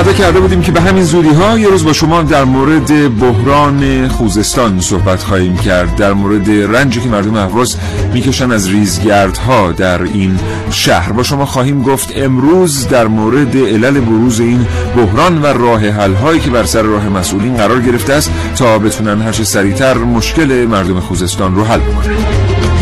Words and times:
وعده 0.00 0.14
کرده 0.14 0.40
بودیم 0.40 0.62
که 0.62 0.72
به 0.72 0.80
همین 0.80 1.04
زودی 1.04 1.28
ها 1.28 1.58
یه 1.58 1.68
روز 1.68 1.84
با 1.84 1.92
شما 1.92 2.22
در 2.22 2.44
مورد 2.44 3.18
بحران 3.18 4.08
خوزستان 4.08 4.80
صحبت 4.80 5.22
خواهیم 5.22 5.56
کرد. 5.56 5.96
در 5.96 6.12
مورد 6.12 6.50
رنجی 6.50 7.00
که 7.00 7.08
مردم 7.08 7.34
اهواز 7.34 7.76
می‌کشن 8.12 8.52
از 8.52 8.68
ریزگردها 8.68 9.72
در 9.72 10.02
این 10.02 10.38
شهر. 10.70 11.12
با 11.12 11.22
شما 11.22 11.46
خواهیم 11.46 11.82
گفت 11.82 12.12
امروز 12.16 12.88
در 12.88 13.06
مورد 13.06 13.56
علل 13.56 14.00
بروز 14.00 14.40
این 14.40 14.66
بحران 14.96 15.42
و 15.42 15.46
راه 15.46 15.88
حل 15.88 16.14
هایی 16.14 16.40
که 16.40 16.50
بر 16.50 16.64
سر 16.64 16.82
راه 16.82 17.08
مسئولین 17.08 17.56
قرار 17.56 17.80
گرفته 17.80 18.12
است 18.12 18.30
تا 18.56 18.78
بتونن 18.78 19.22
هرچه 19.22 19.44
سریعتر 19.44 19.98
مشکل 19.98 20.66
مردم 20.66 21.00
خوزستان 21.00 21.54
رو 21.54 21.64
حل 21.64 21.80
بکنن. 21.80 22.79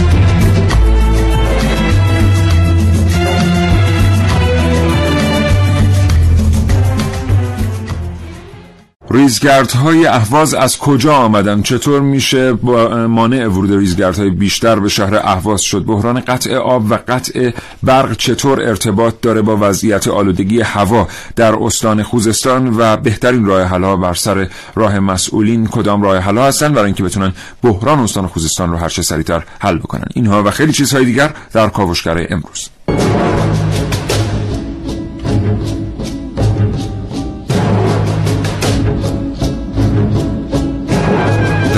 ریزگردهای 9.11 10.07
اهواز 10.07 10.55
از 10.55 10.79
کجا 10.79 11.15
آمدن؟ 11.15 11.63
چطور 11.63 12.01
میشه 12.01 12.53
با 12.53 13.07
مانع 13.07 13.47
ورود 13.47 13.73
ریزگردهای 13.73 14.31
بیشتر 14.31 14.79
به 14.79 14.89
شهر 14.89 15.17
اهواز 15.17 15.63
شد؟ 15.63 15.85
بحران 15.85 16.21
قطع 16.21 16.55
آب 16.55 16.91
و 16.91 16.99
قطع 17.09 17.51
برق 17.83 18.17
چطور 18.17 18.61
ارتباط 18.61 19.15
داره 19.23 19.43
با 19.43 19.59
وضعیت 19.61 20.09
آلودگی 20.09 20.61
هوا 20.61 21.09
در 21.37 21.55
استان 21.55 22.03
خوزستان 22.03 22.75
و 22.79 22.97
بهترین 22.97 23.45
راه 23.45 23.63
حلها 23.63 23.97
بر 23.97 24.15
سر 24.15 24.49
راه 24.75 24.99
مسئولین 24.99 25.67
کدام 25.67 26.03
راه 26.03 26.19
حلها 26.19 26.47
هستن 26.47 26.73
برای 26.73 26.87
اینکه 26.87 27.03
بتونن 27.03 27.33
بحران 27.63 27.99
استان 27.99 28.27
خوزستان 28.27 28.71
رو 28.71 28.77
هر 28.77 28.89
چه 28.89 29.03
سریعتر 29.03 29.45
حل 29.61 29.79
بکنن؟ 29.79 30.07
اینها 30.15 30.43
و 30.43 30.51
خیلی 30.51 30.73
چیزهای 30.73 31.05
دیگر 31.05 31.35
در 31.53 31.69
کاوشگر 31.69 32.27
امروز. 32.31 32.69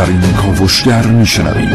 در 0.00 0.06
این 0.06 0.32
کاوشگر 0.32 1.02
میشنوید 1.02 1.72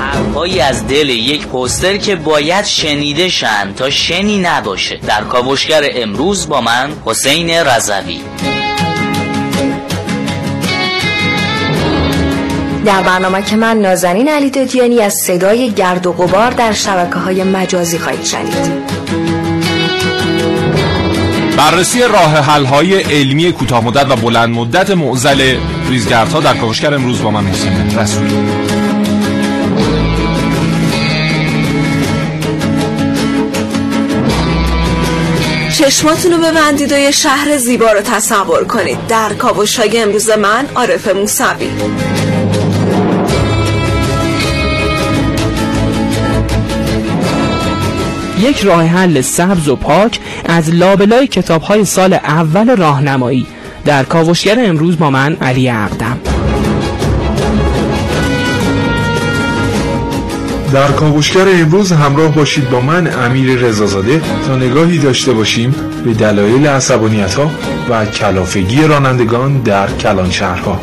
حرفایی 0.00 0.60
از 0.60 0.86
دل 0.86 1.08
یک 1.08 1.46
پوستر 1.46 1.96
که 1.96 2.16
باید 2.16 2.64
شنیده 2.64 3.28
شن 3.28 3.72
تا 3.76 3.90
شنی 3.90 4.38
نباشه. 4.38 4.96
در 4.96 5.20
کاوشگر 5.20 5.82
امروز 5.92 6.48
با 6.48 6.60
من 6.60 6.92
حسین 7.04 7.50
رضوی. 7.50 8.20
در 12.84 13.02
برنامه 13.02 13.42
که 13.42 13.56
من 13.56 13.78
نازنین 13.78 14.28
علی 14.28 14.50
دادیانی 14.50 15.00
از 15.00 15.14
صدای 15.14 15.70
گرد 15.70 16.06
و 16.06 16.12
غبار 16.12 16.50
در 16.50 16.72
شبکه 16.72 17.18
های 17.18 17.42
مجازی 17.42 17.98
خواهید 17.98 18.24
شنید. 18.24 18.95
بررسی 21.56 22.02
راه 22.02 22.36
حل 22.36 22.64
های 22.64 23.02
علمی 23.02 23.52
کوتاه 23.52 23.84
مدت 23.84 24.10
و 24.10 24.16
بلند 24.16 24.54
مدت 24.54 24.90
معضل 24.90 25.58
ریزگردها 25.88 26.40
در 26.40 26.54
کاوشگر 26.54 26.94
امروز 26.94 27.22
با 27.22 27.30
من 27.30 27.46
حسین 27.46 27.98
رسولی 27.98 28.34
چشماتون 35.78 36.32
رو 36.32 36.38
ببندید 36.38 36.92
و 36.92 36.98
یه 36.98 37.10
شهر 37.10 37.56
زیبا 37.56 37.92
رو 37.92 38.00
تصور 38.00 38.64
کنید. 38.64 39.06
در 39.08 39.34
کاوش 39.34 39.78
های 39.78 40.02
امروز 40.02 40.30
من 40.30 40.66
عارف 40.74 41.08
موسوی. 41.08 41.70
یک 48.38 48.60
راه 48.60 48.84
حل 48.84 49.20
سبز 49.20 49.68
و 49.68 49.76
پاک 49.76 50.20
از 50.44 50.74
لابلای 50.74 51.26
کتاب 51.26 51.62
های 51.62 51.84
سال 51.84 52.12
اول 52.14 52.76
راهنمایی. 52.76 53.46
در 53.84 54.04
کاوشگر 54.04 54.56
امروز 54.58 54.98
با 54.98 55.10
من 55.10 55.36
علی 55.36 55.68
عقدم 55.68 56.18
در 60.72 60.92
کاوشگر 60.92 61.48
امروز 61.48 61.92
همراه 61.92 62.34
باشید 62.34 62.70
با 62.70 62.80
من 62.80 63.24
امیر 63.24 63.58
رضازاده 63.58 64.20
تا 64.46 64.56
نگاهی 64.56 64.98
داشته 64.98 65.32
باشیم 65.32 65.74
به 66.04 66.12
دلایل 66.12 66.66
عصبانیت 66.66 67.34
ها 67.34 67.50
و 67.90 68.06
کلافگی 68.06 68.82
رانندگان 68.82 69.58
در 69.58 69.86
کلان 69.90 70.30
شهرها. 70.30 70.80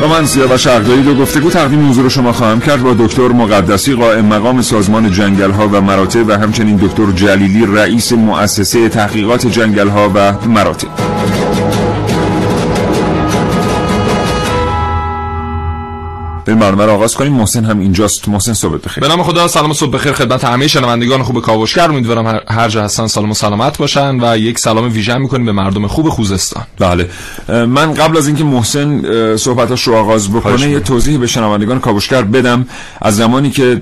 با 0.00 0.08
من 0.08 0.52
و 0.52 0.56
شهرداری 0.56 1.02
دو 1.02 1.14
گفتگو 1.14 1.50
تقدیم 1.50 1.90
حضور 1.90 2.08
شما 2.08 2.32
خواهم 2.32 2.60
کرد. 2.60 2.82
با 2.82 2.94
دکتر 2.98 3.28
مقدسی 3.28 3.94
قائم 3.94 4.24
مقام 4.24 4.62
سازمان 4.62 5.12
جنگل 5.12 5.50
ها 5.50 5.68
و 5.68 5.80
مراتع 5.80 6.22
و 6.22 6.32
همچنین 6.32 6.76
دکتر 6.76 7.06
جلیلی 7.06 7.66
رئیس 7.66 8.12
مؤسسه 8.12 8.88
تحقیقات 8.88 9.46
جنگل 9.46 9.88
ها 9.88 10.10
و 10.14 10.32
مراتع 10.48 11.07
به 16.48 16.54
برنامه 16.54 16.84
رو 16.86 16.92
آغاز 16.92 17.14
کنیم. 17.14 17.32
محسن 17.32 17.64
هم 17.64 17.80
اینجاست. 17.80 18.28
محسن 18.28 18.52
صبح 18.52 18.76
بخیر. 18.84 19.04
به 19.04 19.08
نام 19.08 19.22
خدا 19.22 19.48
سلام 19.48 19.70
و 19.70 19.74
صبح 19.74 19.90
بخیر 19.90 20.12
خدمت 20.12 20.44
همه 20.44 20.68
شنوندگان. 20.68 21.22
خوب 21.22 21.42
کاوشگر. 21.42 21.90
امیدوارم 21.90 22.26
هر, 22.26 22.42
هر 22.48 22.68
جا 22.68 22.84
هستن 22.84 23.06
سالم 23.06 23.30
و 23.30 23.34
سلامت 23.34 23.78
باشن 23.78 24.20
و 24.20 24.38
یک 24.38 24.58
سلام 24.58 24.92
ویژه 24.92 25.18
می‌کنیم 25.18 25.46
به 25.46 25.52
مردم 25.52 25.86
خوب 25.86 26.08
خوزستان. 26.08 26.66
بله. 26.78 27.08
من 27.48 27.94
قبل 27.94 28.16
از 28.16 28.26
اینکه 28.26 28.44
محسن 28.44 29.36
صحبتاش 29.36 29.82
رو 29.82 29.94
آغاز 29.94 30.30
بکنه 30.32 30.70
یه 30.70 30.80
توضیح 30.80 31.18
به 31.18 31.26
شنوندگان 31.26 31.80
کاوشگر 31.80 32.22
بدم. 32.22 32.66
از 33.00 33.16
زمانی 33.16 33.50
که 33.50 33.80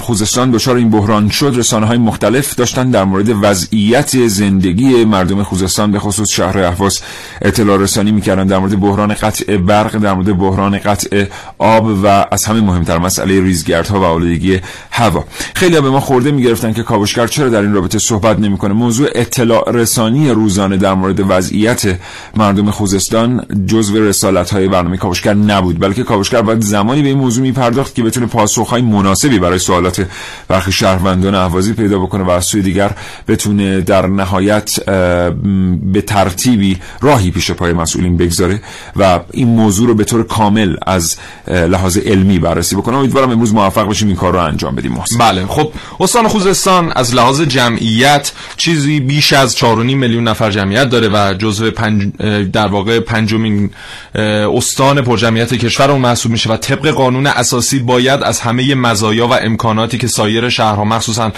خوزستان 0.00 0.50
دچار 0.50 0.76
این 0.76 0.90
بحران 0.90 1.30
شد 1.30 1.52
رسانه 1.56 1.86
های 1.86 1.98
مختلف 1.98 2.54
داشتن 2.54 2.90
در 2.90 3.04
مورد 3.04 3.28
وضعیت 3.42 4.26
زندگی 4.26 5.04
مردم 5.04 5.42
خوزستان 5.42 5.92
به 5.92 5.98
خصوص 5.98 6.30
شهر 6.30 6.58
اهواز 6.58 7.00
اطلاع 7.42 7.78
رسانی 7.78 8.12
می‌کردن 8.12 8.46
در 8.46 8.58
مورد 8.58 8.80
بحران 8.80 9.14
قطع 9.14 9.56
برق 9.56 9.96
در 9.96 10.14
مورد 10.14 10.38
بحران 10.38 10.78
قطع 10.78 11.24
آب 11.58 11.95
و 12.02 12.26
از 12.30 12.44
همه 12.44 12.60
مهمتر 12.60 12.98
مسئله 12.98 13.40
ریزگردها 13.40 14.00
و 14.00 14.04
آلودگی 14.04 14.60
هوا. 14.90 15.24
خیلی 15.54 15.80
به 15.80 15.90
ما 15.90 16.00
خورده 16.00 16.30
می‌گرفتن 16.30 16.72
که 16.72 16.82
کاوشگر 16.82 17.26
چرا 17.26 17.48
در 17.48 17.60
این 17.60 17.74
رابطه 17.74 17.98
صحبت 17.98 18.38
نمی‌کنه. 18.38 18.74
موضوع 18.74 19.08
اطلاع 19.14 19.70
رسانی 19.72 20.30
روزانه 20.30 20.76
در 20.76 20.94
مورد 20.94 21.20
وضعیت 21.28 21.98
مردم 22.36 22.70
خوزستان 22.70 23.46
جزو 23.66 24.08
رسالت 24.08 24.50
های 24.50 24.68
برنامه 24.68 24.96
کاوشگر 24.96 25.34
نبود 25.34 25.80
بلکه 25.80 26.02
کاوشگر 26.02 26.42
باید 26.42 26.60
زمانی 26.60 27.02
به 27.02 27.08
این 27.08 27.18
موضوع 27.18 27.42
میپرداخت 27.42 27.94
که 27.94 28.02
بتونه 28.02 28.26
پاسخ 28.26 28.68
های 28.68 28.82
مناسبی 28.82 29.38
برای 29.38 29.58
سوالات 29.58 30.06
برخی 30.48 30.72
شهروندان 30.72 31.34
اهوازی 31.34 31.72
پیدا 31.72 31.98
بکنه 31.98 32.24
و 32.24 32.30
از 32.30 32.44
سوی 32.44 32.62
دیگر 32.62 32.90
بتونه 33.28 33.80
در 33.80 34.06
نهایت 34.06 34.84
به 35.92 36.00
ترتیبی 36.06 36.78
راهی 37.00 37.30
پیش 37.30 37.50
پای 37.50 37.72
مسئولین 37.72 38.16
بگذاره 38.16 38.60
و 38.96 39.20
این 39.30 39.48
موضوع 39.48 39.88
رو 39.88 39.94
به 39.94 40.04
طور 40.04 40.22
کامل 40.22 40.76
از 40.86 41.16
لحاظ 41.48 41.85
علمی 41.96 42.38
بررسی 42.38 42.76
بکنم. 42.76 42.96
امیدوارم 42.96 43.30
امروز 43.30 43.54
موفق 43.54 43.84
باشیم 43.84 44.08
این 44.08 44.16
کار 44.16 44.32
رو 44.32 44.38
انجام 44.38 44.74
بدیم 44.74 44.92
محسن. 44.92 45.18
بله 45.18 45.46
خب 45.46 45.72
استان 46.00 46.28
خوزستان 46.28 46.92
از 46.96 47.14
لحاظ 47.14 47.40
جمعیت 47.40 48.32
چیزی 48.56 49.00
بیش 49.00 49.32
از 49.32 49.56
4.5 49.56 49.64
میلیون 49.64 50.28
نفر 50.28 50.50
جمعیت 50.50 50.84
داره 50.84 51.08
و 51.08 51.34
جزو 51.34 51.70
پنج 51.70 52.12
در 52.52 52.66
واقع 52.66 53.00
پنجمین 53.00 53.70
استان 54.54 55.02
پرجمعیت 55.02 55.54
کشور 55.54 55.90
اون 55.90 56.00
محسوب 56.00 56.32
میشه 56.32 56.50
و 56.50 56.56
طبق 56.56 56.88
قانون 56.88 57.26
اساسی 57.26 57.78
باید 57.78 58.22
از 58.22 58.40
همه 58.40 58.74
مزایا 58.74 59.28
و 59.28 59.32
امکاناتی 59.32 59.98
که 59.98 60.06
سایر 60.06 60.48
شهرها 60.48 60.84
مخصوصا 60.84 61.32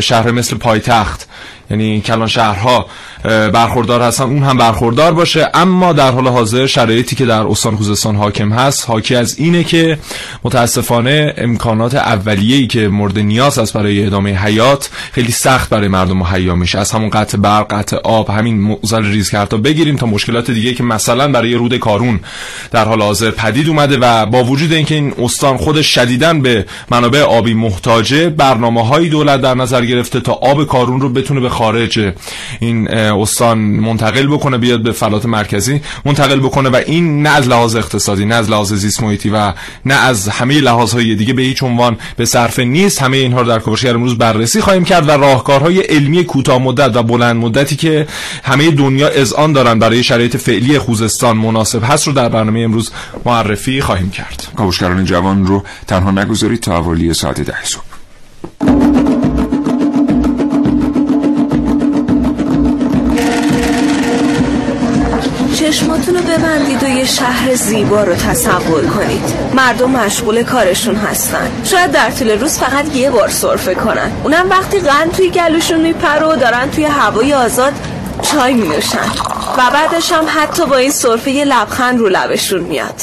شهر 0.00 0.30
مثل 0.30 0.56
پایتخت 0.56 1.28
یعنی 1.70 2.00
کلان 2.00 2.28
شهرها 2.28 2.86
برخوردار 3.24 4.02
هستن 4.02 4.24
اون 4.24 4.42
هم 4.42 4.56
برخوردار 4.56 5.12
باشه. 5.12 5.50
اما 5.54 5.92
در 5.92 6.10
حال 6.10 6.28
حاضر 6.28 6.66
شرایطی 6.66 7.16
که 7.16 7.26
در 7.26 7.42
استان 7.42 7.76
خوزستان 7.76 8.16
حاکم 8.16 8.52
هست 8.52 8.88
حاکی 8.88 9.14
از 9.14 9.38
اینه 9.38 9.64
که 9.64 9.98
متاسفانه 10.44 11.34
امکانات 11.36 11.94
اولیه‌ای 11.94 12.66
که 12.66 12.88
مورد 12.88 13.18
نیاز 13.18 13.58
است 13.58 13.72
برای 13.72 14.06
ادامه 14.06 14.34
حیات 14.34 14.90
خیلی 15.12 15.32
سخت 15.32 15.70
برای 15.70 15.88
مردم 15.88 16.16
مهیا 16.16 16.54
میشه. 16.54 16.78
از 16.78 16.92
همون 16.92 17.10
قطع 17.10 17.38
برق 17.38 17.74
قطع 17.74 17.96
آب 17.96 18.30
همین 18.30 18.60
موزل 18.60 19.04
ریزکردها 19.04 19.58
بگیریم 19.58 19.96
تا 19.96 20.06
مشکلات 20.06 20.50
دیگه 20.50 20.74
که 20.74 20.82
مثلا 20.82 21.32
برای 21.32 21.54
رود 21.54 21.76
کارون 21.76 22.20
در 22.70 22.84
حال 22.84 23.02
حاضر 23.02 23.30
پدید 23.30 23.68
اومده 23.68 23.98
و 24.00 24.26
با 24.26 24.44
وجود 24.44 24.72
اینکه 24.72 24.94
این 24.94 25.14
استان 25.18 25.56
خودش 25.56 25.94
شدیدن 25.94 26.42
به 26.42 26.66
منابع 26.90 27.22
آبی 27.22 27.54
محتاجه 27.54 28.28
برنامه 28.28 28.86
های 28.86 29.08
دولت 29.08 29.40
در 29.40 29.54
نظر 29.54 29.84
گرفته 29.84 30.20
تا 30.20 30.32
آب 30.32 30.66
کارون 30.66 31.00
رو 31.00 31.08
بتونه 31.08 31.40
به 31.40 31.48
خارج 31.48 32.12
این 32.60 32.88
استان 33.08 33.58
منتقل 33.58 34.26
بکنه 34.26 34.58
بیاد 34.58 34.82
به 34.82 34.92
فلات 34.92 35.26
مرکزی 35.26 35.80
منتقل 36.04 36.40
بکنه 36.40 36.68
و 36.68 36.76
این 36.86 37.22
نه 37.22 37.30
از 37.30 37.48
لحاظ 37.48 37.76
اقتصادی 37.76 38.24
نه 38.24 38.34
از 38.34 38.50
لحاظ 38.50 38.72
زیست 38.72 39.02
محیطی 39.02 39.30
و 39.30 39.52
نه 39.84 39.94
از 39.94 40.28
همه 40.28 40.60
لحاظهای 40.60 41.14
دیگه 41.14 41.32
به 41.32 41.42
هیچ 41.42 41.62
عنوان 41.62 41.96
به 42.16 42.24
صرفه 42.24 42.64
نیست. 42.64 43.02
همه 43.02 43.16
اینها 43.16 43.40
رو 43.40 43.48
در 43.48 43.58
کاوشگر 43.58 43.94
امروز 43.94 44.18
بررسی 44.18 44.60
خواهیم 44.60 44.84
کرد 44.84 45.08
و 45.08 45.10
راهکارهای 45.10 45.80
علمی 45.80 46.24
کوتاه 46.24 46.58
مدت 46.58 46.96
و 46.96 47.02
بلند 47.02 47.36
مدتی 47.36 47.76
که 47.76 48.06
همه 48.44 48.70
دنیا 48.70 49.08
اذعان 49.08 49.52
دارن 49.52 49.78
برای 49.78 50.02
شرایط 50.02 50.36
فعلی 50.36 50.78
خوزستان 50.78 51.36
مناسب 51.36 51.80
هست 51.84 52.06
رو 52.06 52.12
در 52.12 52.28
برنامه 52.28 52.60
امروز 52.60 52.90
معرفی 53.26 53.80
خواهیم 53.80 54.10
کرد. 54.10 54.48
کاوشگران 54.56 55.04
جوان 55.04 55.46
رو 55.46 55.64
تنها 55.86 56.10
نگذارید 56.10 56.60
تا 56.60 56.72
حوالی 56.72 57.14
ساعت 57.14 57.40
ده 57.40 57.64
صبح. 57.64 58.77
شهر 67.08 67.54
زیبا 67.54 68.02
رو 68.02 68.14
تصور 68.14 68.86
کنید. 68.86 69.22
مردم 69.54 69.90
مشغول 69.90 70.42
کارشون 70.42 70.96
هستن. 70.96 71.50
شاید 71.64 71.90
در 71.90 72.10
طول 72.10 72.30
روز 72.40 72.58
فقط 72.58 72.96
یه 72.96 73.10
بار 73.10 73.28
سرفه 73.28 73.74
کنن. 73.74 74.10
اونم 74.24 74.50
وقتی 74.50 74.80
قند 74.80 75.12
توی 75.12 75.30
گلوشون 75.30 75.80
میپره 75.80 76.26
و 76.26 76.36
دارن 76.36 76.70
توی 76.70 76.84
هوای 76.84 77.34
آزاد 77.34 77.72
چای 78.22 78.54
می 78.54 78.68
نوشن 78.68 79.10
و 79.58 79.70
بعدش 79.72 80.12
هم 80.12 80.24
حتی 80.28 80.66
با 80.66 80.76
این 80.76 80.90
سرفه 80.90 81.30
یه 81.30 81.44
لبخند 81.44 81.98
رو 81.98 82.08
لبشون 82.08 82.60
میاد. 82.60 83.00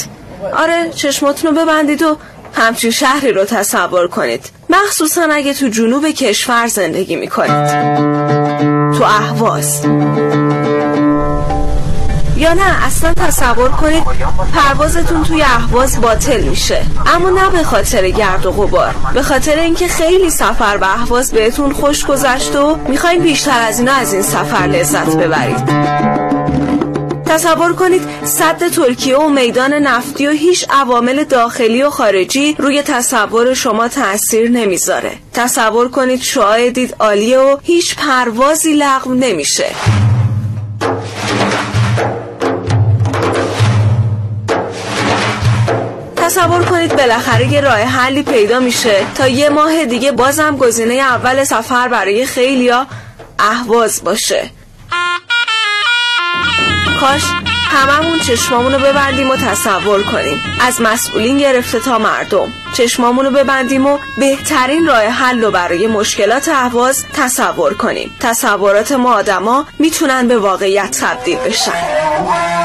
آره 0.58 0.90
چشماتون 0.96 1.56
رو 1.56 1.62
ببندید 1.62 2.02
و 2.02 2.18
همچین 2.54 2.92
شهری 2.92 3.32
رو 3.32 3.46
تصور 3.46 4.08
کنید. 4.08 4.50
مخصوصا 4.70 5.22
اگه 5.32 5.54
تو 5.54 5.68
جنوب 5.68 6.06
کشور 6.06 6.68
زندگی 6.68 7.16
می‌کنید. 7.16 7.68
تو 8.98 9.04
اهواز. 9.04 9.82
یا 12.36 12.54
نه 12.54 12.86
اصلا 12.86 13.14
تصور 13.14 13.70
کنید 13.70 14.04
پروازتون 14.54 15.24
توی 15.24 15.42
اهواز 15.42 16.02
باطل 16.02 16.42
میشه. 16.42 16.82
اما 17.16 17.30
نه 17.30 17.50
به 17.50 17.64
خاطر 17.64 18.10
گرد 18.10 18.46
و 18.46 18.52
غبار. 18.52 18.96
به 19.14 19.22
خاطر 19.22 19.60
اینکه 19.60 19.88
خیلی 19.88 20.30
سفر 20.30 20.78
به 20.78 20.94
اهواز 20.94 21.32
بهتون 21.32 21.74
خوش 21.74 22.06
گذشت 22.06 22.56
و 22.56 22.78
می‌خواین 22.88 23.22
بیشتر 23.22 23.62
از 23.62 23.80
اینا 23.80 23.94
از 23.94 24.14
این 24.14 24.22
سفر 24.22 24.68
لذت 24.68 25.16
ببرید. 25.16 25.86
تصور 27.26 27.74
کنید 27.74 28.02
صد 28.24 28.68
ترکیه 28.68 29.18
و 29.18 29.30
میدان 29.30 29.74
نفتی 29.74 30.28
و 30.28 30.32
هیچ 30.32 30.66
عوامل 30.70 31.24
داخلی 31.24 31.84
و 31.84 31.90
خارجی 31.90 32.56
روی 32.60 32.82
تصور 32.82 33.54
شما 33.54 33.88
تاثیر 33.88 34.50
نمی‌ذاره. 34.50 35.12
تصور 35.34 35.90
کنید 35.92 36.22
شعاع 36.22 36.70
دید 36.70 36.96
عالیه 37.00 37.40
و 37.40 37.58
هیچ 37.64 37.96
پروازی 37.96 38.74
لغو 38.74 39.14
نمیشه. 39.14 39.66
تصور 46.36 46.66
کنید 46.66 46.96
بالاخره 46.96 47.48
یه 47.48 47.62
راه 47.62 47.80
حلی 47.80 48.24
پیدا 48.24 48.60
میشه. 48.60 49.06
تا 49.16 49.28
یه 49.28 49.50
ماه 49.50 49.86
دیگه 49.86 50.12
بازم 50.12 50.58
گزینه 50.58 50.94
اول 50.94 51.44
سفر 51.44 51.88
برای 51.88 52.26
خیلیا 52.26 52.88
اهواز 53.40 54.04
باشه. 54.04 54.50
کاش 57.02 57.22
هممون 57.72 58.20
چشمامونو 58.20 58.80
ببندیم 58.80 59.30
و 59.30 59.36
تصور 59.36 60.04
کنیم. 60.04 60.42
از 60.62 60.82
مسئولین 60.82 61.38
گرفته 61.38 61.80
تا 61.80 61.98
مردم. 62.00 62.54
چشمامونو 62.74 63.32
ببندیم 63.32 63.86
و 63.86 63.98
بهترین 64.18 64.88
راه 64.88 65.04
حل 65.04 65.42
رو 65.44 65.52
برای 65.52 65.88
مشکلات 65.88 66.50
اهواز 66.50 67.06
تصور 67.14 67.74
کنیم. 67.74 68.16
تصورات 68.20 68.92
ما 68.92 69.14
آدما 69.14 69.66
می‌تونن 69.80 70.28
به 70.28 70.38
واقعیت 70.38 70.98
تبدیل 71.02 71.38
بشن. 71.38 72.65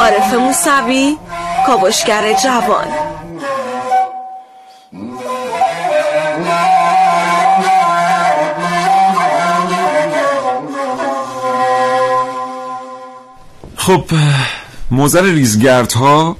عارف 0.00 0.34
موسوی 0.34 1.16
کاوشگر 1.66 2.32
جوان. 2.32 2.86
خب 13.76 14.04
موزل 14.90 15.34
ریزگردها 15.34 16.36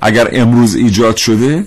اگر 0.00 0.28
امروز 0.32 0.74
ایجاد 0.74 1.16
شده 1.16 1.66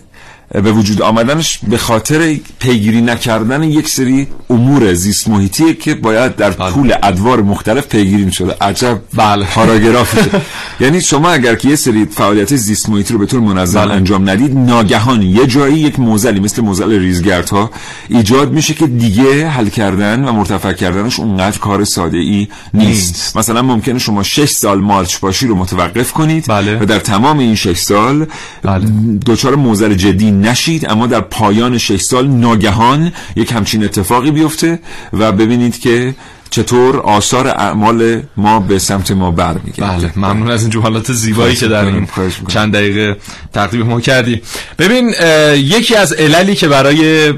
به 0.62 0.72
وجود 0.72 1.02
آمدنش 1.02 1.60
به 1.68 1.78
خاطر 1.78 2.36
پیگیری 2.60 3.02
نکردن 3.02 3.64
یک 3.64 3.88
سری 3.88 4.28
امور 4.50 4.94
زیست 4.94 5.28
محیطیه 5.28 5.74
که 5.74 5.96
باید 5.96 6.36
در 6.36 6.50
بله. 6.50 6.72
طول 6.72 6.94
ادوار 7.04 7.42
مختلف 7.42 7.88
پیگیری 7.88 8.32
شده 8.32 8.56
عجب 8.62 9.00
بله 9.14 9.46
پاراگرافه 9.46 10.42
یعنی 10.84 11.02
شما 11.02 11.30
اگر 11.30 11.56
که 11.56 11.70
یه 11.70 11.76
سری 11.76 12.06
فعالیت 12.06 12.56
زیست 12.56 12.90
محیطی 12.90 13.14
رو 13.14 13.20
به 13.20 13.26
طور 13.26 13.40
منظم 13.40 13.82
بله. 13.82 13.94
انجام 13.94 14.30
ندید 14.30 14.58
ناگهان 14.58 15.22
یه 15.22 15.48
جایی 15.48 15.80
یک 15.80 16.00
موزلی 16.00 16.40
مثل 16.40 16.62
موزل 16.62 17.00
ریزگردها 17.00 17.72
ایجاد 18.10 18.52
میشه 18.52 18.74
که 18.74 18.88
دیگه 18.88 19.48
حل 19.50 19.70
کردن 19.70 20.26
و 20.26 20.32
مرتفع 20.32 20.74
کردنش 20.74 21.20
اونقدر 21.20 21.58
کار 21.58 21.84
ساده 21.84 22.18
ای 22.18 22.48
نیست. 22.74 23.14
نیست. 23.14 23.38
مثلا 23.38 23.62
ممکنه 23.62 24.00
شما 24.00 24.24
6 24.24 24.50
سال 24.50 24.82
مالچ 24.82 25.18
باشی 25.18 25.48
رو 25.48 25.56
متوقف 25.56 26.12
کنید 26.12 26.46
بله. 26.48 26.80
و 26.82 26.86
در 26.86 27.00
تمام 27.00 27.40
این 27.40 27.56
6 27.56 27.78
سال 27.78 28.26
بله. 28.64 28.86
دچار 29.26 29.56
موزل 29.56 29.94
جدی 29.94 30.32
نشید 30.44 30.92
اما 30.92 31.08
در 31.08 31.22
پایان 31.22 31.78
6 31.78 32.02
سال 32.02 32.28
ناگهان 32.28 33.12
یک 33.36 33.52
همچین 33.52 33.84
اتفاقی 33.84 34.32
بیفته 34.32 34.80
و 35.14 35.32
ببینید 35.32 35.80
که 35.80 36.16
چطور 36.50 37.00
آثار 37.00 37.48
اعمال 37.48 38.22
ما 38.38 38.60
به 38.60 38.80
سمت 38.80 39.12
ما 39.12 39.32
برمیگرده. 39.32 39.98
بله 39.98 40.12
ممنون 40.16 40.52
از 40.52 40.62
این 40.62 40.70
جملات 40.70 41.12
زیبایی 41.12 41.56
که 41.56 41.68
در 41.68 41.86
این 41.86 42.08
چند 42.48 42.74
دقیقه 42.74 43.18
تقدیم 43.54 43.82
ما 43.82 44.02
کردی. 44.02 44.42
ببین 44.80 45.14
یکی 45.56 45.96
از 45.96 46.14
عللی 46.14 46.56
که 46.56 46.68
برای 46.68 47.34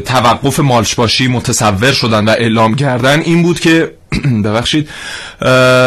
توقف 0.00 0.60
مالشباشی 0.60 1.28
متصور 1.28 1.92
شدن 1.92 2.24
و 2.24 2.30
اعلام 2.30 2.74
کردن 2.74 3.20
این 3.20 3.42
بود 3.42 3.60
که 3.60 3.92
ببخشید. 4.44 4.88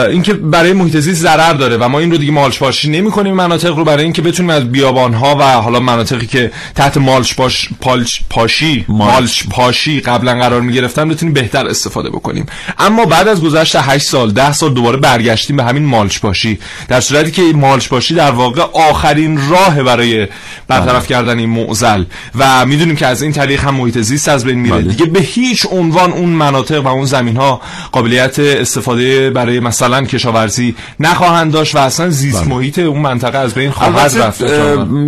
اینکه 0.09 0.33
برای 0.33 0.73
محیط 0.73 0.97
زیست 0.97 1.21
ضرر 1.21 1.53
داره 1.53 1.77
و 1.77 1.87
ما 1.87 1.99
این 1.99 2.11
رو 2.11 2.17
دیگه 2.17 2.31
مالچ 2.31 2.59
پاشی 2.59 2.89
نمی 2.89 3.11
کنیم 3.11 3.33
مناطق 3.33 3.75
رو 3.75 3.83
برای 3.83 4.03
اینکه 4.03 4.21
بتونیم 4.21 4.49
از 4.49 4.71
بیابان 4.71 5.13
ها 5.13 5.35
و 5.35 5.43
حالا 5.43 5.79
مناطقی 5.79 6.27
که 6.27 6.51
تحت 6.75 6.97
مالچ 6.97 7.35
پاش 7.35 7.69
پالچ 7.81 8.19
پاشی 8.29 8.85
مالچ 8.87 9.43
پاشی 9.51 9.99
قبلا 9.99 10.33
قرار 10.33 10.61
می 10.61 10.73
گرفتن 10.73 11.09
بتونیم 11.09 11.33
بهتر 11.33 11.67
استفاده 11.67 12.09
بکنیم. 12.09 12.45
اما 12.79 13.05
بعد 13.05 13.27
از 13.27 13.41
گذشت 13.41 13.75
8 13.75 14.05
سال 14.05 14.31
10 14.31 14.53
سال 14.53 14.73
دوباره 14.73 14.97
برگشتیم 14.97 15.55
به 15.55 15.63
همین 15.63 15.85
مالچ 15.85 16.19
پاشی 16.19 16.59
در 16.87 17.01
صورتی 17.01 17.31
که 17.31 17.41
مالچ 17.41 17.87
پاشی 17.87 18.15
در 18.15 18.31
واقع 18.31 18.61
آخرین 18.73 19.49
راه 19.49 19.83
برای 19.83 20.27
برطرف 20.67 20.95
بله. 20.95 21.07
کردن 21.07 21.39
این 21.39 21.49
معضل. 21.49 22.03
و 22.35 22.65
می‌دونیم 22.65 22.95
که 22.95 23.05
از 23.05 23.21
این 23.21 23.31
طریق 23.31 23.63
هم 23.63 23.75
محیط 23.75 23.97
زیست 23.97 24.29
از 24.29 24.45
بین 24.45 24.59
میره. 24.59 24.75
بله. 24.75 24.83
دیگه 24.83 25.05
به 25.05 25.19
هیچ 25.19 25.67
عنوان 25.71 26.11
اون 26.11 26.29
مناطق 26.29 26.85
و 26.85 26.87
اون 26.87 27.05
زمین 27.05 27.35
ها 27.35 27.61
قابلیت 28.09 28.39
استفاده 28.39 29.29
برای 29.29 29.59
مثلا 29.59 30.01
کشاورزی 30.01 30.75
نخواهند 30.99 31.51
داشت 31.51 31.75
و 31.75 31.77
اصلا 31.77 32.09
زیست 32.09 32.39
بله. 32.39 32.47
محیط 32.47 32.79
اون 32.79 32.99
منطقه 32.99 33.37
از 33.37 33.53
بین 33.53 33.71
خواهد 33.71 34.17
رفت 34.17 34.41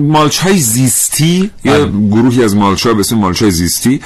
مالچ 0.08 0.38
های 0.38 0.58
زیستی 0.58 1.52
یا 1.64 1.74
بله. 1.74 1.92
گروهی 2.12 2.44
از 2.44 2.56
مالچ 2.56 2.88
ها 2.88 2.94
به 2.94 3.00
اسم 3.00 3.16
مالچ 3.16 3.42
های 3.42 3.52
زیستی 3.52 4.02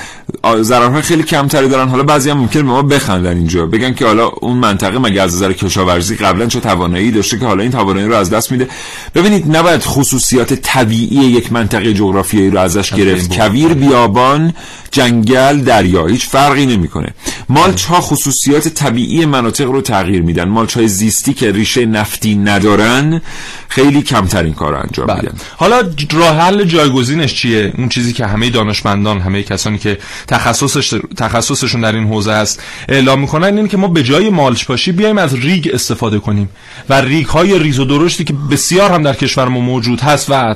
ضررهای 0.62 1.02
خیلی 1.02 1.24
کمتری 1.24 1.68
دارن. 1.68 1.90
حالا 1.90 2.04
بعضی 2.04 2.30
هم 2.30 2.38
ممکنه 2.38 2.64
به 2.64 2.70
ما 2.70 2.82
بخندن 2.82 3.38
اینجا. 3.38 3.66
بگن 3.66 3.94
که 3.94 4.06
حالا 4.06 4.28
اون 4.28 4.58
منطقه 4.58 5.00
مگه 5.00 5.22
از 5.22 5.36
نظر 5.36 5.54
کشاورزی 5.54 6.16
قبلا 6.16 6.46
چه 6.46 6.60
توانایی 6.60 7.12
داشته 7.12 7.40
که 7.40 7.46
حالا 7.46 7.64
این 7.64 7.72
توانایی 7.72 8.08
رو 8.08 8.16
از 8.16 8.30
دست 8.30 8.52
میده؟ 8.52 8.68
ببینید 9.16 9.58
نباید 9.58 9.82
خصوصیات 9.84 10.54
طبیعی 10.54 11.26
یک 11.26 11.54
منطقه 11.54 11.94
جغرافیایی 11.94 12.50
رو 12.50 12.60
ازش 12.60 12.94
گرفت. 12.94 13.38
کویر 13.38 13.74
بیابان 13.74 14.54
جنگل 14.92 15.62
دریا. 15.62 16.06
هیچ 16.06 16.28
فرقی 16.28 16.66
نمی‌کنه. 16.66 17.14
مالچ 17.50 17.84
ها 17.84 18.02
خصوصیات 18.02 18.68
طبیعی 18.86 19.26
مناطق 19.26 19.66
رو 19.66 19.82
تغییر 19.82 20.22
میدن. 20.22 20.44
مالچ 20.44 20.78
های 20.78 20.88
زیستی 20.88 21.34
که 21.34 21.52
ریشه 21.52 21.86
نفتی 21.86 22.36
ندارن 22.36 23.22
خیلی 23.68 24.02
کمتر 24.02 24.44
این 24.44 24.54
کار 24.54 24.72
رو 24.72 24.80
انجام 24.80 25.08
بله. 25.08 25.22
میدن. 25.22 25.34
حالا 25.58 25.84
راه 26.14 26.36
حل 26.38 26.64
جایگزینش 26.64 27.34
چیه؟ 27.34 27.74
اون 27.78 27.90
چیزی 27.90 28.14
که 28.14 28.26
همه 28.26 28.50
دانشمندان 28.50 29.20
همه 29.20 29.44
کسانی 29.44 29.78
که 29.78 29.98
تخصصش 30.28 31.00
تخصصشون 31.18 31.82
در 31.82 31.96
این 31.96 32.08
حوزه 32.08 32.32
است 32.32 32.64
اعلام 32.90 33.20
می‌کنن 33.20 33.58
اینه 33.58 33.68
که 33.68 33.78
ما 33.78 33.88
به 33.88 34.04
جای 34.04 34.30
مالچ 34.30 34.66
پاشی 34.66 34.92
بیایم 34.92 35.18
از 35.18 35.34
ریگ 35.34 35.70
استفاده 35.74 36.20
کنیم. 36.20 36.50
و 36.90 37.02
ریگ 37.02 37.26
های 37.26 37.60
ریز 37.60 37.80
و 37.80 37.86
درشتی 37.86 38.24
که 38.24 38.34
بسیار 38.52 38.92
هم 38.92 39.04
در 39.04 39.14
کشور 39.14 39.48
ما 39.48 39.60
موجود 39.60 40.02
هست 40.02 40.28
و 40.30 40.56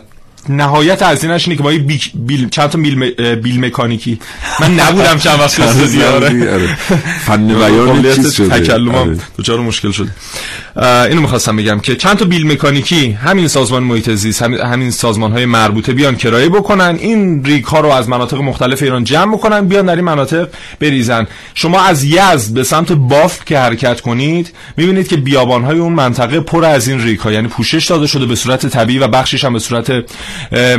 نهایت 0.50 1.02
از 1.02 1.24
اینش 1.24 1.48
اینه 1.48 1.58
که 1.58 1.64
با 1.64 1.72
بیل, 2.16 2.50
چند 2.50 2.70
تا 2.70 2.78
بیل, 2.78 2.98
م... 2.98 3.36
بیل 3.36 3.66
مکانیکی. 3.66 4.20
من 4.60 4.80
نبودم 4.80 5.18
چند 5.18 5.40
وقت 5.40 5.60
استودیو 5.60 6.04
آره. 6.16 6.30
فن 7.26 7.48
بیان 7.60 8.16
چیز 8.16 8.34
شده. 8.34 8.60
تکلمم 8.60 8.96
آره. 8.96 9.18
دوچار 9.38 9.60
مشکل 9.60 9.92
شد 9.92 10.08
اینو 11.10 11.22
می‌خواستم 11.22 11.56
بگم 11.56 11.80
که 11.80 11.96
چند 11.96 12.18
تا 12.18 12.26
بیل 12.26 12.52
مکانیکی 12.52 13.12
همین 13.12 13.48
سازمان 13.48 13.84
محیط 13.84 14.10
زیست 14.10 14.42
همین, 14.42 14.60
همین 14.60 14.92
سازمان 14.92 15.32
های 15.32 15.46
مربوطه 15.46 15.94
بیان 15.94 16.16
کرایه 16.16 16.50
بکنن 16.50 16.98
این 17.00 17.44
ریگ 17.46 17.66
ها 17.66 17.80
رو 17.80 17.90
از 17.90 18.10
مناطق 18.10 18.38
مختلف 18.38 18.84
ایران 18.84 19.04
جمع 19.04 19.34
بکنن 19.34 19.68
بیان 19.68 19.86
در 19.86 19.96
این 19.96 20.06
مناطق 20.06 20.48
بریزن. 20.80 21.28
شما 21.54 21.82
از 21.82 22.04
یزد 22.04 22.54
به 22.54 22.64
سمت 22.64 22.92
بافت 22.92 23.46
که 23.46 23.60
حرکت 23.60 24.02
کنید 24.02 24.54
می‌بینید 24.78 25.08
که 25.08 25.18
بیابان 25.18 25.64
های 25.64 25.78
اون 25.80 25.94
منطقه 25.94 26.40
پر 26.40 26.66
از 26.66 26.88
این 26.88 27.04
ریگ 27.04 27.20
ها 27.20 27.32
یعنی 27.32 27.48
پوشش 27.48 27.86
داده 27.86 28.08
شده 28.08 28.26
به 28.26 28.36
صورت 28.36 28.66
طبیعی 28.66 29.00
و 29.00 29.08
بخشش 29.08 29.46
هم 29.46 29.54
به 29.54 29.60
صورت 29.60 29.92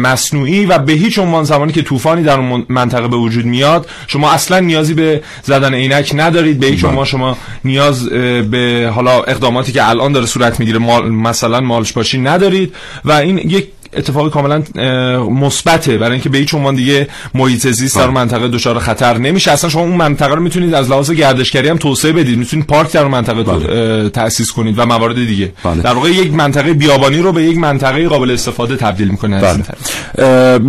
مصنوعی 0.00 0.67
و 0.67 0.79
به 0.79 0.93
هیچ 0.93 1.19
عنوان 1.19 1.45
زمانی 1.45 1.73
که 1.73 1.83
طوفانی 1.83 2.23
در 2.23 2.38
اون 2.38 2.67
منطقه 2.69 3.09
به 3.09 3.17
وجود 3.17 3.45
میاد 3.45 3.88
شما 4.07 4.31
اصلا 4.31 4.61
نیازی 4.61 4.95
به 4.95 5.23
زدن 5.43 5.75
عینک 5.75 6.12
ندارید. 6.14 6.61
به 6.61 6.67
هیچ 6.67 6.85
عنوان 6.85 7.05
شما 7.05 7.38
نیاز 7.64 8.09
به 8.50 8.93
حالا 8.95 9.23
اقداماتی 9.23 9.73
که 9.73 9.88
الان 9.88 10.12
داره 10.12 10.26
صورت 10.26 10.61
می‌گیره 10.61 10.79
مال 10.79 11.11
مثلا 11.11 11.61
مالش 11.61 11.93
باشی 11.93 12.19
ندارید. 12.19 12.75
و 13.05 13.12
این 13.12 13.38
یک 13.38 13.69
اتفاق 13.97 14.30
کاملا 14.30 14.62
مثبته. 15.30 15.99
برای 15.99 16.12
اینکه 16.12 16.28
به 16.28 16.38
هیچ 16.38 16.54
عنوان 16.54 16.75
دیگه 16.75 17.09
محیط 17.35 17.68
زیست 17.68 17.97
در 17.97 18.11
منطقه 18.11 18.49
دچار 18.49 18.78
خطر 18.78 19.18
نمیشه. 19.18 19.50
اصلا 19.50 19.70
شما 19.70 19.82
اون 19.82 19.97
منطقه 19.97 20.35
رو 20.35 20.42
می‌تونید 20.42 20.75
از 20.75 20.90
لحاظ 20.90 21.11
گردشگری 21.11 21.68
هم 21.68 21.76
توسعه 21.76 22.12
بدید. 22.12 22.38
می‌تونید 22.38 22.66
پارک 22.66 22.92
در 22.92 23.02
اون 23.02 23.11
منطقه 23.11 23.42
بله. 23.42 24.09
تاسیس 24.09 24.52
کنید 24.52 24.78
و 24.78 24.87
موارد 24.87 25.14
دیگه. 25.14 25.52
بله. 25.64 25.82
در 25.82 25.92
واقع 25.92 26.11
یک 26.11 26.32
منطقه 26.32 26.73
بیابانی 26.73 27.18
رو 27.18 27.32
به 27.32 27.42
یک 27.42 27.59
منطقه 27.59 28.09
قابل 28.09 28.30
استفاده 28.30 28.76
تبدیل 28.76 29.09
می‌کنه 29.09 29.40
بله. 29.40 29.64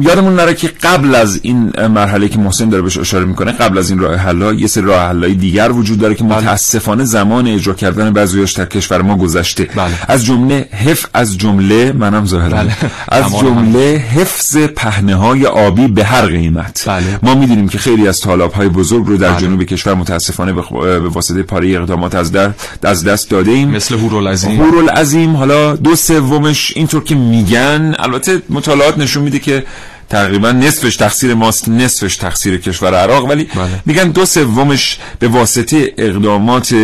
یادمون 0.02 0.36
نره 0.36 0.54
که 0.54 0.70
قبل 0.84 1.16
از 1.16 1.40
این 1.44 1.88
مرحله 1.88 2.28
که 2.28 2.38
محسن 2.38 2.70
داره 2.70 2.84
بهش 2.84 2.98
اشاره 2.98 3.26
می‌کنه 3.26 3.52
قبل 3.52 3.78
از 3.78 3.90
این 3.90 4.00
راه 4.00 4.16
حل 4.16 4.60
یه 4.60 4.68
سری 4.68 4.84
راه 4.84 5.08
حل 5.08 5.34
دیگر 5.34 5.72
وجود 5.72 6.00
داره 6.00 6.16
که 6.16 6.24
متاسفانه 6.24 7.04
زمان 7.06 7.48
اجرا 7.48 7.74
کردن 7.74 8.14
بعضیاش 8.14 8.52
در 8.52 8.66
کشور 8.66 9.02
ما 9.02 9.18
گذشته. 9.18 9.64
بله. 9.76 9.92
از 10.08 10.26
جمله 10.26 10.68
حف 10.72 11.06
از 11.14 11.38
جمله 11.38 11.92
منم 11.92 12.26
ظاهرا 12.26 12.64
از 13.12 13.40
جمله 13.40 14.04
حفظ 14.16 14.58
پهنه 14.58 15.16
های 15.16 15.46
آبی 15.46 15.88
به 15.88 16.04
هر 16.04 16.26
قیمت. 16.26 16.84
بله. 16.88 17.20
ما 17.24 17.36
می‌دونیم 17.36 17.70
که 17.70 17.78
خیلی 17.78 18.08
از 18.08 18.20
تالاب 18.20 18.54
های 18.54 18.70
بزرگ 18.70 19.06
رو 19.06 19.18
در 19.18 19.30
بله. 19.30 19.42
جنوب 19.42 19.64
کشور 19.64 19.94
متاسفانه 19.94 20.54
به 20.54 21.00
واسطه 21.00 21.44
پاره 21.44 21.70
اقدامات 21.76 22.16
از, 22.16 22.32
در 22.32 22.52
از 22.84 23.04
دست 23.04 23.30
داده 23.30 23.52
ایم 23.52 23.70
مثل 23.70 23.98
هورالعظیم 23.98 24.62
هورالعظیم 24.62 25.36
حالا 25.36 25.76
دو 25.76 25.96
سومش 25.96 26.74
اینطور 26.76 27.04
که 27.04 27.16
میگن 27.16 27.96
البته 28.00 28.42
مطالعات 28.50 28.98
نشون 28.98 29.24
میده 29.24 29.40
که 29.40 29.64
تقریبا 30.12 30.52
نصفش 30.52 30.96
تقصیر 30.96 31.34
ماست 31.34 31.70
نصفش 31.70 32.18
تقصیر 32.18 32.58
کشور 32.58 32.94
عراق 32.94 33.30
ولی 33.30 33.44
بله. 33.44 33.70
میگن 33.86 34.12
دو 34.12 34.26
سومش 34.26 34.98
به 35.20 35.28
واسطه 35.28 35.94
اقدامات 35.98 36.76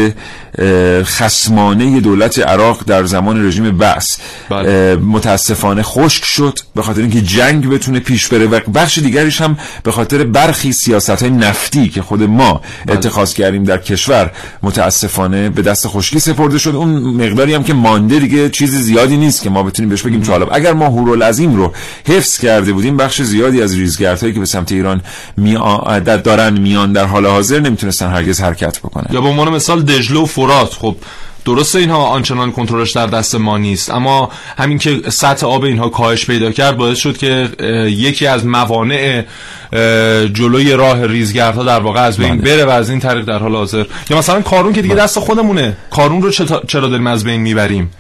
خسمانه 1.04 2.00
دولت 2.00 2.40
عراق 2.40 2.84
در 2.88 3.04
زمان 3.06 3.48
رژیم 3.48 3.78
بعث 3.78 4.18
بله. 4.50 4.96
متاسفانه 4.96 5.84
خشک 5.84 6.26
شد 6.26 6.60
به 6.76 6.82
خاطر 6.82 7.02
اینکه 7.02 7.22
جنگ 7.22 7.70
بتونه 7.70 8.00
پیش 8.00 8.28
بره 8.28 8.46
و 8.46 8.60
بخش 8.60 8.98
دیگریش 8.98 9.42
هم 9.42 9.58
به 9.84 9.92
خاطر 9.92 10.24
برخی 10.24 10.72
سیاست 10.72 11.10
های 11.10 11.30
نفتی 11.30 11.90
که 11.90 12.02
خود 12.02 12.24
ما 12.24 12.62
بله. 12.86 12.98
اتخاذ 12.98 13.34
کردیم 13.34 13.64
در 13.64 13.78
کشور 13.78 14.32
متاسفانه 14.64 15.50
به 15.50 15.62
دست 15.62 15.88
خشکی 15.88 16.20
سپرده 16.20 16.58
شد 16.58 16.76
اون 16.76 16.90
مقداری 17.00 17.54
هم 17.54 17.64
که 17.64 17.74
مانده 17.74 18.20
دیگه 18.20 18.50
چیز 18.50 18.76
زیادی 18.76 19.18
نیست 19.18 19.42
که 19.42 19.50
ما 19.50 19.64
بتونیم 19.64 19.90
بهش 19.90 20.02
بگیم 20.02 20.22
طالب 20.22 20.50
اگر 20.52 20.74
ما 20.74 20.86
هورالعظیم 20.86 21.56
رو 21.56 21.74
حفظ 22.08 22.38
کرده 22.38 22.74
بودیم 22.74 22.98
بخش 22.98 23.17
زیادی 23.24 23.62
از 23.62 23.78
ریزگردهایی 23.78 24.34
که 24.34 24.40
به 24.40 24.46
سمت 24.46 24.72
ایران 24.72 25.02
می 25.38 25.58
دارن 26.24 26.58
میان 26.58 26.92
در 26.92 27.06
حال 27.06 27.26
حاضر 27.26 27.60
نمی‌تونستن 27.60 28.12
هرگز 28.12 28.42
حرکت 28.42 28.80
بکنن. 28.80 29.06
یا 29.12 29.22
به 29.22 29.28
عنوان 29.28 29.50
مثال 29.50 29.82
دجله 29.82 30.20
و 30.20 30.26
فرات. 30.26 30.74
خب 30.74 30.96
درسته 31.46 31.80
اینها 31.80 32.06
آنچنان 32.06 32.52
کنترلش 32.52 32.92
در 32.92 33.08
دست 33.08 33.36
ما 33.36 33.58
نیست 33.58 33.90
اما 33.90 34.32
همین 34.58 34.78
که 34.78 35.02
سطح 35.10 35.48
آب 35.48 35.64
اینها 35.64 35.90
کاهش 35.90 36.26
پیدا 36.26 36.52
کرد 36.52 36.78
باعث 36.78 36.98
شد 36.98 37.18
که 37.18 37.50
یکی 37.86 38.28
از 38.28 38.46
موانع 38.46 39.24
جلوی 40.34 40.74
راه 40.74 41.06
ریزگردها 41.06 41.64
در 41.64 41.80
واقع 41.80 42.02
از 42.02 42.18
بین 42.18 42.38
بره 42.38 42.66
و 42.66 42.70
از 42.70 42.90
این 42.90 43.00
طریق 43.00 43.26
در 43.26 43.40
حال 43.40 43.56
حاضر. 43.56 43.86
یا 44.10 44.18
مثلا 44.18 44.42
کارون 44.42 44.74
که 44.74 44.82
دیگه 44.82 44.96
دست 44.96 45.20
خودمونه. 45.20 45.78
کارون 45.92 46.22
رو 46.22 46.32
چرا 46.68 46.88
داریم 46.88 47.08
از 47.08 47.24
بین 47.24 47.42
می‌بریم؟ 47.42 47.92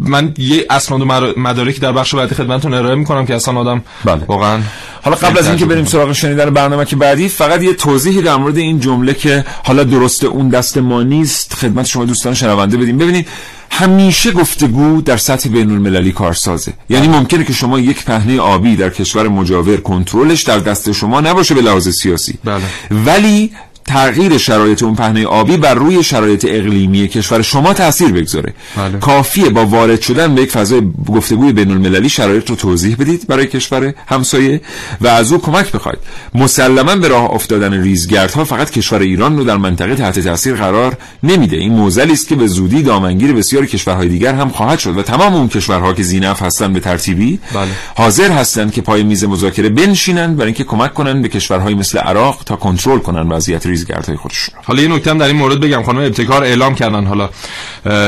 من 0.00 0.34
یه 0.38 0.66
اسناد 0.70 1.00
و 1.00 1.04
مدارکی 1.40 1.80
در 1.80 1.92
بخش 1.92 2.14
بعدی 2.14 2.34
خدمتتون 2.34 2.74
ارائه 2.74 2.94
می‌کنم 2.94 3.26
که 3.26 3.34
اصلا 3.34 3.58
آدم 3.58 3.82
بله. 4.04 4.24
واقعا 4.26 4.60
حالا 5.02 5.16
قبل 5.16 5.38
از 5.38 5.48
اینکه 5.48 5.64
بریم 5.64 5.84
سراغ 5.84 6.12
شنیدن 6.12 6.50
برنامه 6.50 6.84
که 6.84 6.96
بعدی 6.96 7.28
فقط 7.28 7.62
یه 7.62 7.74
توضیحی 7.74 8.22
در 8.22 8.36
مورد 8.36 8.56
این 8.56 8.80
جمله 8.80 9.14
که 9.14 9.44
حالا 9.64 9.84
درسته 9.84 10.26
اون 10.26 10.48
دست 10.48 10.78
ما 10.78 11.02
نیست 11.02 11.54
خدمت 11.54 11.86
شما 11.86 12.04
دوستان 12.04 12.34
شنونده 12.34 12.76
بدیم. 12.76 12.98
ببینید 12.98 13.26
همیشه 13.70 14.32
گفتگو 14.32 15.02
در 15.02 15.16
سطح 15.16 15.48
بین 15.48 15.70
المللی 15.70 16.12
کارسازه. 16.12 16.72
یعنی 16.88 17.08
ممکنه 17.08 17.44
که 17.44 17.52
شما 17.52 17.80
یک 17.80 18.04
پهنه 18.04 18.40
آبی 18.40 18.76
در 18.76 18.90
کشور 18.90 19.28
مجاور 19.28 19.76
کنترلش 19.76 20.42
در 20.42 20.58
دست 20.58 20.92
شما 20.92 21.20
نباشه 21.20 21.54
به 21.54 21.62
لحاظ 21.62 21.88
سیاسی. 21.88 22.38
بله. 22.44 22.62
ولی 22.90 23.50
تغییر 23.90 24.38
شرایط 24.38 24.82
اون 24.82 24.94
پهنه 24.94 25.26
آبی 25.26 25.56
بر 25.56 25.74
روی 25.74 26.02
شرایط 26.02 26.46
اقلیمی 26.48 27.08
کشور 27.08 27.42
شما 27.42 27.72
تاثیر 27.74 28.12
بگذاره 28.12 28.54
بله. 28.76 28.98
کافیه 28.98 29.50
با 29.50 29.66
وارد 29.66 30.00
شدن 30.00 30.34
به 30.34 30.42
یک 30.42 30.50
فضای 30.50 30.82
گفتگوی 31.08 31.52
بین 31.52 31.70
المللی 31.70 32.08
شرایط 32.08 32.50
رو 32.50 32.56
توضیح 32.56 32.96
بدید 32.96 33.26
برای 33.26 33.46
کشور 33.46 33.94
همسایه 34.06 34.60
و 35.00 35.06
از 35.06 35.32
او 35.32 35.38
کمک 35.38 35.72
بخواید 35.72 35.98
مسلما 36.34 36.96
به 36.96 37.08
راه 37.08 37.30
افتادن 37.30 37.82
ریزگردها 37.82 38.44
فقط 38.44 38.70
کشور 38.70 38.98
ایران 38.98 39.38
رو 39.38 39.44
در 39.44 39.56
منطقه 39.56 39.94
تحت 39.94 40.20
تاثیر 40.20 40.54
قرار 40.54 40.96
نمیده 41.22 41.56
این 41.56 41.72
موزلی 41.72 42.12
است 42.12 42.28
که 42.28 42.36
به 42.36 42.46
زودی 42.46 42.82
دامنگیر 42.82 43.32
بسیاری 43.32 43.66
کشورهای 43.66 44.08
دیگر 44.08 44.34
هم 44.34 44.48
خواهد 44.48 44.78
شد 44.78 44.98
و 44.98 45.02
تمام 45.02 45.34
اون 45.34 45.48
کشورها 45.48 45.92
که 45.92 46.02
زینف 46.02 46.42
هستن 46.42 46.72
به 46.72 46.80
ترتیبی 46.80 47.38
بله. 47.54 47.68
حاضر 47.94 48.30
هستند 48.30 48.72
که 48.72 48.80
پای 48.80 49.02
میز 49.02 49.24
مذاکره 49.24 49.68
بنشینن 49.68 50.36
برای 50.36 50.46
اینکه 50.46 50.64
کمک 50.64 50.94
کنن 50.94 51.22
به 51.22 51.28
کشورهای 51.28 51.74
مثل 51.74 51.98
عراق 51.98 52.42
تا 52.46 52.56
کنترل 52.56 52.98
کنن 52.98 53.28
وضعیت 53.28 53.66
ریزگردهای 53.80 54.16
خودشون 54.16 54.54
حالا 54.64 54.82
یه 54.82 54.88
نکته 54.88 55.14
در 55.14 55.26
این 55.26 55.36
مورد 55.36 55.60
بگم. 55.60 55.82
خانم 55.82 55.98
ابتکار 55.98 56.44
اعلام 56.44 56.74
کردن. 56.74 57.06
حالا 57.06 57.30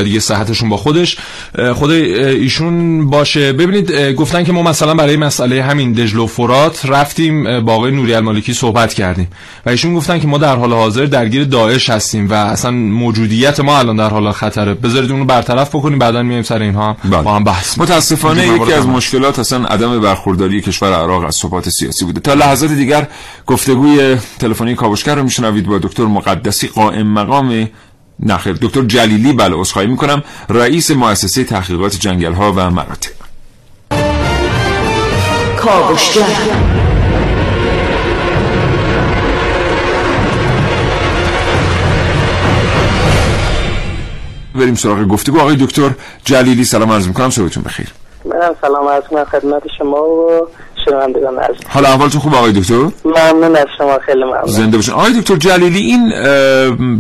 دیگه 0.02 0.20
صحتشون 0.20 0.68
با 0.68 0.76
خودش. 0.76 1.16
خود 1.74 1.90
ایشون 1.90 3.06
باشه. 3.10 3.52
ببینید 3.52 3.92
گفتن 4.12 4.44
که 4.44 4.52
ما 4.52 4.62
مثلا 4.62 4.94
برای 4.94 5.16
مسئله 5.16 5.62
همین 5.62 5.92
دجل 5.92 6.18
و 6.18 6.26
فرات 6.26 6.86
رفتیم 6.86 7.60
با 7.60 7.74
آقای 7.74 7.90
نوری 7.90 8.14
المالکی 8.14 8.54
صحبت 8.54 8.94
کردیم. 8.94 9.28
و 9.66 9.70
ایشون 9.70 9.94
گفتن 9.94 10.20
که 10.20 10.26
ما 10.26 10.38
در 10.38 10.56
حال 10.56 10.72
حاضر 10.72 11.04
درگیر 11.04 11.44
داعش 11.44 11.90
هستیم 11.90 12.30
و 12.30 12.34
اصلا 12.34 12.70
موجودیت 12.70 13.60
ما 13.60 13.78
الان 13.78 13.96
در 13.96 14.08
حال 14.08 14.32
خطره. 14.32 14.74
بذارید 14.74 15.10
اون 15.10 15.20
رو 15.20 15.26
برطرف 15.26 15.68
بکنیم 15.68 15.98
بعدا 15.98 16.22
میایم 16.22 16.42
سر 16.42 16.62
اینها. 16.62 16.96
بله. 17.04 17.22
با 17.22 17.34
هم 17.34 17.44
بحث 17.44 17.78
متاسفانه 17.78 18.46
یکی 18.46 18.72
از 18.72 18.86
مشکلات 18.86 19.38
اصلا 19.38 19.64
عدم 19.64 20.00
برخورداری 20.00 20.60
کشور 20.60 20.92
عراق 20.92 21.24
از 21.24 21.34
ثبات 21.34 21.68
سیاسی 21.68 22.04
بوده. 22.04 22.20
تا 22.20 22.34
لحظات 22.34 22.72
دیگر 22.72 23.06
گفتگوی 23.46 24.16
تلفنی 24.38 24.74
کاوشگر 24.74 25.14
رو 25.14 25.22
میشنوید 25.52 25.66
با 25.66 25.88
دکتر 25.88 26.04
مقدسی 26.04 26.68
قائم 26.68 27.06
مقام 27.06 27.68
نخیر 28.20 28.52
دکتر 28.62 28.82
جلیلی 28.82 29.32
بله 29.32 29.56
عذرخواهی 29.56 29.88
می‌کنم. 29.88 30.22
رئیس 30.48 30.90
مؤسسه 30.90 31.44
تحقیقات 31.44 31.96
جنگل 32.00 32.32
ها 32.32 32.52
و 32.52 32.70
مراتع 32.70 33.10
کاوشگر. 35.56 36.24
بریم 44.54 44.74
سراغ 44.74 45.08
گفتگو. 45.08 45.40
آقای 45.40 45.56
دکتر 45.56 45.90
جلیلی 46.24 46.64
سلام 46.64 46.92
عرض 46.92 47.08
می‌کنم. 47.08 47.30
صبحتون 47.30 47.62
بخیر. 47.62 47.88
منم 48.24 48.54
سلام 48.60 48.88
عرض 48.88 49.02
می‌کنم 49.02 49.24
خدمت 49.24 49.62
شما 49.78 50.02
و 50.02 50.48
شنوندگان 50.84 51.38
عزیز. 51.38 51.60
حالا 51.68 51.88
احوالتون 51.88 52.20
خوب 52.20 52.34
آقای 52.34 52.52
دکتر؟ 52.52 52.74
ممنون 53.04 53.56
از 53.56 53.66
شما 53.78 53.98
خیلی 53.98 54.24
ممنون. 54.24 54.46
زنده 54.46 54.76
باشین. 54.76 54.94
آقای 54.94 55.12
دکتر 55.20 55.36
جلیلی 55.36 55.78
این 55.78 56.08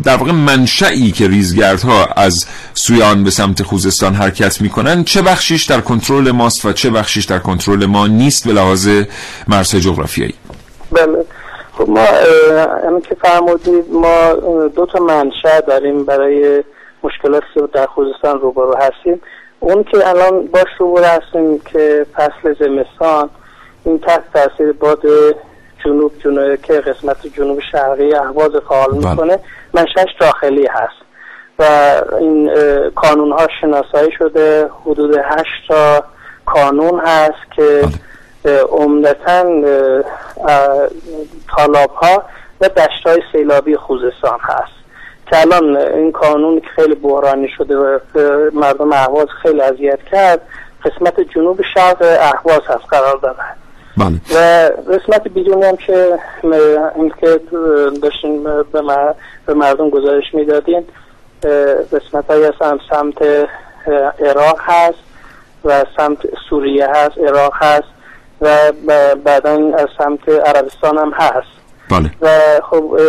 در 0.00 0.16
واقع 0.16 0.32
منشأی 0.32 1.10
که 1.10 1.28
ریزگردها 1.28 2.06
از 2.16 2.46
سویان 2.74 3.24
به 3.24 3.30
سمت 3.30 3.62
خوزستان 3.62 4.14
حرکت 4.14 4.60
می‌کنن 4.60 5.04
چه 5.04 5.22
بخشیش 5.22 5.64
در 5.64 5.80
کنترل 5.80 6.30
ماست 6.30 6.64
و 6.64 6.72
چه 6.72 6.90
بخشیش 6.90 7.24
در 7.24 7.38
کنترل 7.38 7.86
ما 7.86 8.06
نیست 8.06 8.46
به 8.46 8.52
لحاظ 8.52 8.88
مرزهای 9.48 9.82
جغرافیایی؟ 9.82 10.34
بله. 10.92 11.24
خب 11.78 11.88
ما 11.88 12.06
همین 12.86 13.00
که 13.00 13.16
فرمودید 13.22 13.84
ما 13.92 14.32
دو 14.68 14.86
تا 14.86 14.98
منشأ 14.98 15.60
داریم 15.60 16.04
برای 16.04 16.62
مشکلاتی 17.04 17.46
که 17.54 17.60
در 17.74 17.86
خوزستان 17.86 18.40
روبرو 18.40 18.76
هستیم. 18.76 19.20
اون 19.60 19.84
که 19.84 20.08
الان 20.08 20.46
باش 20.46 20.68
روبرو 20.78 21.04
هستیم 21.04 21.58
که 21.72 22.06
فصل 22.14 22.54
زمستان 22.60 23.30
این 23.84 23.98
تحت 23.98 24.22
تاثیر 24.34 24.72
باد 24.72 25.02
جنوب 25.84 26.12
جنوب 26.24 26.62
که 26.62 26.72
قسمت 26.72 27.26
جنوب 27.26 27.60
شرقی 27.72 28.14
اهواز 28.14 28.50
فعال 28.68 28.90
بله. 28.90 29.10
می‌کنه 29.10 29.38
منشأش 29.74 30.10
داخلی 30.20 30.66
هست 30.66 31.02
و 31.58 31.64
این 32.18 32.50
کانون 32.90 33.32
ها 33.32 33.46
شناسایی 33.60 34.12
شده 34.18 34.70
حدود 34.86 35.16
هشت 35.24 35.68
تا 35.68 36.04
کانون 36.46 37.00
هست 37.00 37.52
که 37.56 37.82
بله. 38.44 38.60
عمدتا 38.60 39.44
تالاب 41.56 41.90
ها 41.90 42.22
و 42.60 42.68
دشت 42.68 43.06
های 43.06 43.22
سیلابی 43.32 43.76
خوزستان 43.76 44.38
هست 44.40 44.82
که 45.26 45.40
الان 45.40 45.76
این 45.76 46.10
قانون 46.10 46.60
که 46.60 46.66
خیلی 46.76 46.94
بحرانی 46.94 47.48
شده 47.56 47.76
و 47.76 47.98
مردم 48.52 48.92
اهواز 48.92 49.26
خیلی 49.42 49.60
اذیت 49.60 49.98
کرد 50.12 50.40
قسمت 50.84 51.20
جنوب 51.20 51.60
شرق 51.74 51.96
اهواز 52.20 52.60
هست 52.66 52.84
قرار 52.90 53.16
داره 53.16 53.36
بله 53.96 54.20
و 54.34 54.70
قسمت 54.92 55.28
بیرونی 55.28 55.64
هم 55.64 55.76
که 55.76 56.18
این 56.96 57.12
که 57.20 57.40
داشتین 58.02 58.44
به, 58.72 58.80
مر- 58.80 59.14
به 59.46 59.54
مردم 59.54 59.90
گزارش 59.90 60.34
می‌دادین 60.34 60.84
قسمت 61.92 62.30
های 62.30 62.44
از 62.44 62.52
هم 62.60 62.78
سمت 62.90 63.48
عراق 64.20 64.60
هست 64.60 64.98
و 65.64 65.84
سمت 65.96 66.18
سوریه 66.48 66.86
هست 66.88 67.18
عراق 67.18 67.52
هست 67.54 67.88
و 68.40 68.72
بعدا 69.24 69.72
از 69.78 69.88
سمت 69.98 70.28
عربستان 70.28 70.98
هم 70.98 71.12
هست 71.14 71.62
بله 71.90 72.10
و 72.20 72.60
خب 72.70 73.00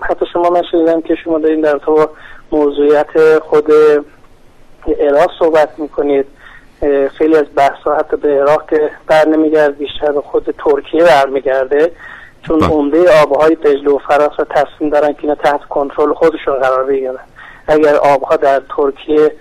حتی 0.00 0.26
شما 0.32 0.50
من 0.50 0.62
شنیدم 0.70 1.00
که 1.00 1.14
شما 1.24 1.38
دارین 1.38 1.60
در 1.60 1.78
تو 1.78 2.08
موضوعیت 2.52 3.38
خود 3.38 3.72
عراق 5.00 5.30
صحبت 5.38 5.68
می‌کنید 5.78 6.26
خیلی 7.18 7.36
از 7.36 7.46
بحث 7.56 7.78
ها 7.84 7.96
حتی 7.96 8.16
به 8.16 8.40
عراق 8.40 8.70
که 8.70 8.90
بر 9.06 9.28
نمیگرد 9.28 9.78
بیشتر 9.78 10.12
به 10.12 10.20
خود 10.20 10.54
ترکیه 10.64 11.04
برمیگرده 11.04 11.92
چون 12.42 12.58
بله. 12.58 12.68
عمده 12.68 13.22
آبهای 13.22 13.54
دجله 13.54 13.90
و 13.90 13.98
فراس 13.98 14.32
را 14.38 14.44
تصمیم 14.50 14.90
دارن 14.90 15.12
که 15.12 15.18
اینا 15.22 15.34
تحت 15.34 15.60
کنترل 15.60 16.12
خودشون 16.12 16.54
قرار 16.54 16.84
بگیرن. 16.84 17.18
اگر 17.68 17.94
آبها 17.94 18.36
در 18.36 18.62
ترکیه 18.76 19.32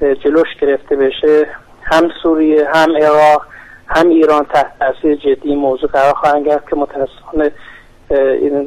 جلوش 0.00 0.48
گرفته 0.60 0.96
بشه 0.96 1.46
هم 1.82 2.10
سوریه 2.22 2.68
هم 2.74 2.96
عراق 2.96 3.46
هم 3.86 4.08
ایران 4.08 4.44
تحت 4.44 4.72
تاثیر 4.78 5.14
جدی 5.14 5.54
موضوع 5.54 5.90
قرار 5.90 6.14
خواهند 6.14 6.46
گرفت 6.46 6.70
که 6.70 6.76
متاسفانه 6.76 7.52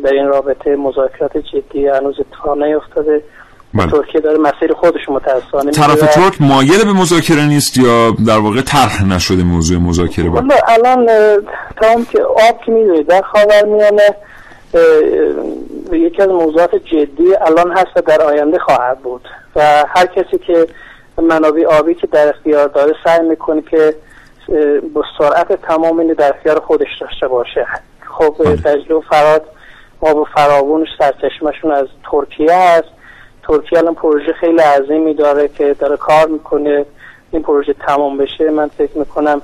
در 0.04 0.14
این 0.14 0.28
رابطه 0.28 0.76
مذاکرات 0.76 1.38
جدی 1.38 1.88
هنوز 1.88 2.20
اتفاق 2.20 2.58
نیفتاده. 2.58 3.24
بله. 3.74 3.92
ترکیه 3.92 4.22
داره 4.22 4.38
مسیر 4.38 4.74
خودش 4.74 5.10
متاسفانه 5.10 5.72
طرف. 5.72 6.00
ترک 6.00 6.42
مایل 6.42 6.86
به 6.86 6.94
مذاکره 6.94 7.46
نیست 7.46 7.78
یا 7.78 8.12
در 8.28 8.38
واقع 8.38 8.62
طرح 8.62 9.06
نشده 9.06 9.44
موضوع 9.44 9.78
مذاکره 9.78 10.30
با 10.30 10.36
والا 10.36 10.56
الان 10.68 11.06
تا 11.82 11.92
هم 11.92 12.06
که 12.06 12.24
آب 12.24 12.62
که 12.66 12.72
می‌دونید 12.72 13.08
در 13.08 13.22
خاور 13.22 13.66
میانه 13.66 14.16
یکی 15.92 16.22
از 16.22 16.30
موضوعات 16.30 16.76
جدی 16.76 17.36
الان 17.42 17.72
هست 17.72 17.88
و 17.96 18.02
در 18.02 18.22
آینده 18.22 18.60
خواهد 18.60 19.00
بود 19.00 19.22
و 19.56 19.84
هر 19.96 20.06
کسی 20.06 20.38
که 20.38 20.68
منابع 21.22 21.66
آبی 21.66 21.96
که 21.96 22.08
در 22.08 22.30
اختیار 22.30 22.68
داره 22.68 22.94
سعی 23.04 23.28
می‌کنه 23.28 23.62
که 23.62 23.96
با 24.94 25.04
سرعت 25.18 25.62
تمام 25.62 26.00
اینو 26.00 26.14
در 26.14 26.34
اختیار 26.36 26.60
خودش 26.60 26.88
داشته 27.02 27.28
باشه 27.28 27.68
خب. 28.18 28.36
دجله 28.44 28.96
و 28.96 29.02
فرات 29.02 29.42
آب 30.02 30.28
فراوونش 30.36 30.88
سرچشمشون 31.00 31.72
از 31.72 31.88
ترکیه 32.12 32.54
هست 32.54 32.99
ترکیه 33.50 33.80
الان 33.80 33.96
پروژه 33.96 34.34
خیلی 34.34 34.60
عظیمی 34.60 35.14
داره 35.14 35.48
که 35.48 35.76
داره 35.80 35.98
کار 35.98 36.28
می‌کنه. 36.28 36.86
این 37.32 37.44
پروژه 37.44 37.74
تمام 37.74 38.18
بشه. 38.18 38.50
من 38.50 38.68
فکر 38.68 38.98
می‌کنم 38.98 39.42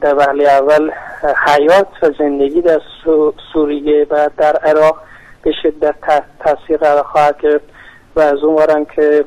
در 0.00 0.14
وهله 0.14 0.48
اول 0.48 0.90
حیات 1.46 1.86
و 2.02 2.10
زندگی 2.18 2.62
در 2.62 2.80
سو- 3.04 3.34
سوریه 3.52 4.06
و 4.10 4.30
در 4.36 4.56
عراق 4.56 4.96
به 5.42 5.52
شدت 5.62 5.94
تاثیر 6.40 6.76
قرار 6.76 7.02
خواهد 7.02 7.40
گرفت 7.40 7.64
و 8.16 8.20
از 8.20 8.38
اون 8.38 8.86
که 8.96 9.24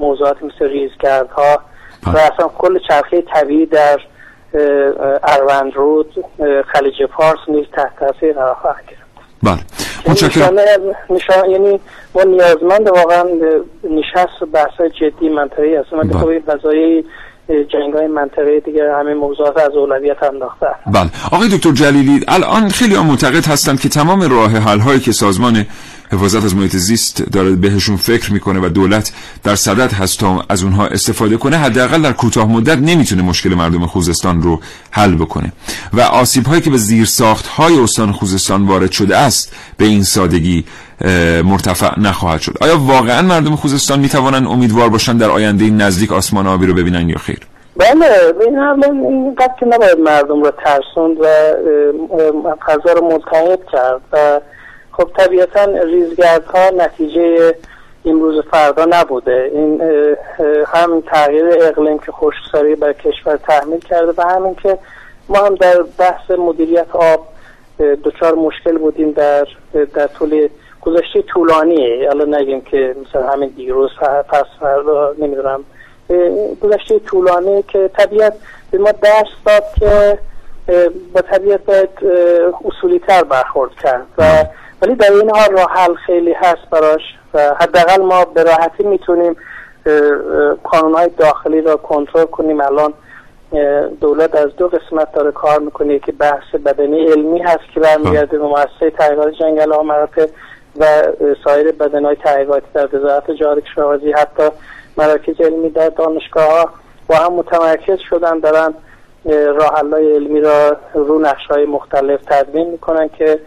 موضوعات 0.00 0.42
مثل 0.42 0.64
ریزگردها 0.64 1.58
و 2.06 2.10
بله. 2.12 2.32
اصلا 2.34 2.48
کل 2.58 2.78
چرخه 2.88 3.22
طبیعی 3.22 3.66
در 3.66 4.00
اروند 5.22 5.76
رود 5.76 6.24
خلیج 6.72 7.06
فارس 7.16 7.38
نیز 7.48 7.66
تحت 7.72 7.96
تاثیر 7.98 8.32
قرار 8.32 8.54
خواهد 8.54 8.84
گرفت. 8.86 9.02
بله. 9.42 9.91
متشکرم 10.08 10.58
نشان 11.10 11.50
یعنی 11.50 11.80
ما 12.14 12.22
نیازمند 12.22 12.88
واقعا 12.88 13.24
نشست 13.90 14.42
و 14.42 14.46
بحث 14.46 14.80
جدی 15.00 15.28
منطقی 15.28 15.74
هست 15.74 15.92
من 15.92 16.08
بله. 16.08 16.18
خب 16.18 16.52
قضایی 16.52 17.04
جنگ 17.48 17.94
های 17.94 18.06
منطقه 18.06 18.60
دیگه 18.60 18.94
همه 18.94 19.14
موضوعات 19.14 19.56
از 19.56 19.72
اولویت 19.76 20.22
انداخته. 20.22 20.66
بله. 20.86 21.10
آقای 21.32 21.48
دکتر 21.48 21.70
جلیلی 21.70 22.24
الان 22.28 22.68
خیلی 22.68 22.94
ها 22.94 23.02
معتقد 23.02 23.46
هستند 23.46 23.80
که 23.80 23.88
تمام 23.88 24.22
راه 24.22 24.50
حل 24.50 24.78
هایی 24.78 25.00
که 25.00 25.12
سازمان 25.12 25.66
حفاظت 26.12 26.44
از 26.44 26.56
محیط 26.56 26.76
زیست 26.76 27.22
داره 27.22 27.50
بهشون 27.50 27.96
فکر 27.96 28.32
می‌کنه 28.32 28.60
و 28.60 28.68
دولت 28.68 29.12
در 29.44 29.56
صدد 29.56 29.92
هست 29.92 30.18
تا 30.20 30.44
از 30.48 30.62
اونها 30.62 30.86
استفاده 30.86 31.36
کنه 31.36 31.56
حداقل 31.56 32.02
در 32.02 32.12
کوتاه 32.12 32.48
مدت 32.48 32.78
نمی‌تونه 32.78 33.22
مشکل 33.22 33.54
مردم 33.54 33.86
خوزستان 33.86 34.42
رو 34.42 34.60
حل 34.90 35.14
بکنه. 35.14 35.52
و 35.92 36.00
آسیب 36.00 36.46
هایی 36.46 36.60
که 36.60 36.70
به 36.70 36.76
زیر 36.76 37.04
ساخت 37.04 37.46
های 37.46 37.80
استان 37.80 38.12
خوزستان 38.12 38.66
وارد 38.66 38.90
شده 38.92 39.16
است 39.16 39.54
به 39.76 39.84
این 39.84 40.02
سادگی 40.02 40.64
مرتفع 41.44 42.00
نخواهد 42.00 42.40
شد. 42.40 42.56
آیا 42.60 42.78
واقعا 42.78 43.22
مردم 43.22 43.56
خوزستان 43.56 44.00
می‌توانند 44.00 44.46
امیدوار 44.46 44.88
باشند 44.88 45.20
در 45.20 45.30
آینده 45.30 45.70
نزدیک 45.70 46.12
آسمان 46.12 46.46
آبی 46.46 46.66
رو 46.66 46.74
ببینن 46.74 47.08
یا 47.08 47.18
خیر؟ 47.18 47.38
بله 47.76 48.06
این 48.46 48.56
حالا 48.56 49.08
اینقدر 49.08 49.52
که 49.60 49.66
نباید 49.66 49.98
مردم 49.98 50.42
رو 50.42 50.52
ترسوند 50.64 51.16
و 51.20 51.26
فضا 52.66 52.92
رو 52.92 53.04
ملتهب 53.04 53.60
کرد 53.72 54.00
و 54.12 54.40
خب 55.02 55.10
طبیعتا 55.16 55.64
ریزگردها 55.64 56.70
نتیجه 56.70 57.54
امروز 58.04 58.44
فردا 58.50 58.86
نبوده. 58.90 59.50
این 59.54 59.82
هم 60.66 61.00
تغییر 61.00 61.44
اقلیم 61.60 61.98
که 61.98 62.12
خشکسالی 62.12 62.74
بر 62.74 62.92
کشور 62.92 63.36
تحمیل 63.36 63.80
کرده 63.80 64.12
و 64.18 64.22
همین 64.28 64.54
که 64.54 64.78
ما 65.28 65.38
هم 65.38 65.54
در 65.54 65.82
بحث 65.98 66.30
مدیریت 66.30 66.86
آب 66.92 67.26
دچار 68.04 68.34
مشکل 68.34 68.78
بودیم 68.78 69.12
در 69.12 69.46
در 69.94 70.06
طول 70.06 70.48
گذشته 70.80 71.22
طولانی. 71.22 72.04
حالا 72.04 72.38
نگیم 72.38 72.60
که 72.60 72.96
مثلا 73.08 73.30
همین 73.30 73.48
دیروز 73.48 73.90
پس 74.28 74.44
فردا 74.60 75.14
نمی‌دونم. 75.18 75.64
گذشته 76.62 76.98
طولانی 76.98 77.62
که 77.62 77.90
طبیعت 77.98 78.34
به 78.70 78.78
ما 78.78 78.92
درس 78.92 79.28
داد 79.46 79.64
که 79.80 80.18
با 81.14 81.20
طبیعت 81.20 81.64
باید 81.64 81.88
اصولی 82.64 82.98
تر 82.98 83.24
برخورد 83.24 83.70
کرد 83.82 84.06
و 84.18 84.44
ولی 84.82 84.94
در 84.94 85.12
این 85.12 85.30
حال 85.30 85.52
راه 85.52 85.70
حل 85.70 85.94
خیلی 85.94 86.32
هست 86.32 86.70
براش 86.70 87.02
و 87.34 87.54
حداقل 87.60 88.02
ما 88.02 88.24
به 88.24 88.42
راحتی 88.42 88.82
می‌تونیم 88.82 89.36
قانون 90.64 91.10
داخلی 91.18 91.60
را 91.60 91.76
کنترل 91.76 92.24
کنیم. 92.24 92.60
الان 92.60 92.92
دولت 94.00 94.34
از 94.34 94.56
دو 94.56 94.68
قسمت 94.68 95.12
داره 95.12 95.30
کار 95.30 95.58
می‌کنه. 95.58 95.98
که 95.98 96.12
بحث 96.12 96.54
بدنی 96.66 97.06
علمی 97.06 97.38
هست 97.38 97.60
که 97.74 97.80
برمیگرده 97.80 98.38
به 98.38 98.44
مؤسسه 98.44 98.90
تحقیقات 98.98 99.32
جنگل 99.32 99.82
مراتب 99.84 100.28
و 100.78 101.02
سایر 101.44 101.72
بدن 101.72 102.04
های 102.04 102.16
تحقیقاتی 102.16 102.66
در 102.74 102.96
وزارت 102.96 103.30
جهاد 103.30 103.60
کشاورزی 103.60 104.12
حتی 104.12 104.48
مراکز 104.96 105.40
علمی 105.40 105.70
در 105.70 105.88
دانشگاه 105.88 106.44
ها 106.44 106.70
با 107.08 107.16
هم 107.16 107.32
متمرکز 107.32 107.98
شدن 108.10 108.38
دارن 108.38 108.74
اه، 109.26 109.46
راه 109.46 109.74
علمی 109.92 110.40
را 110.40 110.76
رو 110.94 111.18
نقش 111.18 111.46
های 111.50 111.64
مختلف 111.64 112.20
تدوین 112.30 112.70
می‌کنن 112.70 113.08
که 113.08 113.40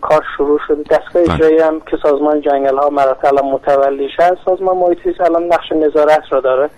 کار 0.00 0.24
شروع 0.36 0.60
شده. 0.68 0.82
دستگاه 0.82 1.22
بله. 1.22 1.34
اجرایی 1.34 1.58
هم 1.58 1.80
که 1.80 1.96
سازمان 2.02 2.40
جنگل 2.40 2.76
ها 2.76 2.90
مراتب 2.90 3.26
الان 3.26 3.44
متولیش 3.44 4.20
هست 4.20 4.38
سازمان 4.44 4.76
محیط 4.76 4.98
زیست 5.04 5.20
الان 5.20 5.44
نقش 5.44 5.72
نظارت 5.72 6.22
را 6.30 6.40
داره. 6.40 6.70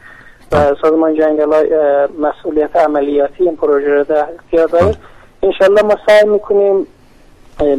و 0.53 0.75
سازمان 0.83 1.15
جنگل 1.15 1.53
ها 1.53 1.63
مسئولیت 2.19 2.77
عملیاتی 2.77 3.45
این 3.45 3.57
پروژه 3.57 3.95
را 3.95 4.03
در 4.03 4.27
اختیار 4.39 4.67
داره. 4.67 4.95
انشالله 5.43 5.83
ما 5.83 5.97
سعی 6.07 6.29
می‌کنیم 6.29 6.87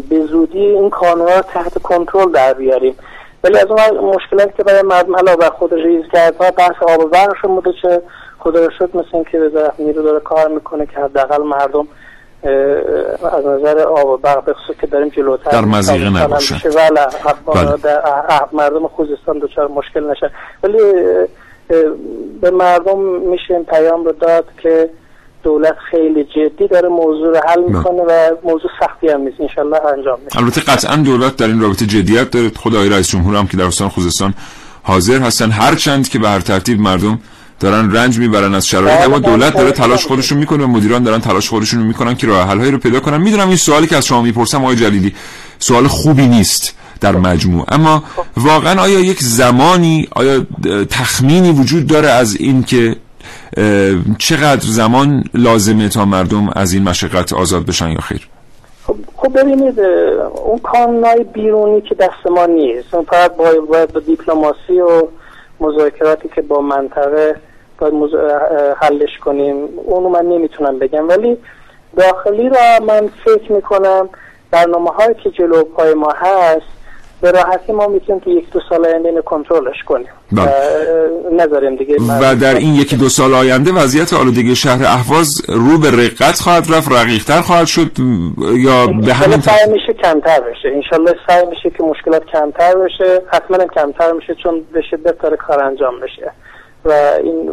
به 0.10 0.26
زودی 0.26 0.66
این 0.66 0.90
قانون 0.90 1.28
را 1.28 1.42
تحت 1.42 1.82
کنترل 1.82 2.32
در 2.32 2.54
بیاریم. 2.54 2.96
ولی 3.44 3.58
از 3.58 3.66
اون 3.66 4.16
مشکلاتی 4.16 4.54
که 4.58 4.64
برای 4.64 4.82
مردم 4.82 5.16
علاوه 5.16 5.38
بر 5.38 5.50
خود 5.50 5.74
ریز 5.74 6.04
کرد 6.14 6.36
و 6.40 6.52
بحث 6.52 6.84
آب 6.88 7.00
و 7.00 7.08
برق 7.08 7.48
بوده 7.48 7.74
چه 7.82 8.02
خدا 8.40 8.66
رو 8.66 8.72
شد 8.80 8.98
مثل 8.98 9.08
اینکه 9.14 9.40
وزارت 9.40 9.80
نیرو 9.80 10.04
داره 10.04 10.20
کار 10.20 10.48
می‌کنه 10.48 10.86
که 10.86 11.00
حداقل 11.00 11.44
مردم 11.44 11.88
از 12.44 13.46
نظر 13.46 13.80
آب 13.80 14.10
و 14.10 14.18
برق 14.18 14.56
که 14.82 14.88
داریم 14.88 15.10
جلوتر. 15.10 15.52
در. 15.52 16.28
بشه 16.28 16.70
ولی 16.70 17.00
بله. 17.54 17.78
در 17.84 18.02
اه- 18.08 18.50
مردم 18.54 18.88
خوزستان 18.88 19.40
دچار 19.40 19.68
مشکل 19.68 20.12
نشه 20.12 20.32
ولی 20.64 20.78
به 22.42 22.52
مردم 22.52 23.00
میشه 23.32 23.54
این 23.54 23.66
پیام 23.66 24.06
رو 24.06 24.12
داد 24.12 24.46
که 24.64 24.90
دولت 25.44 25.76
خیلی 25.92 26.24
جدی 26.24 26.68
داره 26.68 26.90
موضوع 26.90 27.28
رو 27.28 27.42
حل 27.48 27.62
می‌کنه 27.62 28.02
و 28.02 28.36
موضوع 28.44 28.72
سختی 28.80 29.10
هم 29.10 29.22
نیست. 29.22 29.42
انشالله 29.42 29.86
انجام 29.86 30.20
میشه. 30.26 30.38
البته 30.40 30.62
قطعا 30.62 30.96
دولت 30.96 31.36
در 31.36 31.48
این 31.48 31.62
رابطه 31.62 31.86
جدیت 31.86 32.32
داره. 32.32 32.52
خود 32.56 32.76
آقای 32.76 32.90
رئیس 32.90 33.10
جمهور 33.10 33.36
هم 33.36 33.48
که 33.48 33.58
در 33.58 33.64
استان 33.64 33.90
خوزستان 33.90 34.34
حاضر 34.84 35.20
هستن. 35.20 35.52
هر 35.52 35.76
چند 35.76 36.10
که 36.10 36.20
به 36.20 36.28
هر 36.30 36.40
ترتیب 36.40 36.80
مردم 36.80 37.20
دارن 37.62 37.92
رنج 37.92 38.20
می‌برن 38.20 38.56
از 38.56 38.68
شرایط. 38.68 38.98
بله، 38.98 39.06
اما 39.06 39.20
بله، 39.20 39.30
دولت 39.30 39.54
داره 39.54 39.66
بله. 39.66 39.72
تلاش 39.72 40.06
خودشون 40.06 40.38
می‌کنه 40.38 40.64
و 40.64 40.68
مدیران 40.68 41.04
دارن 41.04 41.20
تلاش 41.20 41.50
خودشون 41.50 41.84
می‌کنن 41.84 42.16
که 42.16 42.28
راه 42.28 42.48
حل 42.48 42.72
رو 42.72 42.78
پیدا 42.78 43.00
کنن. 43.00 43.18
می‌دونم 43.18 43.48
این 43.48 43.58
سوالی 43.58 43.88
که 43.88 43.98
از 43.98 44.06
شما 44.06 44.22
می‌پرسم 44.22 44.64
آقای 44.64 44.76
جلیلی 44.76 45.14
سوال 45.60 45.88
خوبی 45.88 46.28
نیست 46.28 46.76
در 47.02 47.16
مجموع. 47.16 47.66
اما 47.68 48.04
واقعا 48.38 48.82
آیا 48.82 49.00
یک 49.00 49.20
زمانی 49.20 50.08
آیا 50.12 50.46
تخمینی 50.90 51.52
وجود 51.52 51.88
داره 51.88 52.10
از 52.10 52.36
این 52.36 52.64
که 52.64 52.96
چقدر 54.18 54.62
زمان 54.68 55.24
لازمه 55.34 55.90
تا 55.90 56.06
مردم 56.06 56.50
از 56.50 56.74
این 56.74 56.84
مشقت 56.84 57.34
آزاد 57.34 57.66
بشن 57.66 57.90
یا 57.90 58.02
خیر؟ 58.02 58.28
خب 58.88 58.96
خب 59.18 59.40
ببینید 59.40 59.80
اون 60.46 60.60
کانونهای 60.60 61.24
بیرونی 61.34 61.82
که 61.82 61.96
دست 61.96 62.28
ما 62.32 62.46
نیست 62.46 62.94
اون 62.94 63.06
فقط 63.06 63.36
باید 63.70 63.94
با 63.94 64.00
دیپلماسی 64.00 64.80
و 64.80 65.08
مذاکراتی 65.60 66.30
که 66.36 66.42
با 66.42 66.62
منطقه 66.62 67.36
باید 67.82 68.12
حلش 68.82 69.18
کنیم. 69.26 69.56
اونو 69.86 70.10
من 70.10 70.26
نمی‌تونم 70.26 70.80
بگم. 70.80 71.08
ولی 71.08 71.38
داخلی 71.98 72.50
را 72.50 72.86
من 72.88 73.10
فکر 73.26 73.52
می‌کنم 73.52 74.10
برنامه 74.52 74.90
هایی 74.90 75.16
که 75.24 75.30
جلو 75.30 75.64
پای 75.64 75.94
ما 75.94 76.14
هست 76.16 76.66
به 77.22 77.32
راحتی 77.32 77.72
ما 77.72 77.88
می‌تونیم 77.88 78.22
که 78.22 78.32
یک 78.32 78.52
دو 78.52 78.60
سال 78.70 78.86
آینده 78.86 79.22
کنترلش 79.22 79.84
کنیم. 79.86 80.08
بله. 80.32 80.54
نذاریم 81.32 81.76
دیگه. 81.76 81.96
و 82.22 82.36
در 82.36 82.56
این 82.56 82.76
یکی 82.76 82.96
دو 82.98 83.10
سال 83.10 83.34
آینده 83.34 83.72
وضعیت 83.72 84.14
آلودگی 84.14 84.56
شهر 84.56 84.86
اهواز 84.86 85.42
رو 85.50 85.78
به 85.78 85.92
رقت 85.92 86.40
خواهد 86.40 86.64
رفت 86.74 86.92
رقیقتر 86.92 87.42
خواهد 87.42 87.66
شد 87.66 87.92
یا 88.54 88.88
به 88.88 89.14
همین 89.14 89.42
سعی 89.42 89.72
میشه 89.72 89.94
کمتر 89.94 90.40
بشه. 90.40 90.70
انشالله 90.76 91.16
سعی 91.28 91.46
میشه 91.46 91.70
که 91.70 91.84
مشکلات 91.84 92.26
کمتر 92.26 92.76
بشه. 92.76 93.22
حتما 93.28 93.58
کمتر 93.58 94.12
میشه 94.12 94.36
چون 94.44 94.62
به 94.74 94.82
شدت 94.92 95.22
داره 95.22 95.38
کار 95.38 95.64
انجام 95.64 96.00
بشه 96.00 96.32
و 96.86 96.92
این 97.24 97.46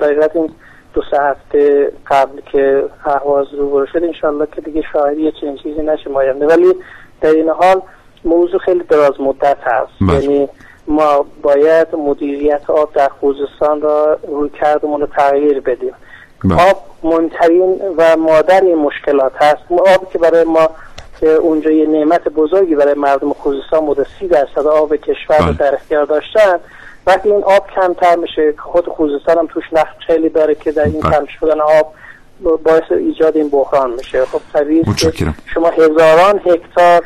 دقیقت 0.00 0.36
این 0.36 0.50
دو 0.94 1.02
سه 1.10 1.22
هفته 1.22 1.92
قبل 2.06 2.40
که 2.52 2.84
اهواز 3.04 3.46
رو 3.54 3.86
شد 3.86 4.04
انشالله 4.04 4.46
که 4.54 4.60
دیگه 4.60 4.82
شاهدی 4.92 5.22
یه 5.22 5.32
چنین 5.40 5.56
چیزی 5.56 5.82
نشه 5.82 6.10
ماینده 6.10 6.46
ولی 6.46 6.74
در 7.20 7.30
این 7.30 7.48
حال 7.48 7.82
موضوع 8.24 8.60
خیلی 8.60 8.84
دراز 8.88 9.20
مدت 9.20 9.58
هست 9.62 9.92
بله. 10.00 10.24
یعنی 10.24 10.48
ما 10.86 11.26
باید 11.42 11.94
مدیریت 11.94 12.70
آب 12.70 12.92
در 12.92 13.08
خوزستان 13.08 13.80
را 13.80 14.18
روی 14.28 14.50
کردمون 14.50 15.00
رو 15.00 15.06
تغییر 15.06 15.60
بدیم 15.60 15.92
بله. 16.44 16.70
آب 16.70 16.76
مهمترین 17.02 17.80
و 17.96 18.16
مادر 18.16 18.60
این 18.60 18.78
مشکلات 18.78 19.32
هست 19.36 19.72
آبی 19.72 20.06
که 20.12 20.18
برای 20.18 20.44
ما 20.44 20.70
که 21.20 21.28
اونجا 21.28 21.70
یه 21.70 21.86
نعمت 21.86 22.28
بزرگی 22.28 22.74
برای 22.74 22.94
مردم 22.94 23.32
خوزستان 23.32 23.86
بوده 23.86 24.06
سی 24.18 24.28
درصد 24.28 24.66
آب 24.66 24.96
کشور 24.96 25.38
رو 25.38 25.44
بله. 25.44 25.56
در 25.56 25.74
اختیار 25.74 26.04
داشتن 26.04 26.60
وقتی 27.06 27.30
این 27.32 27.44
آب 27.44 27.66
کمتر 27.74 28.16
میشه 28.16 28.54
خود 28.58 28.86
خوزستان 28.88 29.38
هم 29.38 29.46
توش 29.46 29.64
نقش 29.72 30.06
خیلی 30.06 30.28
داره 30.28 30.54
که 30.54 30.72
در 30.72 30.84
این 30.84 31.00
بله. 31.00 31.10
کم 31.18 31.26
شدن 31.40 31.60
آب 31.60 31.92
باعث 32.64 32.82
ایجاد 32.90 33.36
این 33.36 33.48
بحران 33.48 33.90
میشه 33.90 34.24
خب 34.24 34.40
طبیعی. 34.52 34.84
شما 35.54 35.68
هزاران 35.70 36.40
هکتار 36.46 37.02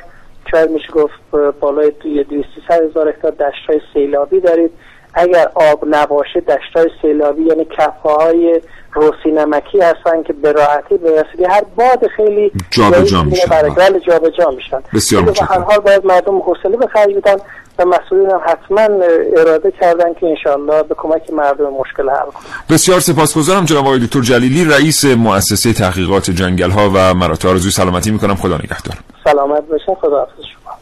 شاید 0.50 0.70
میشه 0.70 0.92
گفت 0.92 1.14
بالای 1.60 1.92
توی 2.02 2.24
200 2.24 2.46
هزار 2.70 3.08
هکتار 3.08 3.30
دشتای 3.30 3.80
سیلابی 3.92 4.40
دارید 4.40 4.70
اگر 5.14 5.48
آب 5.54 5.84
نباشه 5.90 6.40
دشتای 6.40 6.90
سیلابی 7.02 7.42
یعنی 7.42 7.64
کفه 7.64 8.08
های 8.08 8.60
روسی 8.92 9.30
نمکی 9.30 9.80
هستن 9.80 10.22
که 10.22 10.32
به 10.32 10.52
راحتی 10.52 10.96
به 10.96 11.10
وسیله 11.10 11.48
هر 11.48 11.62
باد 11.76 12.06
خیلی 12.16 12.52
جابجا 12.70 13.22
میشن. 13.22 13.48
برای- 13.50 13.70
بله 13.70 14.00
جابجا 14.00 14.50
میشن 14.50 14.82
بسیار 14.94 15.22
ولی 15.22 15.32
به 15.32 15.44
هر. 15.46 15.58
حال 15.58 15.78
باید 15.78 16.06
مردم 16.06 16.38
حوصله 16.38 16.76
به 16.76 16.86
خرج 16.86 17.14
بدن 17.14 17.36
و 17.78 17.84
مسئولین 17.84 18.30
هم 18.30 18.40
حتما 18.46 18.88
اراده 19.36 19.72
کردن 19.80 20.14
که 20.20 20.26
انشالله 20.26 20.82
به 20.82 20.94
کمک 20.98 21.30
مردم 21.32 21.64
مشکل 21.80 22.10
حل 22.10 22.30
کنن. 22.30 22.44
بسیار 22.70 23.00
سپاسگزارم 23.00 23.64
جناب 23.64 23.84
آقای 23.86 23.98
دکتر 23.98 24.20
جلیلی 24.20 24.64
رئیس 24.64 25.04
مؤسسه 25.04 25.72
تحقیقات 25.72 26.30
جنگل 26.30 26.70
ها 26.70 26.90
و 26.94 27.14
مراتع 27.14 27.48
آرزوی 27.48 27.70
سلامتی 27.70 28.10
می‌کنم. 28.10 28.34
خدا 28.34 28.54
نگهدار. 28.54 28.94
سلامت 29.24 29.62
باشین. 29.70 29.94
خدا 29.94 30.18
حافظ 30.18 30.32
شما. 30.54 30.72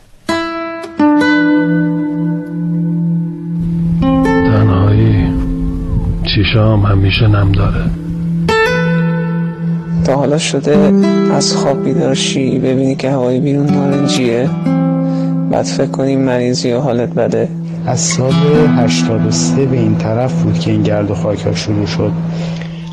تنهایی. 4.23 5.33
چیشام 6.35 6.83
همیشه 6.83 7.29
نم 7.29 7.53
داره. 7.53 7.85
تا 10.07 10.15
حالا 10.15 10.39
شده 10.39 10.93
از 11.35 11.57
خواب 11.57 11.85
بیدار 11.85 12.15
شی. 12.15 12.59
ببینی 12.59 12.97
که 12.97 13.11
هوای 13.11 13.41
بیرون 13.41 13.67
نارنجیه. 13.67 14.51
بعد 15.53 15.65
فکر 15.65 15.87
کنی 15.87 16.17
مریضی 16.17 16.73
و 16.73 16.81
حالت 16.81 17.09
بده. 17.09 17.49
از 17.87 18.01
سال 18.01 18.33
83 18.79 19.67
به 19.67 19.77
این 19.77 19.99
طرف 19.99 20.43
بود 20.43 20.59
که 20.59 20.71
این 20.71 20.83
گرد 20.83 21.11
و 21.11 21.15
خاک 21.15 21.43
ها 21.47 21.55
شروع 21.55 21.87
شد. 21.87 22.13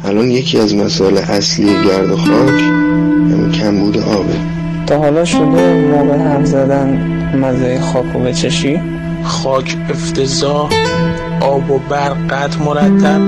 الان 0.03 0.31
یکی 0.31 0.59
از 0.59 0.75
مسائل 0.75 1.17
اصلی 1.17 1.65
گرد 1.65 2.09
و 2.11 2.17
خاک 2.17 2.59
همین 3.31 3.51
کمبود 3.51 3.97
آبه 3.97 4.33
تا 4.87 4.97
حالا 4.97 5.25
شده 5.25 5.87
موقع 5.91 6.17
حرف 6.17 6.45
زدن 6.45 7.07
مزه 7.35 7.79
خاک 7.79 8.05
رو 8.13 8.19
بچشی؟ 8.19 8.81
خاک 9.23 9.77
افتضاح 9.89 10.69
آب 11.41 11.71
و 11.71 11.79
برق 11.89 12.17
قطع 12.29 12.59
مرتب. 12.63 13.21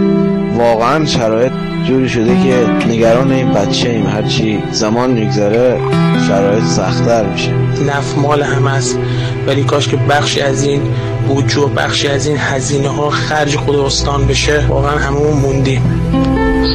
واقعا 0.57 1.05
شرایط 1.05 1.51
جوری 1.87 2.09
شده 2.09 2.43
که 2.43 2.85
نگران 2.87 3.31
این 3.31 3.53
بچه 3.53 3.89
ایم. 3.89 4.07
هرچی 4.07 4.63
زمان 4.71 5.11
میگذره 5.11 5.79
شرایط 6.27 6.63
سختتر 6.63 7.25
میشه. 7.25 7.51
نف 7.87 8.17
مال 8.17 8.43
هم 8.43 8.67
است 8.67 8.99
ولی 9.47 9.63
کاش 9.63 9.87
که 9.87 9.97
بخشی 9.97 10.41
از 10.41 10.63
این 10.63 10.81
بودجه 11.27 11.59
و 11.59 11.67
بخشی 11.67 12.07
از 12.07 12.27
این 12.27 12.37
هزینه 12.39 12.89
ها 12.89 13.09
خرج 13.09 13.55
خود 13.55 13.75
استان 13.75 14.27
بشه 14.27 14.65
واقعا 14.69 14.97
هممون 14.97 15.37
موندیم. 15.37 15.81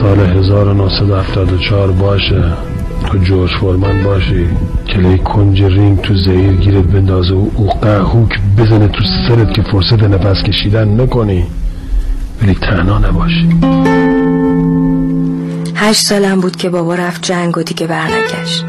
سال 0.03 0.21
1974 0.21 1.92
باشه. 1.92 2.45
تو 3.07 3.19
جورج 3.19 3.51
فورمن 3.61 4.03
باشی. 4.05 4.47
کلی 4.95 5.19
کنج 5.19 5.62
رینگ 5.62 6.01
تو 6.01 6.14
زهیر 6.14 6.53
گیرت 6.53 6.85
بندازه. 6.85 7.35
و 7.35 7.47
او 7.55 7.69
قهوک 7.69 8.31
بزنه 8.59 8.88
تو 8.88 9.05
سرت 9.29 9.55
که 9.55 9.62
فرصت 9.62 10.03
نفس 10.03 10.42
کشیدن 10.42 11.01
نکنی. 11.01 11.45
ولی 12.42 12.55
تنها 12.55 12.99
نباشی. 12.99 13.49
هشت 15.76 16.06
سالم 16.06 16.40
بود 16.40 16.56
که 16.56 16.68
بابا 16.68 16.94
رفت 16.94 17.22
جنگ 17.22 17.58
و 17.58 17.62
دیگه 17.62 17.86
برنگشت. 17.86 18.64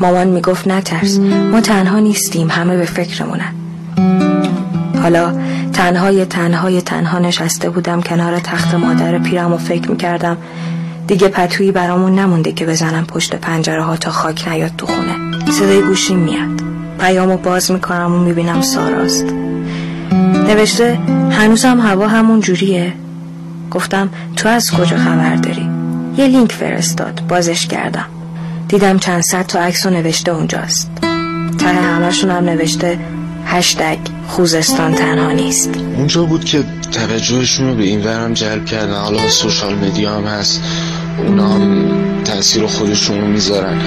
مامان 0.00 0.26
می‌گفت 0.26 0.68
نترس 0.68 1.18
ما 1.52 1.60
تنها 1.60 1.98
نیستیم 1.98 2.50
همه 2.50 2.76
به 2.76 2.84
فکرمونن. 2.84 3.54
حالا 5.02 5.34
تنهای 5.72 6.24
تنهای 6.24 6.80
تنها 6.80 7.18
نشسته 7.18 7.70
بودم 7.70 8.02
کنار 8.02 8.38
تخت 8.38 8.74
مادر 8.74 9.18
پیرم 9.18 9.52
و 9.52 9.56
فکر 9.56 9.90
می‌کردم 9.90 10.36
دیگه 11.06 11.28
پتویی 11.28 11.72
برامون 11.72 12.18
نمونده 12.18 12.52
که 12.52 12.66
بزنم 12.66 13.04
پشت 13.04 13.34
پنجره 13.34 13.82
ها 13.82 13.96
تا 13.96 14.10
خاک 14.10 14.48
نیاد 14.48 14.72
تو 14.78 14.86
خونه. 14.86 15.50
صدای 15.50 15.82
گوشیم 15.82 16.18
میاد. 16.18 16.62
پیامو 17.00 17.36
باز 17.36 17.70
می‌کنم 17.70 18.14
و 18.14 18.18
می‌بینم 18.18 18.60
ساراست. 18.60 19.26
نوشته 20.48 20.98
هنوزم 21.30 21.80
هوا 21.80 22.08
همون 22.08 22.40
جوریه؟ 22.40 22.92
گفتم 23.70 24.10
تو 24.36 24.48
از 24.48 24.70
کجا 24.70 24.96
خبر 24.96 25.34
داری؟ 25.34 25.63
یه 26.16 26.26
لینک 26.26 26.52
فرستاد. 26.52 27.20
بازش 27.28 27.66
کردم. 27.66 28.06
دیدم 28.68 28.98
چند 28.98 29.22
صد 29.22 29.46
تا 29.46 29.60
عکس 29.60 29.86
نوشته 29.86 30.32
اونجاست. 30.32 30.90
ته 31.58 31.66
همشون 31.66 32.30
هم 32.30 32.44
نوشته 32.44 32.98
هشتگ 33.46 33.98
خوزستان 34.28 34.94
تنها 34.94 35.32
نیست. 35.32 35.70
اونجا 35.96 36.24
بود 36.24 36.44
که 36.44 36.64
توجهشون 36.92 37.68
رو 37.68 37.74
به 37.74 37.82
این 37.82 38.04
ورم 38.04 38.34
جلب 38.34 38.64
کردن. 38.64 39.00
حالا 39.00 39.28
سوشال 39.28 39.74
مدیا 39.74 40.16
هم 40.16 40.24
هست. 40.24 40.62
اونا 41.18 41.48
هم 41.48 41.86
تاثیر 42.24 42.66
خودشون 42.66 43.20
رو 43.20 43.26
می‌ذارن. 43.26 43.80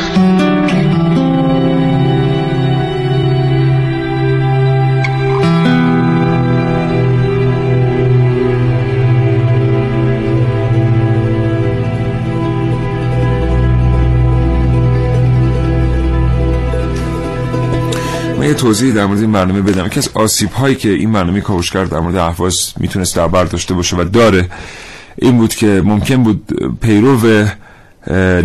یه 18.48 18.54
توضیح 18.54 18.94
در 18.94 19.06
مورد 19.06 19.20
این 19.20 19.32
برنامه 19.32 19.62
بدم. 19.62 19.86
یکی 19.86 20.00
از 20.00 20.10
آسیب 20.14 20.52
هایی 20.52 20.76
که 20.76 20.90
این 20.90 21.12
برنامه 21.12 21.42
کاوشگر 21.42 21.86
در 21.86 22.00
مورد 22.00 22.16
اهواز 22.16 22.74
می‌تونست 22.78 23.16
در 23.16 23.28
بر 23.28 23.44
داشته 23.44 23.74
باشه 23.74 23.98
و 23.98 24.04
داره 24.04 24.50
این 25.16 25.38
بود 25.38 25.56
که 25.56 25.82
ممکن 25.86 26.24
بود 26.24 26.54
پیرو 26.82 27.46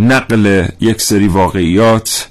نقل 0.00 0.66
یک 0.80 1.02
سری 1.02 1.28
واقعیات 1.28 2.28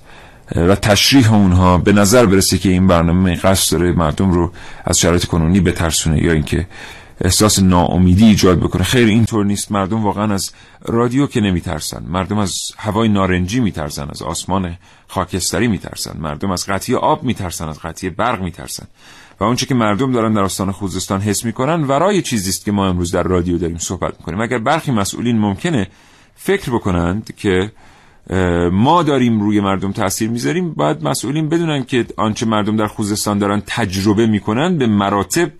و 0.55 0.75
تشریح 0.75 1.33
اونها 1.33 1.77
به 1.77 1.93
نظر 1.93 2.25
برسه 2.25 2.57
که 2.57 2.69
این 2.69 2.87
برنامه 2.87 3.35
قصد 3.35 3.71
داره 3.71 3.91
مردم 3.91 4.31
رو 4.31 4.51
از 4.85 4.99
شرایط 4.99 5.25
کنونی 5.25 5.59
بترسونه 5.59 6.23
یا 6.23 6.31
اینکه 6.31 6.65
احساس 7.21 7.59
ناامیدی 7.59 8.25
ایجاد 8.25 8.59
بکنه. 8.59 8.83
خیر 8.83 9.07
اینطور 9.07 9.45
نیست. 9.45 9.71
مردم 9.71 10.03
واقعا 10.03 10.33
از 10.33 10.51
رادیو 10.85 11.27
که 11.27 11.41
نمیترسن. 11.41 12.03
مردم 12.07 12.37
از 12.37 12.53
هوای 12.77 13.09
نارنجی 13.09 13.59
میترسن 13.59 14.07
از 14.09 14.21
آسمان 14.21 14.77
خاکستری 15.07 15.67
میترسن. 15.67 16.17
مردم 16.19 16.51
از 16.51 16.65
قطعی 16.67 16.95
آب 16.95 17.23
میترسن 17.23 17.69
از 17.69 17.79
قطعی 17.79 18.09
برق 18.09 18.41
میترسن. 18.41 18.87
و 19.39 19.43
اونچه 19.43 19.65
که 19.65 19.75
مردم 19.75 20.11
دارن 20.11 20.33
در 20.33 20.41
آستان 20.41 20.71
خوزستان 20.71 21.21
حس 21.21 21.45
می‌کنن 21.45 21.83
ورای 21.83 22.21
چیزی 22.21 22.49
است 22.49 22.65
که 22.65 22.71
ما 22.71 22.87
امروز 22.87 23.11
در 23.11 23.23
رادیو 23.23 23.57
داریم 23.57 23.77
صحبت 23.77 24.13
می‌کنیم. 24.19 24.41
اگر 24.41 24.57
برخی 24.57 24.91
مسئولین 24.91 25.39
ممکنه 25.39 25.87
فکر 26.35 26.71
بکنند 26.71 27.35
که 27.37 27.71
ما 28.71 29.03
داریم 29.03 29.41
روی 29.41 29.59
مردم 29.59 29.91
تاثیر 29.91 30.29
می‌ذاریم 30.29 30.73
باید 30.73 31.03
مسئولین 31.03 31.49
بدونن 31.49 31.83
که 31.83 32.05
آنچه 32.17 32.45
مردم 32.45 32.77
در 32.77 32.87
خوزستان 32.87 33.39
دارن 33.39 33.63
تجربه 33.67 34.27
می‌کنن 34.27 34.77
به 34.77 34.87
مراتب 34.87 35.51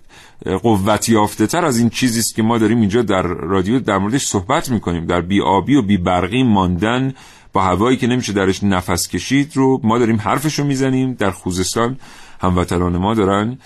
قوت 0.62 1.08
یافته 1.08 1.46
تر 1.46 1.64
از 1.64 1.78
این 1.78 1.90
چیزی 1.90 2.20
است 2.20 2.34
که 2.34 2.42
ما 2.42 2.58
داریم 2.58 2.80
اینجا 2.80 3.02
در 3.02 3.22
رادیو 3.22 3.80
در 3.80 3.98
موردش 3.98 4.26
صحبت 4.26 4.70
می‌کنیم. 4.70 5.06
در 5.06 5.20
بی 5.20 5.40
آبی 5.40 5.74
و 5.74 5.82
بی 5.82 5.96
برقی 5.96 6.42
ماندن 6.42 7.14
با 7.52 7.62
هوایی 7.62 7.96
که 7.96 8.06
نمیشه 8.06 8.32
درش 8.32 8.64
نفس 8.64 9.08
کشید 9.08 9.56
رو 9.56 9.80
ما 9.84 9.98
داریم 9.98 10.16
حرفش 10.16 10.58
رو 10.58 10.64
می‌زنیم. 10.64 11.14
در 11.14 11.30
خوزستان 11.30 11.98
هموطنان 12.40 12.96
ما 12.96 13.14
دارن 13.14 13.58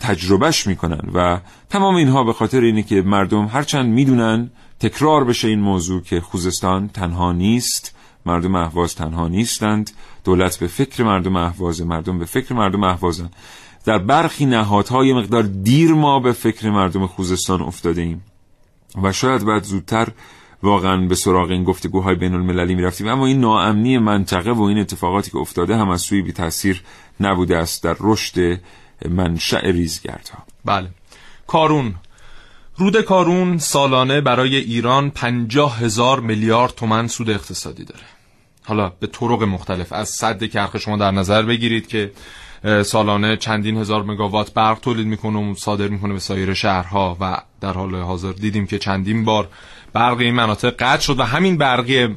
تجربهش 0.00 0.66
می‌کنن 0.66 1.10
و 1.14 1.40
تمام 1.70 1.94
اینها 1.94 2.24
به 2.24 2.32
خاطر 2.32 2.60
اینه 2.60 2.82
که 2.82 3.02
مردم 3.02 3.46
هرچند 3.46 3.92
می‌دونن 3.92 4.50
تکرار 4.80 5.24
بشه 5.24 5.48
این 5.48 5.60
موضوع 5.60 6.02
که 6.02 6.20
خوزستان 6.20 6.88
تنها 6.88 7.32
نیست. 7.32 7.94
مردم 8.26 8.54
اهواز 8.54 8.94
تنها 8.94 9.28
نیستند. 9.28 9.90
دولت 10.24 10.56
به 10.56 10.66
فکر 10.66 11.04
مردم 11.04 11.36
اهواز 11.36 11.82
مردم 11.82 12.18
به 12.18 12.24
فکر 12.24 12.54
مردم 12.54 12.84
اهوازن. 12.84 13.30
در 13.88 13.98
برخی 13.98 14.46
نهادهای 14.46 15.12
مقدار 15.12 15.42
دیر 15.42 15.92
ما 15.92 16.20
به 16.20 16.32
فکر 16.32 16.70
مردم 16.70 17.06
خوزستان 17.06 17.62
افتاده 17.62 18.02
ایم 18.02 18.24
و 19.02 19.12
شاید 19.12 19.44
بعد 19.44 19.62
زودتر 19.62 20.08
واقعا 20.62 20.96
به 20.96 21.14
سراغ 21.14 21.50
این 21.50 21.64
گفتگوهای 21.64 22.14
بین 22.14 22.34
المللی 22.34 22.74
می 22.74 22.82
رفتیم 22.82 23.08
اما 23.08 23.26
این 23.26 23.40
ناامنی 23.40 23.98
منطقه 23.98 24.50
و 24.50 24.62
این 24.62 24.78
اتفاقاتی 24.78 25.30
که 25.30 25.38
افتاده 25.38 25.76
هم 25.76 25.88
از 25.88 26.00
سوی 26.00 26.22
بی 26.22 26.32
تاثیر 26.32 26.82
نبوده 27.20 27.56
است 27.56 27.82
در 27.82 27.96
رشد 28.00 28.60
منشأ 29.08 29.60
ریزگردها. 29.60 30.38
بله. 30.64 30.88
کارون. 31.46 31.94
رود 32.76 33.00
کارون 33.00 33.58
سالانه 33.58 34.20
برای 34.20 34.56
ایران 34.56 35.10
پنجاه 35.10 35.78
هزار 35.78 36.20
میلیارد 36.20 36.74
تومن 36.74 37.06
سود 37.06 37.30
اقتصادی 37.30 37.84
داره. 37.84 38.04
حالا 38.64 38.92
به 39.00 39.06
طرق 39.06 39.42
مختلف 39.42 39.92
از 39.92 40.08
صد 40.08 40.44
کرخ 40.44 40.76
شما 40.76 40.96
در 40.96 41.10
نظر 41.10 41.42
بگیرید 41.42 41.86
که 41.86 42.12
سالانه 42.82 43.36
چندین 43.36 43.76
هزار 43.76 44.02
مگاوات 44.02 44.54
برق 44.54 44.78
تولید 44.78 45.06
می‌کنه 45.06 45.50
و 45.50 45.54
صادر 45.54 45.88
می‌کنه 45.88 46.12
به 46.12 46.18
سایر 46.18 46.54
شهرها 46.54 47.16
و 47.20 47.36
در 47.60 47.72
حال 47.72 47.94
حاضر 47.94 48.32
دیدیم 48.32 48.66
که 48.66 48.78
چندین 48.78 49.24
بار 49.24 49.48
برقی 49.92 50.24
این 50.24 50.34
مناطق 50.34 50.74
قطع 50.78 51.00
شد 51.00 51.20
و 51.20 51.22
همین 51.22 51.56
برقی 51.56 52.08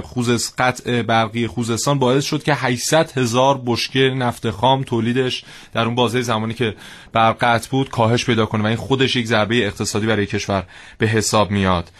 خوزس 0.00 0.54
قطع 0.58 1.02
برقی 1.02 1.46
خوزستان 1.46 1.98
باعث 1.98 2.24
شد 2.24 2.42
که 2.42 2.54
800 2.54 3.18
هزار 3.18 3.62
بشکه 3.66 4.00
نفت 4.00 4.50
خام 4.50 4.82
تولیدش 4.82 5.44
در 5.72 5.84
اون 5.84 5.94
بازه 5.94 6.22
زمانی 6.22 6.54
که 6.54 6.74
برق 7.12 7.36
قطع 7.40 7.70
بود 7.70 7.90
کاهش 7.90 8.24
پیدا 8.24 8.46
کنه 8.46 8.62
و 8.62 8.66
این 8.66 8.76
خودش 8.76 9.16
یک 9.16 9.26
ضربه 9.26 9.66
اقتصادی 9.66 10.06
برای 10.06 10.26
کشور 10.26 10.64
به 10.98 11.06
حساب 11.06 11.50
میاد. 11.50 11.90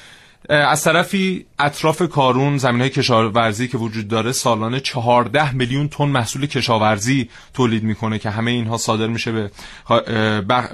از 0.48 0.85
طرفی 0.85 1.46
اطراف 1.59 2.03
کارون 2.03 2.59
زمین 2.59 2.81
های 2.81 2.90
کشاورزی 2.90 3.68
که 3.68 3.79
وجود 3.79 4.09
داره 4.09 4.33
سالانه 4.33 4.81
14 4.81 5.53
میلیون 5.53 5.88
تن 5.88 6.05
محصول 6.05 6.46
کشاورزی 6.46 7.29
تولید 7.55 7.83
می‌کنه 7.83 8.18
که 8.18 8.31
همه 8.31 8.50
اینها 8.50 8.76
صادر 8.76 9.07
میشه 9.07 9.33
به 9.33 9.50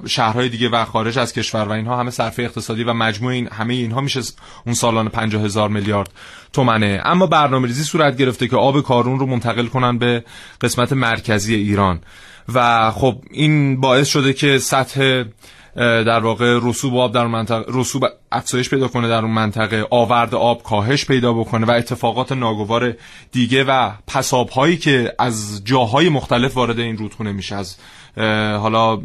شهرهای 0.07 0.49
دیگه 0.49 0.69
و 0.69 0.85
خارج 0.85 1.19
از 1.19 1.33
کشور 1.33 1.69
و 1.69 1.71
اینها 1.71 2.01
همه 2.01 2.11
صرفه 2.11 2.43
اقتصادی 2.43 2.85
و 2.85 2.93
مجموع 2.93 3.33
این 3.33 3.49
همه 3.49 3.75
اینها 3.75 4.01
میشه 4.01 4.21
اون 4.67 4.75
سالانه 4.75 5.11
50 5.11 5.43
هزار 5.43 5.69
میلیارد 5.69 6.11
تومنه. 6.53 7.01
اما 7.05 7.27
برنامه 7.27 7.67
ریزی 7.67 7.85
صورت 7.85 8.17
گرفته 8.17 8.49
که 8.49 8.57
آب 8.57 8.81
کارون 8.81 9.19
رو 9.19 9.27
منتقل 9.27 9.67
کنن 9.67 9.99
به 9.99 10.25
قسمت 10.61 10.93
مرکزی 10.93 11.55
ایران. 11.55 12.01
و 12.55 12.91
خب 12.91 13.23
این 13.31 13.81
باعث 13.81 14.09
شده 14.09 14.33
که 14.33 14.59
سطح 14.59 15.25
در 15.77 16.19
واقع 16.19 16.59
رسوب 16.63 16.97
آب 16.97 17.15
در 17.15 17.27
منطقه 17.27 17.65
رسوب 17.69 18.05
افزایش 18.33 18.71
پیدا 18.71 18.89
کنه 18.89 19.09
در 19.09 19.23
اون 19.23 19.31
منطقه 19.31 19.87
آورد 19.91 20.35
آب 20.35 20.63
کاهش 20.63 21.05
پیدا 21.05 21.33
بکنه 21.33 21.67
و 21.67 21.71
اتفاقات 21.71 22.33
ناگوار 22.33 22.95
دیگه 23.33 23.65
و 23.65 23.91
پساب 24.07 24.49
هایی 24.49 24.77
که 24.77 25.13
از 25.19 25.65
جاهای 25.65 26.09
مختلف 26.09 26.57
وارد 26.57 26.79
این 26.79 26.97
رودخونه 26.97 27.33
میشه 27.33 27.57
از 27.57 27.77
حالا 28.61 28.97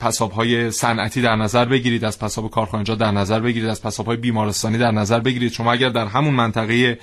پساب 0.00 0.32
های 0.32 0.70
صنعتی 0.70 1.22
در 1.22 1.36
نظر 1.36 1.64
بگیرید 1.64 2.04
از 2.04 2.18
پساب 2.18 2.50
کارخانجات 2.50 2.98
در 2.98 3.10
نظر 3.10 3.40
بگیرید 3.40 3.68
از 3.68 3.82
پساب 3.82 4.06
های 4.06 4.16
بیمارستانی 4.16 4.78
در 4.78 4.90
نظر 4.90 5.20
بگیرید. 5.20 5.52
شما 5.52 5.72
اگر 5.72 5.88
در 5.88 6.06
همون 6.06 6.34
منطقه 6.34 6.98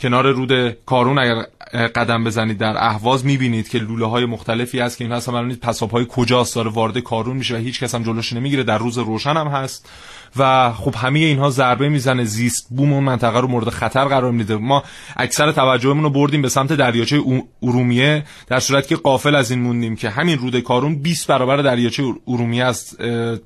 کنار 0.00 0.32
رود 0.32 0.70
کارون 0.86 1.18
اگر 1.18 1.46
قدم 1.72 2.24
بزنید 2.24 2.58
در 2.58 2.84
اهواز 2.84 3.24
می‌بینید 3.26 3.68
که 3.68 3.78
لوله 3.78 4.06
های 4.06 4.24
مختلفی 4.24 4.80
هست 4.80 4.98
که 4.98 5.04
این 5.04 5.12
اصلا 5.12 5.34
معلومید 5.34 5.60
پساب 5.60 5.90
های 5.90 6.06
کجاست؟ 6.08 6.54
داره 6.54 6.70
وارد 6.70 6.98
کارون 6.98 7.36
میشه 7.36 7.54
و 7.54 7.58
هیچ 7.58 7.80
کس 7.80 7.94
هم 7.94 8.02
جلوش 8.02 8.32
نمی‌گیره. 8.32 8.62
در 8.62 8.78
روز 8.78 8.98
روشن 8.98 9.36
هم 9.36 9.46
هست. 9.46 9.88
و 10.36 10.72
خب 10.72 10.94
همه 10.94 11.18
اینها 11.18 11.50
ضربه 11.50 11.88
می‌زنه 11.88 12.24
زیست 12.24 12.66
بوم 12.70 12.92
اون 12.92 13.04
منطقه 13.04 13.40
رو 13.40 13.48
مورد 13.48 13.68
خطر 13.68 14.04
قرار 14.04 14.32
میده. 14.32 14.56
ما 14.56 14.84
اکثر 15.16 15.52
توجهمون 15.52 16.04
رو 16.04 16.10
بردیم 16.10 16.42
به 16.42 16.48
سمت 16.48 16.72
دریاچه 16.72 17.22
ارومیه 17.62 18.24
در 18.46 18.60
صورت 18.60 18.86
که 18.86 18.96
قافل 18.96 19.34
از 19.34 19.50
این 19.50 19.60
موندیم 19.60 19.96
که 19.96 20.10
همین 20.10 20.38
رود 20.38 20.60
کارون 20.60 20.94
20 20.94 21.26
برابر 21.26 21.56
دریاچه 21.56 22.02
ارومیه 22.26 22.64
است. 22.64 22.96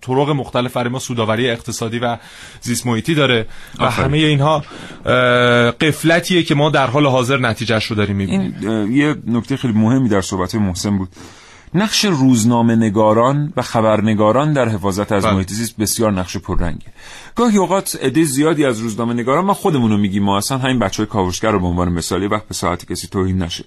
طرق 0.01 0.31
مختلف 0.31 0.73
برای 0.73 0.89
ما 0.89 0.99
سوداوری 0.99 1.51
اقتصادی 1.51 1.99
و 1.99 2.17
زیست 2.61 2.87
محیطی 2.87 3.15
داره 3.15 3.47
و 3.79 3.91
همه 3.91 4.19
اینها 4.19 4.65
قفلتیه 5.81 6.43
که 6.43 6.55
ما 6.55 6.71
در 6.71 6.87
حال 6.87 7.07
حاضر 7.07 7.39
نتیجهش 7.39 7.85
رو 7.85 7.97
داریم 7.97 8.17
می‌بینیم. 8.17 8.93
یه 8.93 9.17
نکته 9.27 9.57
خیلی 9.57 9.75
مهمی 9.75 10.09
در 10.09 10.21
صحبت 10.21 10.55
محسن 10.55 10.99
بود. 10.99 11.09
نقش 11.75 12.05
روزنامه 12.05 12.77
نگاران 12.77 13.53
و 13.57 13.63
خبرنگاران 13.63 14.53
در 14.53 14.69
حفاظت 14.69 15.13
از 15.13 15.25
محیط 15.25 15.53
زیست 15.53 15.77
بسیار 15.77 16.13
نقش 16.13 16.37
پررنگه. 16.37 16.87
گاهی 17.35 17.59
اوقات 17.59 17.99
عده 18.03 18.25
زیادی 18.25 18.65
از 18.65 18.79
روزنامه 18.79 19.15
نگاران 19.15 19.45
ما 19.45 19.55
خودمون 19.55 19.91
رو 19.91 19.97
میگیم 19.97 20.23
ما 20.23 20.37
اصلا 20.37 20.59
همین 20.59 20.79
بچه 20.79 20.97
های 20.97 21.07
کاوشگر 21.07 21.51
رو 21.51 21.61
به 21.61 21.67
عنوان 21.67 21.89
مثالی 21.93 22.27
وقت 22.27 22.49
به 22.49 22.55
ساعتی 22.55 22.87
کسی 22.87 23.09
توهین 23.09 23.43
نشه. 23.43 23.65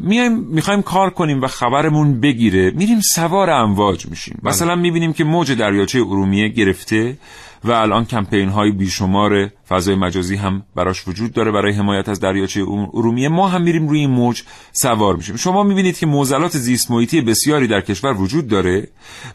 میایم 0.00 0.38
می‌خوایم 0.38 0.82
کار 0.82 1.10
کنیم 1.10 1.42
و 1.42 1.46
خبرمون 1.46 2.20
بگیره 2.20 2.70
میریم 2.70 3.00
سوار 3.14 3.50
امواج 3.50 4.06
میشیم. 4.06 4.38
مثلا 4.42 4.74
می‌بینیم 4.74 5.12
که 5.12 5.24
موج 5.24 5.52
دریاچه 5.52 5.98
ارومیه 5.98 6.48
گرفته 6.48 7.16
و 7.64 7.70
الان 7.70 8.04
کمپین 8.04 8.48
های 8.48 8.70
بیشمار 8.70 9.50
فضای 9.68 9.94
مجازی 9.94 10.36
هم 10.36 10.62
براش 10.74 11.08
وجود 11.08 11.32
داره 11.32 11.50
برای 11.50 11.72
حمایت 11.72 12.08
از 12.08 12.20
دریاچه 12.20 12.60
ارومیه. 12.94 13.28
ما 13.28 13.48
هم 13.48 13.62
میریم 13.62 13.88
روی 13.88 14.00
این 14.00 14.10
موج 14.10 14.42
سوار 14.72 15.16
میشیم. 15.16 15.36
شما 15.36 15.62
می‌بینید 15.62 15.98
که 15.98 16.06
موزلات 16.06 16.56
زیست 16.56 16.90
محیطی 16.90 17.20
بسیاری 17.20 17.66
در 17.66 17.80
کشور 17.80 18.12
وجود 18.12 18.48
داره 18.48 18.88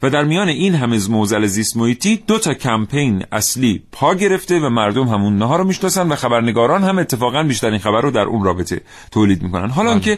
و 0.03 0.09
در 0.09 0.23
میان 0.23 0.47
این 0.47 0.75
همه 0.75 0.99
موزل 1.09 1.45
زیست 1.45 1.77
محیطی 1.77 2.23
دو 2.27 2.39
تا 2.39 2.53
کمپین 2.53 3.23
اصلی 3.31 3.83
پا 3.91 4.15
گرفته 4.15 4.59
و 4.59 4.69
مردم 4.69 5.07
همون 5.07 5.37
نها 5.37 5.55
رو 5.55 5.63
می‌شناسن 5.63 6.07
و 6.07 6.15
خبرنگاران 6.15 6.83
هم 6.83 6.99
اتفاقا 6.99 7.43
بیشترین 7.43 7.79
خبر 7.79 8.01
رو 8.01 8.11
در 8.11 8.25
اون 8.25 8.43
رابطه 8.43 8.81
تولید 9.11 9.43
می‌کنن. 9.43 9.69
حالا 9.69 9.99
که 9.99 10.17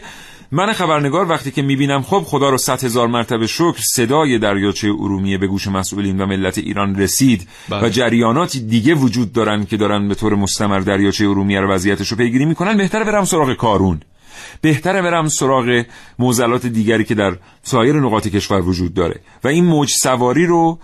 من 0.52 0.72
خبرنگار 0.72 1.28
وقتی 1.28 1.50
که 1.50 1.62
می‌بینم 1.62 2.02
خب 2.02 2.22
خدا 2.26 2.50
رو 2.50 2.58
صد 2.58 2.84
هزار 2.84 3.08
مرتبه 3.08 3.46
شکر 3.46 3.80
صدای 3.94 4.38
دریاچه 4.38 4.88
ارومیه 4.88 5.38
به 5.38 5.46
گوش 5.46 5.68
مسئولین 5.68 6.20
و 6.20 6.26
ملت 6.26 6.58
ایران 6.58 6.96
رسید 6.96 7.48
بله. 7.68 7.86
و 7.86 7.88
جریاناتی 7.88 8.60
دیگه 8.60 8.94
وجود 8.94 9.32
دارن 9.32 9.64
که 9.64 9.76
دارن 9.76 10.08
به 10.08 10.14
طور 10.14 10.34
مستمر 10.34 10.80
دریاچه 10.80 11.24
ارومیه 11.24 11.60
رو 11.60 11.70
وضعیتش 11.70 12.08
رو 12.08 12.16
پیگیری 12.16 12.44
می‌کنن 12.44 12.76
بهتره 12.76 13.04
برم 13.04 13.24
سراغ 13.24 13.54
کارون. 13.54 14.00
بهتره 14.60 15.02
برم 15.02 15.28
سراغ 15.28 15.84
موزلات 16.18 16.66
دیگری 16.66 17.04
که 17.04 17.14
در 17.14 17.36
سایر 17.62 18.00
نقاط 18.00 18.28
کشور 18.28 18.60
وجود 18.60 18.94
داره. 18.94 19.20
و 19.44 19.48
این 19.48 19.64
موج 19.64 19.90
سواری 20.02 20.46
رو 20.46 20.78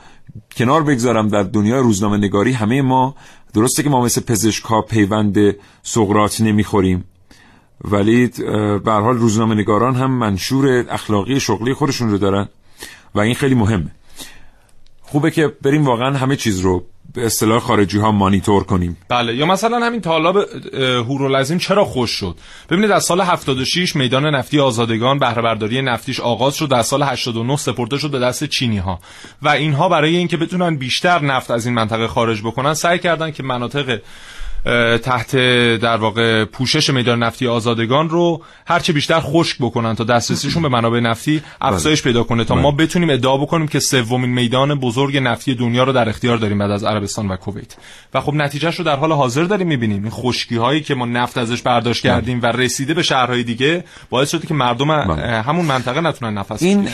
کنار 0.57 0.83
بگذارم 0.83 1.29
در 1.29 1.43
دنیای 1.43 1.81
روزنامه 1.81 2.17
نگاری 2.17 2.53
همه 2.53 2.83
ما 2.83 3.15
درسته 3.55 3.83
که 3.83 3.89
ما 3.89 4.05
مثل 4.05 4.21
پزشکا 4.21 4.83
پیوند 4.83 5.37
سقرات 5.83 6.41
نمی‌خوریم. 6.41 7.05
ولی 7.85 8.31
به 8.85 8.93
حال 8.93 9.17
روزنامه 9.17 9.55
نگاران 9.55 9.95
هم 9.95 10.11
منشور 10.11 10.85
اخلاقی 10.91 11.41
شغلی 11.41 11.75
خودشون 11.75 12.11
رو 12.11 12.19
دارن 12.19 12.49
و 13.15 13.21
این 13.21 13.35
خیلی 13.35 13.55
مهمه. 13.55 13.91
خوبه 15.03 15.31
که 15.31 15.53
بریم 15.63 15.85
واقعا 15.85 16.17
همه 16.17 16.37
چیز 16.37 16.61
رو 16.61 16.87
به 17.15 17.27
اصطلاح 17.27 17.61
خارجی 17.61 17.99
ها 17.99 18.13
مانیتور 18.13 18.65
کنیم. 18.65 18.97
بله 19.09 19.35
یا 19.35 19.47
مثلا 19.47 19.87
همین 19.87 20.01
طالاب 20.01 20.37
هورولزیم 20.75 21.59
چرا 21.59 21.85
خوش 21.85 22.11
شد؟ 22.11 22.37
ببینید 22.71 22.91
از 22.91 23.05
سال 23.05 23.21
76 23.21 23.97
میدان 23.97 24.35
نفتی 24.35 24.61
آزادگان 24.61 25.19
بهره 25.19 25.43
برداری 25.43 25.83
نفتیش 25.83 26.21
آغاز 26.21 26.55
شد 26.55 26.69
در 26.69 26.83
سال 26.83 27.03
89 27.03 27.57
سپرده 27.57 27.99
شد 27.99 28.11
به 28.11 28.19
دست 28.19 28.45
چینی 28.45 28.79
ها 28.79 29.01
و 29.43 29.49
اینها 29.49 29.89
برای 29.89 30.17
اینکه 30.17 30.37
بتونن 30.37 30.77
بیشتر 30.77 31.25
نفت 31.25 31.51
از 31.51 31.67
این 31.67 31.75
منطقه 31.75 32.09
خارج 32.09 32.43
بکنن 32.43 32.75
سعی 32.75 32.99
کردن 32.99 33.31
که 33.31 33.43
مناطق 33.43 34.01
تحت 35.03 35.37
در 35.77 35.97
واقع 35.97 36.45
پوشش 36.45 36.91
میدان 36.91 37.23
نفتی 37.23 37.47
آزادگان 37.47 38.09
رو 38.09 38.43
هرچه 38.67 38.93
بیشتر 38.93 39.21
خشک 39.21 39.57
بکنن 39.61 39.95
تا 39.95 40.05
دسترسیشون 40.05 40.63
به 40.63 40.69
منابع 40.69 41.01
نفتی 41.01 41.43
افزایش 41.61 42.03
پیدا 42.03 42.23
کنه 42.23 42.45
تا 42.45 42.55
ما 42.55 42.71
بله. 42.71 42.87
بتونیم 42.87 43.11
ادعا 43.11 43.37
بکنیم 43.37 43.69
که 43.69 43.81
سومین 43.81 44.31
میدان 44.31 44.75
بزرگ 44.75 45.17
نفتی 45.17 45.55
دنیا 45.55 45.85
رو 45.85 45.93
در 45.93 46.09
اختیار 46.09 46.37
داریم 46.37 46.59
بعد 46.59 46.71
از 46.71 46.85
عربستان 46.85 47.29
و 47.29 47.37
کویت 47.37 47.75
و 48.15 48.21
خب 48.21 48.35
نتیجهش 48.35 48.77
رو 48.77 48.85
در 48.85 48.97
حال 48.97 49.13
حاضر 49.13 49.45
داریم 49.45 49.69
می‌بینیم 49.69 50.03
این 50.03 50.11
خشکی 50.11 50.57
هایی 50.57 50.81
که 50.81 50.95
ما 50.95 51.07
نفت 51.07 51.39
ازش 51.39 51.63
برداشت 51.63 52.07
بله. 52.07 52.15
کردیم 52.15 52.43
و 52.43 52.47
رسیده 52.47 52.95
به 52.95 53.03
شهرهای 53.03 53.43
دیگه 53.43 53.85
باعث 54.11 54.31
شده 54.31 54.47
که 54.47 54.55
مردم 54.55 55.05
بله. 55.05 55.43
همون 55.43 55.67
منطقه 55.67 56.01
نتونن 56.01 56.39
نفس 56.39 56.63
این 56.63 56.89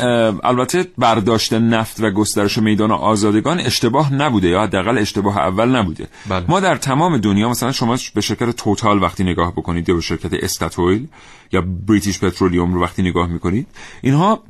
البته 0.44 0.86
برداشت 0.98 1.52
نفت 1.52 2.00
و 2.00 2.10
گسترش 2.10 2.58
میدان 2.58 2.90
آزادگان 2.90 3.60
اشتباه 3.60 4.14
نبوده 4.14 4.48
یا 4.48 4.62
حداقل 4.62 4.98
اشتباه 4.98 5.38
اول 5.38 5.68
نبوده 5.68 6.06
بله. 6.28 6.44
ما 6.48 6.60
در 6.60 6.76
تمام 6.76 7.18
دنیا 7.18 7.48
مثلا 7.62 7.72
شما 7.72 7.96
به 8.14 8.20
شرکت 8.20 8.50
توتال 8.50 9.02
وقتی 9.02 9.24
نگاه 9.24 9.52
بکنید 9.52 9.88
یا 9.88 9.94
به 9.94 10.00
شرکت 10.00 10.34
استاتویل 10.44 11.08
یا 11.52 11.64
بریتیش 11.86 12.20
پترولیوم 12.20 12.74
رو 12.74 12.82
وقتی 12.82 13.02
نگاه 13.02 13.26
می‌کنید 13.26 13.66
اینها 14.00 14.42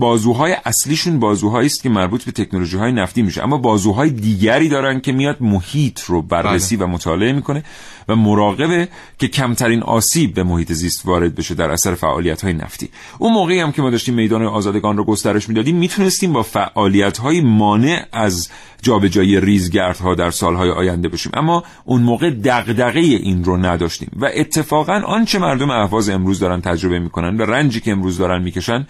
بازوهای 0.00 0.56
اصلیشون 0.64 1.20
بازوهایی 1.20 1.66
است 1.66 1.82
که 1.82 1.88
مربوط 1.88 2.24
به 2.24 2.32
تکنولوژی 2.32 2.76
های 2.76 2.92
نفتی 2.92 3.22
میشه. 3.22 3.42
اما 3.42 3.56
بازوهای 3.56 4.10
دیگری 4.10 4.68
دارن 4.68 5.00
که 5.00 5.12
میاد 5.12 5.36
محیط 5.40 6.00
رو 6.00 6.22
بررسی 6.22 6.76
بله. 6.76 6.86
و 6.86 6.88
مطالعه 6.88 7.32
می‌کنه 7.32 7.64
و 8.08 8.16
مراقبه 8.16 8.88
که 9.18 9.28
کمترین 9.28 9.82
آسیب 9.82 10.34
به 10.34 10.42
محیط 10.42 10.72
زیست 10.72 11.06
وارد 11.06 11.34
بشه 11.34 11.54
در 11.54 11.70
اثر 11.70 11.94
فعالیت 11.94 12.42
های 12.42 12.52
نفتی. 12.52 12.88
اون 13.18 13.32
موقعی 13.32 13.60
هم 13.60 13.72
که 13.72 13.82
ما 13.82 13.90
داشتیم 13.90 14.14
میدان 14.14 14.42
آزادگان 14.42 14.96
رو 14.96 15.04
گسترش 15.04 15.48
می‌دادیم 15.48 15.76
می‌تونستیم 15.76 16.32
با 16.32 16.42
فعالیت 16.42 17.18
های 17.18 17.40
مانع 17.40 18.06
از 18.12 18.48
جابجایی 18.82 19.40
ریزگردها 19.40 20.14
در 20.14 20.30
سالهای 20.30 20.70
آینده 20.70 21.08
باشیم 21.08 21.32
اما 21.34 21.64
اون 21.84 22.02
موقع 22.02 22.30
دغدغه 22.44 23.00
این 23.00 23.44
رو 23.44 23.56
نداشتیم. 23.56 24.10
و 24.16 24.30
اتفاقا 24.34 25.00
آنچه 25.06 25.38
مردم 25.38 25.70
اهواز 25.70 26.08
امروز 26.08 26.40
دارن 26.40 26.60
تجربه 26.60 26.98
می‌کنن 26.98 27.36
و 27.36 27.42
رنجی 27.42 27.80
که 27.80 27.90
امروز 27.90 28.18
دارن 28.18 28.42
می‌کشن 28.42 28.86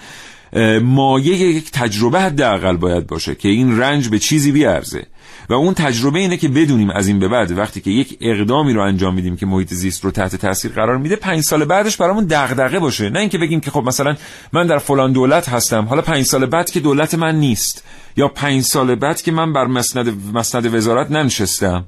مایه 0.82 1.36
یک 1.36 1.70
تجربه 1.70 2.20
حداقل 2.20 2.76
باید 2.76 3.06
باشه 3.06 3.34
که 3.34 3.48
این 3.48 3.80
رنج 3.80 4.08
به 4.08 4.18
چیزی 4.18 4.52
بیارزه. 4.52 5.06
و 5.48 5.54
اون 5.54 5.74
تجربه 5.74 6.18
اینه 6.18 6.36
که 6.36 6.48
بدونیم 6.48 6.90
از 6.90 7.08
این 7.08 7.18
به 7.18 7.28
بعد 7.28 7.58
وقتی 7.58 7.80
که 7.80 7.90
یک 7.90 8.18
اقدامی 8.20 8.72
رو 8.72 8.82
انجام 8.82 9.14
میدیم 9.14 9.36
که 9.36 9.46
محیط 9.46 9.74
زیست 9.74 10.04
رو 10.04 10.10
تحت 10.10 10.36
تاثیر 10.36 10.72
قرار 10.72 10.98
میده 10.98 11.16
پنج 11.16 11.40
سال 11.40 11.64
بعدش 11.64 11.96
برامون 11.96 12.24
دغدغه 12.24 12.78
باشه. 12.78 13.10
نه 13.10 13.20
اینکه 13.20 13.38
بگیم 13.38 13.60
که 13.60 13.70
خب 13.70 13.82
مثلا 13.86 14.16
من 14.52 14.66
در 14.66 14.78
فلان 14.78 15.12
دولت 15.12 15.48
هستم 15.48 15.84
حالا 15.84 16.02
پنج 16.02 16.24
سال 16.24 16.46
بعد 16.46 16.70
که 16.70 16.80
دولت 16.80 17.14
من 17.14 17.34
نیست 17.34 17.84
یا 18.16 18.28
پنج 18.28 18.62
سال 18.62 18.94
بعد 18.94 19.22
که 19.22 19.32
من 19.32 19.52
بر 19.52 19.66
مسند 19.66 20.34
مسند 20.34 20.74
وزارت 20.74 21.10
ننشستم. 21.10 21.84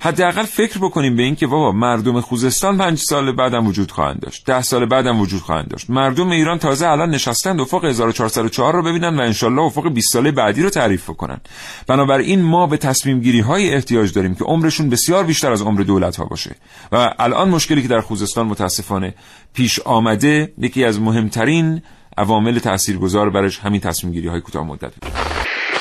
حداقل 0.00 0.42
فکر 0.42 0.78
بکنیم 0.78 1.16
به 1.16 1.22
اینکه 1.22 1.46
بابا 1.46 1.72
مردم 1.72 2.20
خوزستان 2.20 2.78
پنج 2.78 2.98
سال 2.98 3.32
بعدم 3.32 3.66
وجود 3.66 3.90
خواهند 3.90 4.20
داشت 4.20 4.44
ده 4.46 4.62
سال 4.62 4.86
بعدم 4.86 5.20
وجود 5.20 5.40
خواهند 5.40 5.68
داشت. 5.68 5.90
مردم 5.90 6.30
ایران 6.30 6.58
تازه 6.58 6.88
الان 6.88 7.10
نشستند 7.10 7.60
افق 7.60 7.84
1404 7.84 8.72
رو 8.72 8.82
ببینن 8.82 9.16
و 9.16 9.20
انشالله 9.20 9.62
افق 9.62 9.88
20 9.88 10.12
ساله 10.12 10.30
بعدی 10.30 10.62
رو 10.62 10.70
تعریف 10.70 11.10
بکنن. 11.10 11.40
بنابراین 11.86 12.42
ما 12.42 12.66
به 12.66 12.76
تصمیم 12.76 13.20
گیری 13.20 13.40
های 13.40 13.74
احتیاج 13.74 14.12
داریم 14.12 14.34
که 14.34 14.44
عمرشون 14.44 14.90
بسیار 14.90 15.24
بیشتر 15.24 15.52
از 15.52 15.62
عمر 15.62 15.80
دولت 15.80 16.16
ها 16.16 16.24
باشه. 16.24 16.56
و 16.92 17.14
الان 17.18 17.48
مشکلی 17.48 17.82
که 17.82 17.88
در 17.88 18.00
خوزستان 18.00 18.46
متاسفانه 18.46 19.14
پیش 19.54 19.80
آمده 19.80 20.52
یکی 20.58 20.84
از 20.84 21.00
مهمترین 21.00 21.82
عوامل 22.18 22.58
تاثیرگذار 22.58 23.30
برش 23.30 23.58
همین 23.58 23.80
تصمیم 23.80 24.12
گیری 24.12 24.28
های 24.28 24.40
کوتاه 24.40 24.66
مدت. 24.66 24.92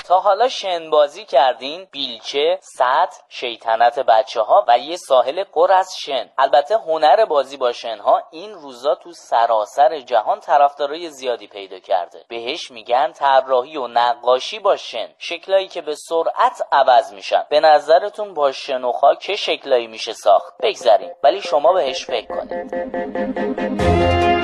تا 0.07 0.19
حالا 0.19 0.49
شن 0.49 0.89
بازی 0.89 1.25
کردین 1.25 1.87
بیلچه 1.91 2.59
سطح 2.61 3.17
شیطنت 3.29 3.99
بچه 3.99 4.41
ها 4.41 4.65
و 4.67 4.79
یه 4.79 4.97
ساحل 4.97 5.43
پر 5.43 5.71
از 5.71 5.89
شن. 5.99 6.29
البته 6.37 6.77
هنر 6.77 7.25
بازی 7.25 7.57
با 7.57 7.71
شن 7.71 7.97
ها 7.97 8.23
این 8.31 8.53
روزا 8.53 8.95
تو 8.95 9.11
سراسر 9.11 9.99
جهان 9.99 10.39
طرفدارای 10.39 11.09
زیادی 11.09 11.47
پیدا 11.47 11.79
کرده. 11.79 12.25
بهش 12.29 12.71
میگن 12.71 13.11
طراحی 13.11 13.77
و 13.77 13.87
نقاشی 13.87 14.59
با 14.59 14.75
شن. 14.75 15.09
شکلایی 15.17 15.67
که 15.67 15.81
به 15.81 15.95
سرعت 15.95 16.67
عوض 16.71 17.13
میشن. 17.13 17.45
به 17.49 17.59
نظرتون 17.59 18.33
با 18.33 18.51
شن 18.51 18.83
و 18.83 18.91
خاک 18.91 19.19
چه 19.19 19.35
شکلایی 19.35 19.87
میشه 19.87 20.13
ساخت؟ 20.13 20.53
بگذریم. 20.63 21.11
ولی 21.23 21.41
شما 21.41 21.73
بهش 21.73 22.05
فکر 22.05 22.27
کنید. 22.27 24.36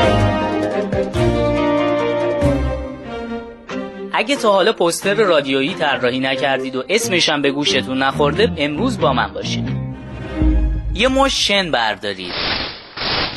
اگه 4.23 4.35
تا 4.35 4.51
حالا 4.51 4.73
پوستر 4.73 5.13
رادیویی 5.13 5.73
طراحی 5.73 6.19
نکردید 6.19 6.75
و 6.75 6.83
اسمش 6.89 7.29
هم 7.29 7.41
به 7.41 7.51
گوشتون 7.51 8.03
نخورده 8.03 8.51
امروز 8.57 8.99
با 8.99 9.13
من 9.13 9.33
باشید. 9.33 9.69
یه 10.93 11.07
مش 11.07 11.47
شن 11.47 11.71
بردارید. 11.71 12.33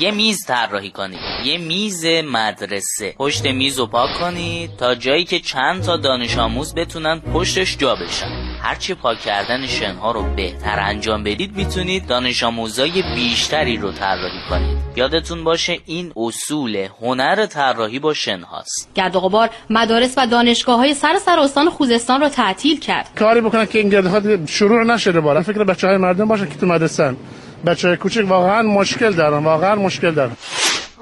یه 0.01 0.11
میز 0.11 0.47
طراحی 0.47 0.91
کنید. 0.91 1.19
یه 1.45 1.59
میز 1.59 2.07
مدرسه. 2.07 3.15
پشت 3.19 3.47
میز 3.47 3.79
رو 3.79 3.87
پاک 3.87 4.11
کنید 4.21 4.77
تا 4.77 4.95
جایی 4.95 5.25
که 5.25 5.41
چند 5.41 5.83
تا 5.83 5.97
دانش 5.97 6.39
آموز 6.39 6.75
بتونن 6.75 7.21
پشتش 7.21 7.77
جا 7.77 7.95
بشن. 7.95 8.27
هرچی 8.63 8.95
پاک 8.95 9.21
کردن 9.21 9.67
شنها 9.67 10.11
رو 10.11 10.23
بهتر 10.23 10.81
انجام 10.81 11.25
بدید 11.25 11.57
می‌تونید 11.57 12.07
دانش 12.07 12.43
آموزای 12.43 13.03
بیشتری 13.15 13.77
رو 13.77 13.93
طراحی 13.93 14.41
کنید. 14.51 14.79
یادتون 14.97 15.45
باشه 15.45 15.79
این 15.87 16.13
اصول 16.17 16.89
هنر 17.01 17.47
طراحی 17.47 17.99
با 17.99 18.15
شن 18.15 18.41
هاست 18.41 18.91
گرد 18.95 19.17
و 19.17 19.21
غبار 19.21 19.51
مدارس 19.71 20.15
و 20.17 20.27
دانشگاه 20.27 20.77
های 20.77 20.95
سر 20.95 21.19
سر 21.19 21.39
استان 21.39 21.71
خوزستان 21.71 22.21
رو 22.21 22.29
تعطیل 22.29 22.81
کرد. 22.81 23.09
کاری 23.19 23.41
بکنن 23.41 23.67
که 23.67 23.79
این 23.79 23.89
گرد 23.89 24.49
شروع 24.49 24.85
نشه 24.85 25.13
بالا 25.13 25.43
فکر 25.43 25.65
بچه 25.65 25.87
های 25.87 25.97
مردم 25.97 26.29
باشه 26.29 26.47
که 26.47 26.55
تو 26.55 26.67
مدرسه 26.67 27.17
بچه 27.67 27.89
های 27.89 27.97
کوچک 27.97 28.25
واقعا 28.29 28.63
مشکل 28.63 29.13
دارن 29.13 29.45
واقعا 29.45 29.75
مشکل 29.75 30.11
دارن. 30.11 30.37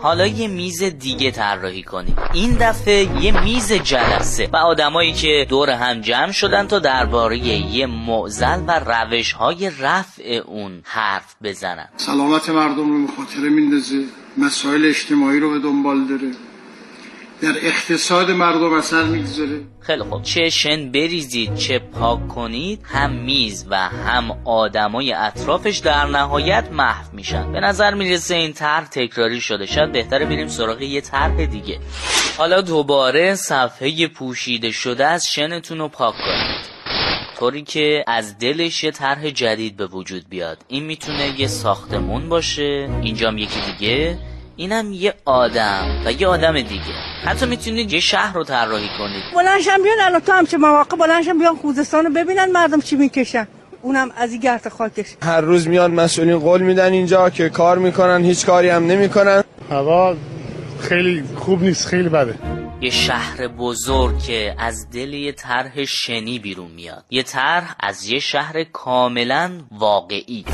حالا 0.02 0.26
یه 0.26 0.48
میز 0.48 0.82
دیگه 0.82 1.30
طراحی 1.30 1.82
کنیم. 1.82 2.16
این 2.32 2.56
دفعه 2.60 3.22
یه 3.22 3.44
میز 3.44 3.72
جلسه 3.72 4.48
و 4.52 4.56
آدمایی 4.56 5.12
که 5.12 5.46
دور 5.48 5.70
هم 5.70 6.00
جمع 6.00 6.32
شدن 6.32 6.66
تا 6.66 6.78
درباره 6.78 7.38
یه 7.38 7.86
معزل 7.86 8.60
و 8.66 8.80
روش 8.86 9.32
های 9.32 9.70
رفع 9.80 10.40
اون 10.46 10.80
حرف 10.84 11.34
بزنن. 11.42 11.88
سلامت 11.96 12.48
مردم 12.48 12.90
رو 12.90 12.98
مخاطره 12.98 13.48
میندازه 13.48 14.04
مسائل 14.38 14.84
اجتماعی 14.84 15.40
رو 15.40 15.50
به 15.50 15.58
دنبال 15.58 16.04
داره. 16.04 16.30
در 17.44 17.54
اقتصاد 17.62 18.30
مردم 18.30 18.72
اثر 18.72 19.02
می‌گذاره. 19.02 19.60
خیلی 19.80 20.02
خوب. 20.02 20.22
چه 20.22 20.50
شن 20.50 20.92
بریزید 20.92 21.54
چه 21.54 21.78
پاک 21.78 22.28
کنید 22.28 22.80
هم 22.84 23.12
میز 23.12 23.66
و 23.70 23.88
هم 23.88 24.38
آدمای 24.44 25.12
اطرافش 25.12 25.78
در 25.78 26.06
نهایت 26.06 26.68
محو 26.72 27.04
میشن. 27.12 27.52
به 27.52 27.60
نظر 27.60 27.94
می‌رسه 27.94 28.34
این 28.34 28.52
طرح 28.52 28.88
تکراری 28.88 29.40
شده. 29.40 29.66
شاید 29.66 29.92
بهتره 29.92 30.24
بریم 30.26 30.48
سراغ 30.48 30.82
یه 30.82 31.00
طرح 31.00 31.46
دیگه. 31.46 31.78
حالا 32.38 32.60
دوباره 32.60 33.34
صفحه 33.34 34.06
پوشیده 34.06 34.70
شده 34.70 35.06
از 35.06 35.26
شنتون 35.26 35.78
رو 35.78 35.88
پاک 35.88 36.14
کنید. 36.14 36.74
طوری 37.38 37.62
که 37.62 38.04
از 38.06 38.38
دلش 38.38 38.84
یه 38.84 38.90
طرح 38.90 39.30
جدید 39.30 39.76
به 39.76 39.86
وجود 39.86 40.28
بیاد. 40.28 40.58
این 40.68 40.84
می‌تونه 40.84 41.40
یه 41.40 41.46
ساختمون 41.46 42.28
باشه. 42.28 42.88
اینجام 43.02 43.38
یکی 43.38 43.60
دیگه. 43.60 44.18
اینم 44.56 44.92
یه 44.92 45.14
آدم 45.24 46.02
و 46.04 46.12
یه 46.12 46.26
آدم 46.26 46.52
دیگه. 46.52 46.94
حتی 47.24 47.46
می‌تونید 47.46 47.92
یه 47.92 48.00
شهر 48.00 48.34
رو 48.34 48.44
طراحی 48.44 48.88
کنید. 48.98 49.22
بلنشم 49.34 49.82
بیان 49.82 50.00
الان 50.00 50.20
تو 50.20 50.32
همچه 50.32 50.56
مواقع 50.56 50.96
بلنشم 50.96 51.38
بیان 51.38 51.56
خوزستان 51.56 52.04
رو 52.04 52.12
ببینن 52.12 52.52
مردم 52.52 52.80
چی 52.80 52.96
می‌کشن. 52.96 53.48
اونم 53.82 54.10
از 54.16 54.30
این 54.30 54.40
گرد 54.40 54.68
خاکش. 54.68 55.06
هر 55.22 55.40
روز 55.40 55.68
میان 55.68 55.90
مسئولین 55.90 56.38
قول 56.38 56.62
میدن 56.62 56.92
اینجا 56.92 57.30
که 57.30 57.48
کار 57.48 57.78
می‌کنن 57.78 58.24
هیچ 58.24 58.46
کاری 58.46 58.68
هم 58.68 58.86
نمی‌کنن. 58.86 59.44
هوا 59.70 60.16
خیلی 60.80 61.24
خوب 61.36 61.62
نیست 61.62 61.86
خیلی 61.86 62.08
بده. 62.08 62.34
یه 62.80 62.90
شهر 62.90 63.48
بزرگ 63.48 64.18
که 64.18 64.54
از 64.58 64.90
دل 64.90 65.12
یه 65.12 65.32
طرح 65.32 65.84
شنی 65.84 66.38
بیرون 66.38 66.70
میاد. 66.70 67.04
یه 67.10 67.22
طرح 67.22 67.74
از 67.80 68.08
یه 68.08 68.18
شهر 68.18 68.64
کاملا 68.64 69.50
واقعی. 69.70 70.44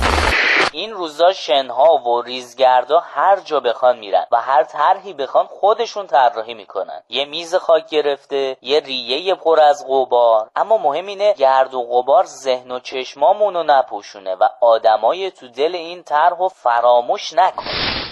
این 0.72 0.92
روزا 0.92 1.32
شنها 1.32 1.96
و 1.96 2.22
ریزگردا 2.22 3.00
هر 3.00 3.40
جا 3.40 3.60
بخوان 3.60 3.98
میرن 3.98 4.26
و 4.30 4.40
هر 4.40 4.64
طرحی 4.64 5.12
بخوان 5.12 5.46
خودشون 5.46 6.06
طراحی 6.06 6.54
می‌کنن. 6.54 7.02
یه 7.08 7.24
میز 7.24 7.54
خاک 7.54 7.90
گرفته 7.90 8.56
یه 8.62 8.80
ریه 8.80 9.34
پر 9.34 9.60
از 9.60 9.84
غبار. 9.88 10.50
اما 10.56 10.78
مهم 10.78 11.06
اینه 11.06 11.32
گرد 11.32 11.74
و 11.74 11.82
غبار 11.82 12.24
ذهن 12.24 12.70
و 12.70 12.78
چشمامونو 12.78 13.62
نپوشونه 13.62 14.34
و 14.34 14.48
آدمای 14.60 15.30
تو 15.30 15.48
دل 15.48 15.74
این 15.74 16.02
طرح 16.02 16.38
و 16.38 16.48
فراموش 16.48 17.32
نکنه 17.32 18.09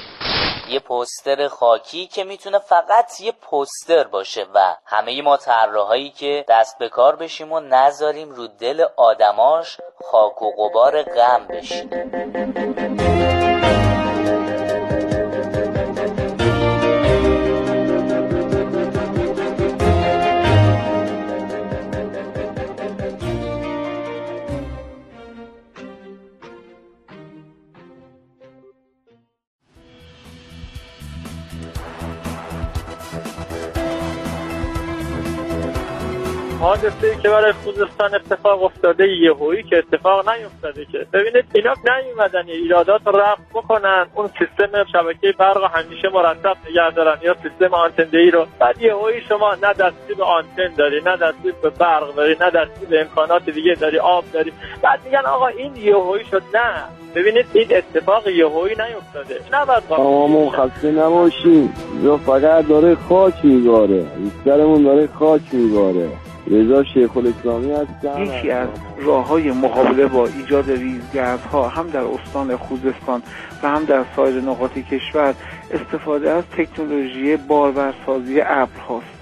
یه 0.69 0.81
پوستر 0.81 1.49
خاکی 1.49 2.07
که 2.07 2.25
می‌تونه 2.25 2.59
فقط 2.59 3.21
یه 3.21 3.33
پوستر 3.33 4.05
باشه 4.05 4.47
و 4.55 4.77
همه 4.85 5.23
ما 5.23 5.37
طراحایی 5.37 6.11
که 6.11 6.45
دست 6.49 6.79
به 6.79 6.89
کار 6.89 7.17
بشیم 7.17 7.53
و 7.53 7.61
نذاریم 7.61 8.31
رو 8.31 8.47
دل 8.47 8.85
آدماش 8.97 9.81
خاک 10.05 10.43
و 10.43 10.51
غبار 10.57 11.03
غم 11.03 11.47
بشینه 11.47 12.05
حادثه 36.61 37.17
که 37.23 37.29
برای 37.29 37.53
خوزستان 37.53 38.15
اتفاق 38.15 38.63
افتاده 38.63 39.09
یهویی 39.09 39.63
که 39.63 39.79
اتفاق 39.79 40.31
نیفتاده 40.31 40.85
که. 40.85 41.07
ببینید 41.13 41.45
اینا 41.55 41.75
نیومدن 41.85 42.47
ایرادات 42.49 43.01
رفع 43.07 43.43
بکنن. 43.55 44.07
اون 44.15 44.31
سیستم 44.39 44.85
شبکه 44.93 45.35
برق 45.39 45.71
همیشه 45.75 46.09
مرتب 46.09 46.57
نگه 46.71 46.91
دارن. 46.91 47.19
یا 47.23 47.37
سیستم 47.43 47.75
آنتن 47.75 48.31
رو. 48.33 48.47
بعد 48.59 48.83
یهویی 48.83 49.21
شما 49.29 49.55
نه 49.55 49.73
دستی 49.73 50.15
به 50.19 50.25
آنتن 50.25 50.75
داری 50.77 51.01
نه 51.01 51.17
دستی 51.17 51.53
به 51.63 51.71
برق 51.71 52.15
داری 52.15 52.37
نه 52.41 52.51
دستی 52.51 52.87
به 52.87 53.01
امکانات 53.01 53.51
دیگه 53.51 53.75
داری 53.75 53.99
آب 53.99 54.25
داری. 54.33 54.53
بعد 54.83 55.01
میگن 55.05 55.27
آقا 55.27 55.47
این 55.47 55.77
یهویی 55.77 56.25
شد. 56.25 56.43
نه. 56.55 56.85
ببینید 57.15 57.47
این 57.53 57.69
اتفاق 57.71 58.29
یهویی 58.29 58.75
نیفتاده. 58.75 59.41
نباید 59.53 59.83
تمام 59.89 60.51
خسته 60.51 60.91
نباشیم. 60.91 61.75
فقط 62.27 62.67
داره 62.69 62.97
خاک 63.09 63.35
میگاره 63.43 64.03
بیشترمون 64.03 64.83
داره 64.83 65.09
خاک 65.19 65.43
میگاره 65.53 66.09
رضا 66.51 66.85
شیخ 66.85 67.17
الاسلامی 67.17 67.73
هستم. 67.73 68.23
یکی 68.23 68.51
از 68.51 68.69
راه 68.99 69.27
های 69.27 69.53
مقابله 69.53 70.07
با 70.07 70.27
ایجاد 70.27 70.71
ریزگردها 70.71 71.69
هم 71.69 71.91
در 71.91 72.05
استان 72.05 72.57
خوزستان 72.57 73.23
و 73.63 73.69
هم 73.69 73.85
در 73.85 74.05
سایر 74.17 74.41
نقاط 74.41 74.79
کشور 74.79 75.35
استفاده 75.71 76.31
از 76.31 76.45
تکنولوژی 76.57 77.37
بارورسازی 77.37 78.41
ابر 78.41 78.81
هاست. 78.89 79.19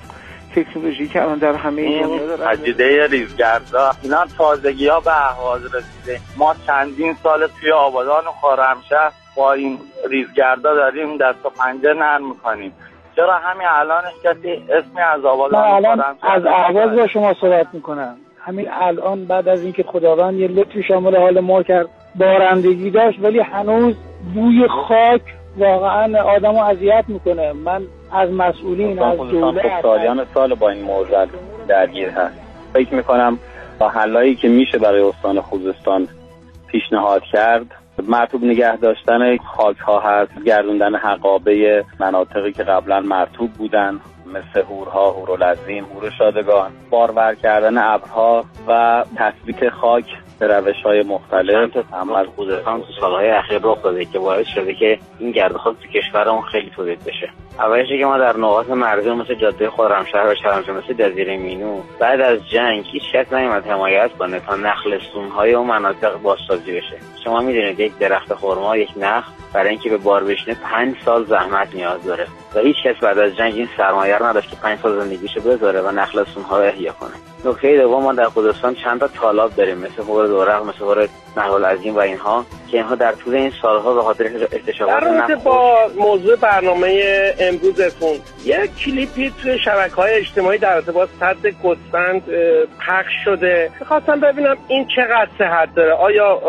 تکنولوژی 0.57 1.09
که 1.09 1.23
الان 1.23 1.39
در 1.39 1.55
همه 1.55 2.03
دنیا 2.03 2.37
پدیده 2.37 3.07
ریزگردها. 3.07 3.91
اینا 4.03 4.27
تازگی 4.39 4.87
ها 4.87 5.01
به 5.01 5.31
اهواز 5.31 5.63
رسیده. 5.65 6.21
ما 6.37 6.55
چندین 6.67 7.17
سال 7.23 7.49
توی 7.61 7.73
آبادان 7.73 8.27
و 8.27 8.31
خارمشهر 8.41 9.13
با 9.37 9.53
این 9.53 9.79
ریزگردا 10.11 10.75
داریم 10.75 11.17
دست 11.17 11.47
و 11.47 11.51
پنجه 11.51 11.95
نرم 11.95 12.29
می‌کنیم. 12.29 12.73
چرا 13.17 13.39
همین 13.39 13.67
الانش 13.71 14.13
کسی 14.25 14.51
اسمی 14.51 15.01
از 15.01 15.25
آبادان 15.25 15.65
الان 15.65 16.01
از 16.23 16.47
اهواز 16.47 16.97
با 16.97 17.07
شما 17.07 17.35
صحبت 17.41 17.67
می‌کنم. 17.73 18.17
همین 18.39 18.69
الان 18.73 19.25
بعد 19.25 19.49
از 19.49 19.63
اینکه 19.63 19.83
خداوند 19.83 20.35
یه 20.35 20.49
لطفی 20.49 20.83
شامل 20.83 21.17
حال 21.17 21.41
ما 21.41 21.63
کرد 21.63 21.87
بارندگی 22.15 22.91
داشت 22.91 23.19
ولی 23.23 23.41
هنوز 23.41 23.95
بوی 24.35 24.69
خاک 24.69 25.21
واقعا 25.59 26.23
آدم 26.23 26.53
رو 26.53 26.65
اذیت 26.65 27.05
می‌کنه. 27.09 27.53
من 27.53 27.83
از 28.13 28.31
مسئولین 28.31 29.03
از 29.03 29.19
دولت 29.19 29.63
خب 29.63 29.83
سالیان 29.83 30.27
سال 30.35 30.55
با 30.55 30.71
این 30.71 30.83
موضوع 30.83 31.27
درگیر 31.69 32.09
هست. 32.09 32.41
فکر 32.73 32.95
می‌کنم 32.95 33.39
با 33.79 33.89
حلایی 33.89 34.35
که 34.35 34.49
میشه 34.49 34.79
برای 34.79 35.03
استان 35.03 35.41
خوزستان 35.41 36.09
پیشنهاد 36.67 37.23
کرد 37.23 37.67
مرتوب 38.03 38.45
نگه 38.45 38.77
داشتن 38.77 39.37
خاک 39.37 39.79
ها 39.79 40.01
هست 40.01 40.33
گردوندن 40.45 40.95
حقابه 40.97 41.85
مناطقی 42.01 42.53
که 42.53 42.63
قبلا 42.63 43.01
مرتوب 43.01 43.53
بودن 43.53 44.01
مثل 44.27 44.67
هورها، 44.67 45.11
هورولزین، 45.11 45.85
هور 45.85 46.11
شادگان 46.19 46.71
بارور 46.91 47.35
کردن 47.35 47.79
ابرها 47.79 48.45
و 48.69 49.05
تثبیت 49.17 49.69
خاک 49.69 50.05
به 50.39 50.47
روش 50.47 50.83
های 50.85 51.03
مختلف 51.03 51.77
عمل 51.93 52.27
خوزستان 52.27 52.81
تو 52.81 52.87
سالهای 53.01 53.31
اخیر 53.31 53.61
رخ 53.63 53.83
داده 53.83 54.05
که 54.05 54.19
باعث 54.19 54.47
شده 54.47 54.75
که 54.75 54.99
این 55.19 55.31
گرد 55.31 55.57
خاک 55.57 55.77
تو 55.83 55.89
کشورمون 55.89 56.43
خیلی 56.43 56.71
تولید 56.71 57.05
بشه. 57.05 57.31
اولش 57.59 57.89
که 57.89 58.05
ما 58.05 58.19
در 58.19 58.37
نقاط 58.37 58.69
مرزی 58.69 59.11
مثل 59.11 59.35
جاده 59.35 59.71
خرمشهر 59.71 60.27
و 60.69 60.73
مثل 60.73 60.93
جزیره 60.93 61.37
مینو 61.37 61.81
بعد 62.01 62.21
از 62.21 62.39
جنگ 62.49 62.85
هیچ 62.93 63.03
کس 63.15 63.33
نیومد 63.33 63.67
حمایت 63.67 64.11
کنه 64.19 64.41
تا 64.41 64.57
نخلستون 64.57 65.29
های 65.29 65.55
اون 65.55 65.67
مناطق 65.67 66.17
بازسازی 66.23 66.73
بشه. 66.73 66.97
شما 67.25 67.41
می‌دونید 67.41 67.81
یک 67.81 67.99
درخت 67.99 68.35
خرما 68.35 68.77
یک 68.77 68.91
نخل 68.97 69.33
برای 69.53 69.69
اینکه 69.69 69.91
به 69.91 69.97
بار 69.97 70.25
بشینه 70.25 70.57
پنج 70.63 70.95
سال 71.05 71.25
زحمت 71.25 71.75
نیاز 71.75 72.05
داره 72.05 72.27
و 72.55 72.61
هیچ 72.61 72.77
کس 72.85 72.97
بعد 72.97 73.19
از 73.19 73.37
جنگ 73.37 73.55
این 73.55 73.69
سرمایه 73.77 74.17
رو 74.17 74.27
نداشت 74.27 74.51
که 74.51 74.57
پنج 74.57 74.79
سال 74.79 75.01
زندگیشو 75.01 75.41
بذاره 75.41 75.81
و 75.81 75.91
نخلستون 75.91 76.43
ها 76.43 76.59
احیا 76.59 76.93
کنه. 76.93 77.11
نکته 77.45 77.77
دوم 77.77 78.03
ما 78.03 78.13
در 78.13 78.25
خوزستان 78.25 78.75
چند 78.75 79.01
تا 79.01 79.09
تالاب 79.09 79.55
داریم 79.55 79.79
مثل 79.79 80.03
هور 80.03 80.27
دورق 80.27 80.63
مثل 80.63 80.79
هور 80.79 81.09
نهال 81.37 81.65
عظیم 81.65 81.97
و 81.97 81.99
اینها. 81.99 82.45
که 82.71 82.77
اینها 82.77 82.95
در 82.95 83.13
طول 83.13 83.35
این 83.35 83.53
سالها 83.63 83.95
به 83.95 84.03
خاطر 84.03 84.25
اکتشافات 84.25 85.05
در 85.05 85.35
با 85.35 85.77
موضوع 85.99 86.37
برنامه 86.37 87.03
امروزتون 87.41 88.17
یک 88.45 88.77
کلیپی 88.85 89.33
توی 89.43 89.59
شبکه 89.59 89.95
های 89.95 90.15
اجتماعی 90.15 90.59
در 90.59 90.75
ارتباط 90.75 91.09
صد 91.21 91.47
گستند 91.65 92.23
پخش 92.87 93.13
شده. 93.25 93.71
می‌خواستم 93.81 94.21
ببینم 94.21 94.57
این 94.69 94.87
چقدر 94.97 95.29
صحت 95.39 95.75
داره. 95.75 95.93
آیا 95.93 96.41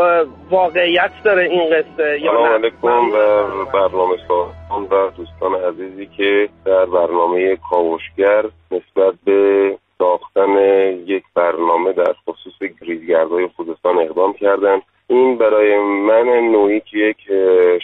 واقعیت 0.49 1.11
داره 1.23 1.43
این 1.43 1.63
قصه 1.69 2.19
یا 2.21 2.31
نه؟ 2.31 2.49
علیکم 2.49 3.11
برنامه 3.73 4.17
سازان 4.27 4.83
و 4.83 5.09
دوستان 5.17 5.55
عزیزی 5.55 6.05
که 6.17 6.49
در 6.65 6.85
برنامه 6.85 7.57
کاوشگر 7.69 8.43
نسبت 8.71 9.13
به 9.25 9.77
ساختن 9.97 10.57
یک 11.05 11.23
برنامه 11.35 11.93
در 11.93 12.13
خصوص 12.27 12.53
گریزگردهای 12.81 13.47
خوزستان 13.55 13.97
اقدام 13.97 14.33
کردند. 14.33 14.81
این 15.09 15.37
برای 15.37 15.77
من 15.79 16.27
نوعی 16.27 16.79
که 16.79 16.97
یک 16.97 17.17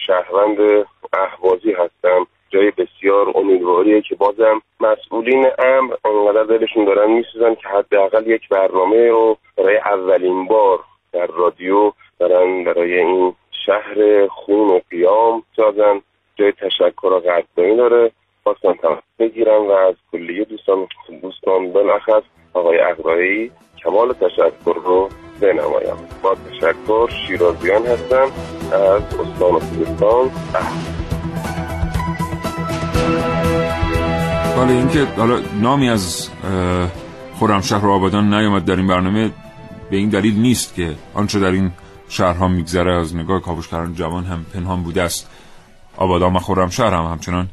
شهروند 0.08 0.86
اهوازی 1.14 1.72
هستم. 1.72 2.28
جای 2.50 2.72
بسیار 2.72 3.38
امیدواریه 3.38 4.02
که 4.02 4.16
بازم 4.16 4.62
مسئولین 4.80 5.46
امر 5.60 5.96
انقدر 6.06 6.44
دلشون 6.44 6.86
دارن 6.86 7.12
میسوزن 7.12 7.56
که 7.56 7.68
حداقل 7.68 8.28
یک 8.28 8.50
برنامه 8.50 9.10
رو 9.10 9.38
برای 9.58 9.78
اولین 9.78 10.48
بار 10.48 10.80
در 11.12 11.28
رادیو 11.28 11.92
دارن 12.20 12.64
برای 12.64 12.98
این 12.98 13.34
شهر 13.66 14.28
خون 14.28 14.70
و 14.70 14.80
قیام 14.90 15.44
سازن. 15.56 16.02
جای 16.36 16.52
تشکر 16.52 17.06
و 17.08 17.20
قدردانی 17.20 17.76
داره. 17.76 18.12
خواستم 18.44 18.74
تماس 18.74 19.00
بگیرم 19.20 19.62
و 19.68 19.72
از 19.72 19.96
کلیه 20.12 20.44
دوستان 20.44 20.88
دوستان 21.22 21.74
بلخص 21.74 22.24
آقای 22.54 22.80
اقرایی 22.80 23.52
کمال 23.84 24.14
تشکر 24.14 24.76
رو 24.86 25.10
بنمایم. 25.42 25.96
با 26.24 26.36
تشکر 26.52 27.10
شیرازیان 27.28 27.86
هستم 27.86 28.28
از 28.74 29.02
استان 29.02 29.60
خوزستان. 29.60 30.30
حالا 34.56 34.72
اینکه 34.72 35.06
حالا 35.18 35.40
نامی 35.62 35.90
از 35.90 36.30
خرمشهر 37.40 37.86
و 37.86 37.92
آبادان 37.92 38.34
نیامد 38.34 38.66
در 38.66 38.76
این 38.76 38.88
برنامه 38.88 39.32
به 39.90 39.98
این 39.98 40.10
دلیل 40.10 40.40
نیست 40.40 40.76
که 40.76 40.96
آنچه 41.14 41.40
در 41.40 41.52
این 41.52 41.72
شهرها 42.10 42.48
میگذره 42.48 42.96
از 42.96 43.16
نگاه 43.16 43.42
کاوشگران 43.42 43.96
جوان 43.96 44.24
هم 44.24 44.46
پنهان 44.54 44.84
بوده 44.84 45.02
است. 45.02 45.30
آبادان 45.98 46.36
و 46.36 46.40
خرمشهر 46.40 46.94
هم 46.94 47.06
همچنان 47.06 47.50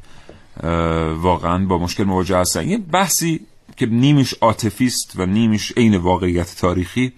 واقعا 1.16 1.66
با 1.66 1.78
مشکل 1.78 2.04
مواجه 2.04 2.36
هستن 2.36 2.68
یه 2.68 2.78
بحثی 2.78 3.40
که 3.76 3.86
نیمش 3.86 4.34
عاطفی 4.40 4.86
است 4.86 5.12
و 5.16 5.26
نیمش 5.26 5.72
عین 5.76 5.96
واقعیت 5.96 6.56
تاریخی 6.60 7.12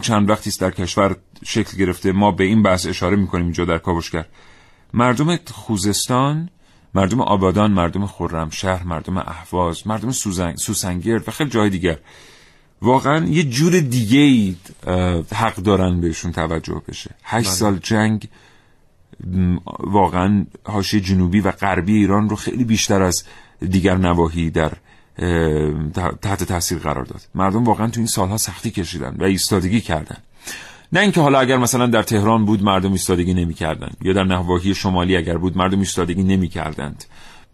چند 0.00 0.30
وقتی 0.30 0.50
است 0.50 0.60
در 0.60 0.70
کشور 0.70 1.16
شکل 1.44 1.76
گرفته 1.76 2.12
ما 2.12 2.30
به 2.30 2.44
این 2.44 2.62
بحث 2.62 2.86
اشاره 2.86 3.16
می‌کنیم 3.16 3.44
اینجا 3.44 3.64
در 3.64 3.78
کاوشگر. 3.78 4.26
مردم 4.94 5.36
خوزستان 5.36 6.50
مردم 6.94 7.20
آبادان 7.20 7.70
مردم 7.70 8.06
خرمشهر 8.06 8.82
مردم 8.82 9.18
اهواز 9.18 9.86
مردم 9.86 10.10
سوسنگرد 10.56 11.28
و 11.28 11.30
خیلی 11.30 11.50
جای 11.50 11.70
دیگر. 11.70 11.98
واقعا 12.82 13.24
یه 13.26 13.42
جور 13.42 13.80
دیگه 13.80 14.18
ای 14.18 14.56
حق 15.34 15.56
دارن 15.56 16.00
بهشون 16.00 16.32
توجه 16.32 16.82
بشه. 16.88 17.10
هشت 17.24 17.48
بله. 17.48 17.56
سال 17.56 17.78
جنگ 17.82 18.28
واقعا 19.80 20.46
حاشیه 20.64 21.00
جنوبی 21.00 21.40
و 21.40 21.50
غربی 21.50 21.96
ایران 21.96 22.28
رو 22.28 22.36
خیلی 22.36 22.64
بیشتر 22.64 23.02
از 23.02 23.24
دیگر 23.70 23.96
نواحی 23.96 24.50
در 24.50 24.72
تحت 26.22 26.44
تاثیر 26.44 26.78
قرار 26.78 27.04
داد. 27.04 27.20
مردم 27.34 27.64
واقعا 27.64 27.86
تو 27.86 28.00
این 28.00 28.06
سالها 28.06 28.36
سختی 28.36 28.70
کشیدن 28.70 29.16
و 29.18 29.24
ایستادگی 29.24 29.80
کردن. 29.80 30.16
نه 30.92 31.00
اینکه 31.00 31.20
حالا 31.20 31.38
اگر 31.40 31.56
مثلا 31.56 31.86
در 31.86 32.02
تهران 32.02 32.44
بود 32.44 32.62
مردم 32.62 32.92
ایستادگی 32.92 33.34
نمی‌کردند 33.34 33.96
یا 34.02 34.12
در 34.12 34.24
نواحی 34.24 34.74
شمالی 34.74 35.16
اگر 35.16 35.38
بود 35.38 35.56
مردم 35.56 35.78
ایستادگی 35.78 36.22
نمی‌کردند. 36.22 37.04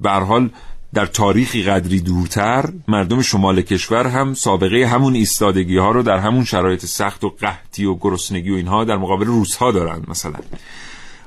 به 0.01 0.11
حال 0.11 0.51
در 0.95 1.07
تاریخی 1.07 1.63
قدری 1.63 2.01
دورتر 2.01 2.73
مردم 2.89 3.23
شمال 3.23 3.63
کشور 3.63 4.07
هم 4.07 4.35
سابقه 4.35 4.87
همون 4.87 5.15
ایستادگی 5.15 5.77
ها 5.77 5.91
رو 5.91 6.03
در 6.03 6.17
همون 6.19 6.45
شرایط 6.45 6.87
سخت 6.87 7.25
و 7.25 7.29
قحطی 7.29 7.85
و 7.85 7.95
گرسنگی 7.95 8.51
و 8.51 8.55
اینها 8.55 8.85
در 8.85 8.97
مقابل 8.97 9.27
روس 9.27 9.57
ها 9.57 9.73
دارن 9.73 10.03
مثلا. 10.09 10.39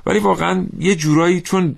ولی 0.06 0.18
واقعا 0.18 0.66
یه 0.78 0.94
جورایی 0.94 1.40
چون 1.40 1.76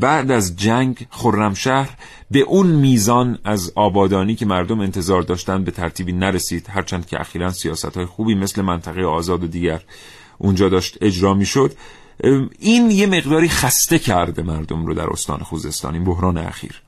بعد 0.00 0.30
از 0.30 0.56
جنگ 0.56 1.06
خرمشهر 1.10 1.90
به 2.30 2.40
اون 2.40 2.66
میزان 2.66 3.38
از 3.44 3.72
آبادانی 3.74 4.34
که 4.34 4.46
مردم 4.46 4.80
انتظار 4.80 5.22
داشتن 5.22 5.64
به 5.64 5.70
ترتیبی 5.70 6.12
نرسید 6.12 6.66
هرچند 6.70 7.06
که 7.06 7.20
اخیرا 7.20 7.50
سیاست 7.50 7.96
های 7.96 8.06
خوبی 8.06 8.34
مثل 8.34 8.62
منطقه 8.62 9.04
آزاد 9.04 9.44
و 9.44 9.46
دیگر 9.46 9.82
اونجا 10.38 10.68
داشت 10.68 10.98
اجرا 11.00 11.34
می‌شد. 11.34 11.72
این 12.58 12.90
یه 12.90 13.06
مقداری 13.06 13.48
خسته 13.48 13.98
کرده 13.98 14.42
مردم 14.42 14.86
رو 14.86 14.94
در 14.94 15.06
استان 15.06 15.38
خوزستان 15.38 15.94
این 15.94 16.04
بحران 16.04 16.38
اخیر. 16.38 16.82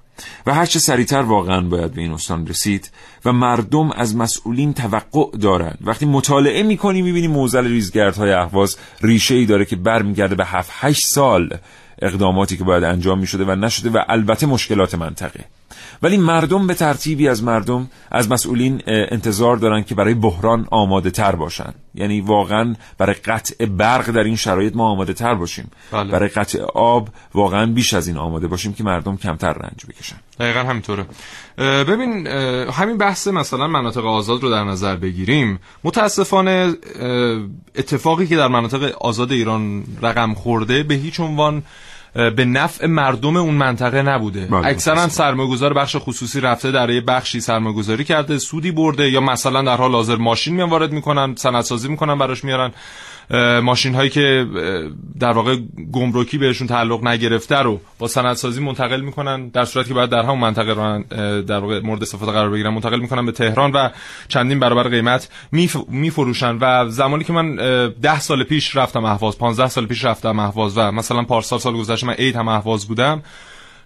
و 0.46 0.54
هرچه 0.54 0.78
سریعتر 0.78 1.22
واقعا 1.22 1.60
باید 1.60 1.94
به 1.94 2.00
این 2.00 2.12
استان 2.12 2.46
رسید 2.46 2.90
و 3.24 3.32
مردم 3.32 3.90
از 3.92 4.16
مسئولین 4.16 4.74
توقع 4.74 5.38
دارند. 5.38 5.78
وقتی 5.80 6.06
مطالعه 6.06 6.62
می‌کنی 6.62 7.02
می‌بینی 7.02 7.28
موزل 7.28 7.66
ریزگردهای 7.66 8.32
اهواز 8.32 8.76
ریشه 9.00 9.34
ای 9.34 9.46
داره 9.46 9.64
که 9.64 9.76
برمیگرده 9.76 10.34
به 10.34 10.44
7 10.44 10.70
8 10.72 11.06
سال 11.06 11.58
اقداماتی 12.02 12.56
که 12.56 12.64
باید 12.64 12.84
انجام 12.84 13.18
می 13.18 13.26
شده 13.26 13.44
و 13.44 13.54
نشده 13.54 13.90
و 13.90 14.02
البته 14.08 14.46
مشکلات 14.46 14.94
منطقه. 14.94 15.44
ولی 16.02 16.16
مردم 16.16 16.66
به 16.66 16.74
ترتیبی 16.74 17.28
از 17.28 17.42
مردم 17.42 17.90
از 18.10 18.30
مسئولین 18.30 18.82
انتظار 18.86 19.56
دارن 19.56 19.82
که 19.82 19.94
برای 19.94 20.14
بحران 20.14 20.66
آماده 20.70 21.10
تر 21.10 21.34
باشن. 21.34 21.74
یعنی 21.94 22.20
واقعا 22.20 22.74
برای 22.98 23.14
قطع 23.14 23.66
برق 23.66 24.10
در 24.10 24.24
این 24.24 24.36
شرایط 24.36 24.76
ما 24.76 24.88
آماده 24.90 25.12
تر 25.12 25.34
باشیم. 25.34 25.70
بله. 25.92 26.12
برای 26.12 26.28
قطع 26.28 26.62
آب 26.74 27.08
واقعا 27.34 27.66
بیش 27.66 27.94
از 27.94 28.08
این 28.08 28.16
آماده 28.16 28.46
باشیم 28.46 28.72
که 28.72 28.84
مردم 28.84 29.16
کمتر 29.16 29.52
رنج 29.52 29.86
بکشن. 29.88 30.16
دقیقا 30.40 30.60
همینطوره. 30.60 31.06
ببین 31.58 32.26
همین 32.66 32.98
بحث 32.98 33.28
مثلا 33.28 33.66
مناطق 33.66 34.06
آزاد 34.06 34.42
رو 34.42 34.50
در 34.50 34.64
نظر 34.64 34.96
بگیریم. 34.96 35.58
متاسفانه 35.84 36.74
اتفاقی 37.76 38.26
که 38.26 38.36
در 38.36 38.48
مناطق 38.48 38.82
آزاد 39.00 39.32
ایران 39.32 39.84
رقم 40.02 40.34
خورده 40.34 40.82
به 40.82 40.94
هیچ 40.94 41.20
عنوان 41.20 41.62
به 42.16 42.44
نفع 42.44 42.86
مردم 42.86 43.36
اون 43.36 43.54
منطقه 43.54 44.02
نبوده. 44.02 44.46
بله، 44.46 44.66
اکثرا 44.66 45.08
سرمایه‌گذار 45.08 45.72
بخش 45.72 45.96
خصوصی 45.98 46.40
رفته 46.40 46.70
در 46.70 46.90
یه 46.90 47.00
بخشی 47.00 47.40
سرمایه‌گذاری 47.40 48.04
کرده 48.04 48.38
سودی 48.38 48.70
برده 48.70 49.10
یا 49.10 49.20
مثلا 49.20 49.62
در 49.62 49.76
حال 49.76 49.92
حاضر 49.92 50.16
ماشین 50.16 50.54
میان 50.54 50.70
وارد 50.70 50.92
می‌کنن 50.92 51.34
سندسازی 51.34 51.88
می‌کنن 51.88 52.18
براش 52.18 52.44
میارن. 52.44 52.72
ماشین 53.62 53.94
هایی 53.94 54.10
که 54.10 54.46
در 55.20 55.32
واقع 55.32 55.56
گمرکی 55.92 56.38
بهشون 56.38 56.66
تعلق 56.66 57.04
نگرفته 57.04 57.56
رو 57.56 57.80
با 57.98 58.08
سندسازی 58.08 58.60
منتقل 58.60 59.00
می‌کنن 59.00 59.48
در 59.48 59.64
صورتی 59.64 59.88
که 59.88 59.94
باید 59.94 60.10
در 60.10 60.22
همون 60.22 60.38
منطقه 60.38 61.02
در 61.42 61.58
واقع 61.58 61.80
مورد 61.80 62.02
استفاده 62.02 62.32
قرار 62.32 62.50
بگیرن 62.50 62.70
منتقل 62.70 63.00
می‌کنن 63.00 63.26
به 63.26 63.32
تهران 63.32 63.72
و 63.72 63.88
چندین 64.28 64.60
برابر 64.60 64.88
قیمت 64.88 65.28
میفروشن. 65.88 66.58
و 66.60 66.88
زمانی 66.88 67.24
که 67.24 67.32
من 67.32 67.56
ده 68.02 68.20
سال 68.20 68.44
پیش 68.44 68.76
رفتم 68.76 69.04
اهواز 69.04 69.38
15 69.38 69.68
سال 69.68 69.86
پیش 69.86 70.04
رفتم 70.04 70.38
اهواز 70.38 70.78
و 70.78 70.92
مثلا 70.92 71.22
پارسال 71.22 71.58
سال 71.58 71.76
گذشته 71.76 72.06
من 72.06 72.14
عید 72.14 72.36
هم 72.36 72.48
اهواز 72.48 72.88
بودم 72.88 73.22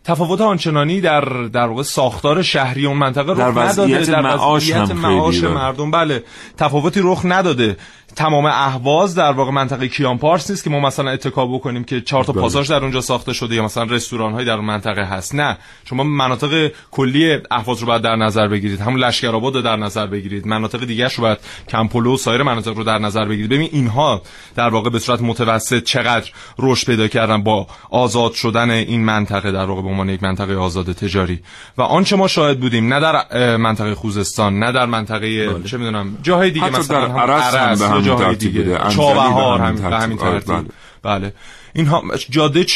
تفاوت 0.04 0.40
آنچنانی 0.40 1.00
در 1.00 1.20
در 1.52 1.66
واقع 1.66 1.82
ساختار 1.82 2.42
شهری 2.42 2.86
اون 2.86 2.96
منطقه 2.96 3.32
رخ 3.32 3.58
نداده 3.58 4.04
در 4.04 4.20
معاش 4.20 4.70
هم 4.70 4.92
معاش 4.92 5.42
مردم. 5.42 5.90
بله 5.90 6.24
تفاوتی 6.56 7.00
رخ 7.02 7.22
نداده. 7.24 7.76
تمام 8.16 8.46
اهواز 8.46 9.14
در 9.14 9.32
واقع 9.32 9.50
منطقه 9.50 9.88
کیان 9.88 10.18
پارس 10.18 10.50
نیست 10.50 10.64
که 10.64 10.70
ما 10.70 10.80
مثلا 10.80 11.10
اتکا 11.10 11.46
بکنیم 11.46 11.84
که 11.84 12.00
چهار 12.00 12.24
تا 12.24 12.32
بله. 12.32 12.42
پاساژ 12.42 12.70
در 12.70 12.82
اونجا 12.82 13.00
ساخته 13.00 13.32
شده 13.32 13.54
یا 13.54 13.64
مثلا 13.64 13.84
رستوران 13.84 14.32
های 14.32 14.44
در 14.44 14.54
اون 14.54 14.64
منطقه 14.64 15.04
هست. 15.04 15.34
نه. 15.34 15.58
شما 15.84 16.04
مناطق 16.04 16.72
کلی 16.90 17.38
اهواز 17.50 17.80
رو 17.80 17.86
باید 17.86 18.02
در 18.02 18.16
نظر 18.16 18.48
بگیرید. 18.48 18.80
همون 18.80 19.00
لشکرآباد 19.00 19.54
رو 19.54 19.62
در 19.62 19.76
نظر 19.76 20.06
بگیرید. 20.06 20.46
مناطق 20.46 20.84
دیگه 20.84 21.08
رو 21.08 21.22
باید 21.22 21.38
کمپلو 21.68 22.14
و 22.14 22.16
سایر 22.16 22.42
مناطق 22.42 22.76
رو 22.76 22.84
در 22.84 22.98
نظر 22.98 23.24
بگیرید. 23.24 23.50
ببین 23.50 23.68
اینها 23.72 24.22
در 24.56 24.68
واقع 24.68 24.90
به 24.90 24.98
صورت 24.98 25.22
متوسط 25.22 25.84
چقدر 25.84 26.30
رشد 26.58 26.86
پیدا 26.86 27.08
کردن 27.08 27.42
با 27.42 27.66
آزاد 27.90 28.32
شدن 28.32 28.70
این 28.70 29.04
منطقه 29.04 29.52
در 29.52 29.64
واقع 29.64 29.82
عنوان 29.90 30.08
یک 30.08 30.22
منطقه 30.22 30.56
آزاد 30.56 30.92
تجاری. 30.92 31.40
و 31.78 31.82
آنچه 31.82 32.16
ما 32.16 32.28
شاهد 32.28 32.60
بودیم 32.60 32.94
نه 32.94 33.00
در 33.00 33.56
منطقه 33.56 33.94
خوزستان 33.94 34.58
نه 34.58 34.72
در 34.72 34.86
منطقه 34.86 35.60
چه 35.64 35.76
می‌دونم 35.76 36.18
جاهای 36.22 36.50
دیگه 36.50 36.66
بله. 36.66 36.78
مثلا 36.78 37.08
در 37.08 37.30
عرس 37.30 37.82
هم 37.82 37.98
به 37.98 38.02
جاهای 38.02 38.34
دیگه. 38.34 38.78
چابهار 38.90 39.58
به 39.58 39.64
هم 39.64 39.74
به 39.74 39.96
همین 39.96 40.18
ترتیب. 40.18 40.28
آره، 40.28 40.40
ترتیب. 40.40 40.72
بله. 41.02 41.32
اینها 41.72 42.02
جاده 42.30 42.66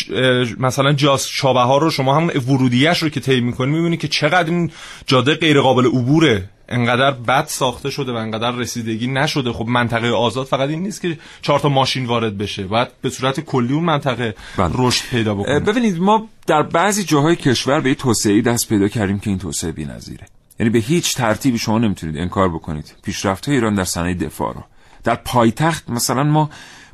مثلا 0.59 0.93
جاس 0.93 1.29
چابهار 1.29 1.81
رو 1.81 1.91
شما 1.91 2.17
هم 2.17 2.31
ورودیش 2.49 3.03
رو 3.03 3.09
که 3.09 3.21
طی 3.21 3.41
می‌کنی 3.41 3.71
می‌بینی 3.71 3.97
که 3.97 4.09
چقدر 4.09 4.51
این 4.51 4.71
جاده 5.07 5.35
غیر 5.35 5.61
قابل 5.61 5.87
عبوره. 5.87 6.51
انقدر 6.69 7.11
بد 7.11 7.47
ساخته 7.47 7.91
شده 7.91 8.13
و 8.13 8.15
انقدر 8.15 8.51
رسیدگی 8.51 9.07
نشده. 9.07 9.53
خب 9.53 9.67
منطقه 9.67 10.09
آزاد 10.09 10.47
فقط 10.47 10.69
این 10.69 10.83
نیست 10.83 11.03
که 11.03 11.19
چهار 11.43 11.61
تا 11.61 11.69
ماشین 11.69 12.07
وارد 12.07 12.39
بشه. 12.39 12.65
باید 12.67 12.89
به 13.03 13.11
صورت 13.11 13.41
کلی 13.41 13.73
اون 13.73 13.85
منطقه 13.85 14.35
رشد 14.59 15.05
پیدا 15.11 15.35
بکنه. 15.35 15.61
ببینید 15.61 15.99
ما 15.99 16.29
در 16.47 16.63
بعضی 16.63 17.05
جاهای 17.05 17.37
کشور 17.37 17.81
به 17.81 17.95
توسعه 17.95 18.43
دست 18.43 18.69
پیدا 18.69 18.89
کردیم 18.89 19.19
که 19.19 19.31
این 19.31 19.39
توسعه 19.39 19.73
بی‌نظیره. 19.73 20.27
یعنی 20.61 20.71
به 20.71 20.79
هیچ 20.79 21.15
ترتیبی 21.15 21.59
شما 21.59 21.79
نمی‌تونید 21.79 22.19
انکار 22.19 22.49
بکنید. 22.49 22.95
پیشرفت 23.03 23.49
ایران 23.49 23.75
در 23.75 23.85
صنایع 23.85 24.15
دفاع 24.15 24.55
رو. 24.55 24.65
در 25.05 25.15
پایتخت 25.15 25.91
مثلا 25.91 26.23
ما 26.23 26.51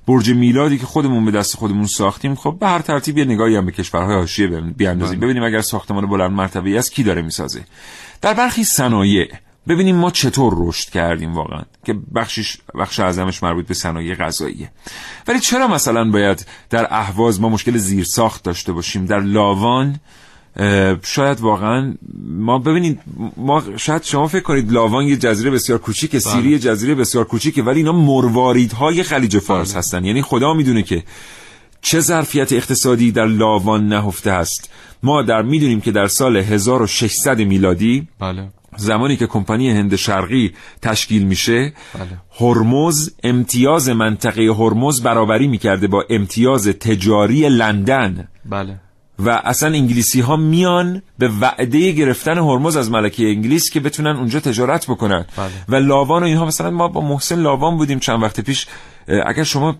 برج 0.06 0.30
میلادی 0.30 0.78
که 0.78 0.86
خودمون 0.86 1.24
به 1.24 1.30
دست 1.30 1.56
خودمون 1.56 1.86
ساختیم 1.86 2.34
خب 2.34 2.56
به 2.60 2.66
هر 2.66 2.78
ترتیب 2.78 3.18
یه 3.18 3.24
نگاهی 3.24 3.56
هم 3.56 3.66
به 3.66 3.72
کشورهای 3.72 4.14
حاشیه 4.14 4.46
بیاندازیم. 4.60 5.20
ببینیم 5.20 5.42
اگر 5.42 5.60
ساختمان 5.60 6.06
بلند 6.06 6.30
مرتبه 6.30 6.78
است 6.78 6.92
کی 6.92 7.02
داره 7.02 7.22
می‌سازه. 7.22 7.64
در 8.22 8.34
برخی 8.34 8.64
صنایع 8.64 9.28
ببینیم 9.68 9.96
ما 9.96 10.10
چطور 10.10 10.54
رشد 10.56 10.90
کردیم 10.90 11.34
واقعا 11.34 11.62
که 11.84 11.94
بخشش 12.14 12.56
بخش 12.78 13.00
اعظمش 13.00 13.42
مربوط 13.42 13.66
به 13.66 13.74
صنایع 13.74 14.14
غذاییه. 14.14 14.70
ولی 15.28 15.40
چرا 15.40 15.68
مثلا 15.68 16.10
باید 16.10 16.46
در 16.70 16.86
اهواز 16.90 17.40
ما 17.40 17.48
مشکل 17.48 17.76
زیرساخت 17.76 18.42
داشته 18.42 18.72
باشیم؟ 18.72 19.06
در 19.06 19.20
لاوان 19.20 20.00
شاید 21.02 21.40
واقعا 21.40 21.94
ما 22.24 22.58
ببینید 22.58 23.00
ما 23.36 23.62
شاید 23.76 24.04
شما 24.04 24.28
فکر 24.28 24.42
کنید 24.42 24.72
لاوان 24.72 25.04
یه 25.06 25.16
جزیره 25.16 25.50
بسیار 25.50 25.78
کوچیکه 25.78 26.18
سیری 26.18 26.50
یه 26.50 26.58
جزیره 26.58 26.94
بسیار 26.94 27.24
کوچیکه 27.24 27.62
ولی 27.62 27.78
اینا 27.78 27.92
مرواریدهای 27.92 29.02
خلیج 29.02 29.38
فارس 29.38 29.76
هستن. 29.76 30.04
یعنی 30.04 30.22
خدا 30.22 30.54
می‌دونه 30.54 30.82
که 30.82 31.04
چه 31.82 32.00
ظرفیت 32.00 32.52
اقتصادی 32.52 33.12
در 33.12 33.26
لاوان 33.26 33.88
نهفته 33.88 34.30
است. 34.30 34.70
ما 35.02 35.22
در 35.22 35.42
می‌دونیم 35.42 35.80
که 35.80 35.92
در 35.92 36.06
سال 36.06 36.36
1600 36.36 37.38
میلادی 37.38 38.08
بله. 38.18 38.48
زمانی 38.76 39.16
که 39.16 39.26
کمپانی 39.26 39.70
هند 39.70 39.96
شرقی 39.96 40.54
تشکیل 40.82 41.22
میشه 41.22 41.72
بله. 41.94 42.06
هرمز 42.40 43.14
امتیاز 43.24 43.88
منطقه 43.88 44.42
هرمز 44.42 45.02
برابری 45.02 45.46
می‌کرده 45.46 45.86
با 45.86 46.04
امتیاز 46.10 46.68
تجاری 46.68 47.48
لندن. 47.48 48.28
بله. 48.44 48.80
و 49.18 49.30
اصلا 49.44 49.68
انگلیسی 49.68 50.20
ها 50.20 50.36
میان 50.36 51.02
به 51.18 51.30
وعده 51.40 51.92
گرفتن 51.92 52.38
هرمز 52.38 52.76
از 52.76 52.90
ملکه 52.90 53.26
انگلیس 53.26 53.70
که 53.70 53.80
بتونن 53.80 54.16
اونجا 54.16 54.40
تجارت 54.40 54.86
بکنن. 54.86 55.26
بله. 55.36 55.50
و 55.68 55.74
لاوان 55.76 56.22
و 56.22 56.26
اینها 56.26 56.44
مثلا 56.44 56.70
ما 56.70 56.88
با 56.88 57.00
محسن 57.00 57.40
لاوان 57.40 57.76
بودیم 57.76 57.98
چند 57.98 58.22
وقت 58.22 58.40
پیش. 58.40 58.66
اگر 59.06 59.44
شما 59.44 59.76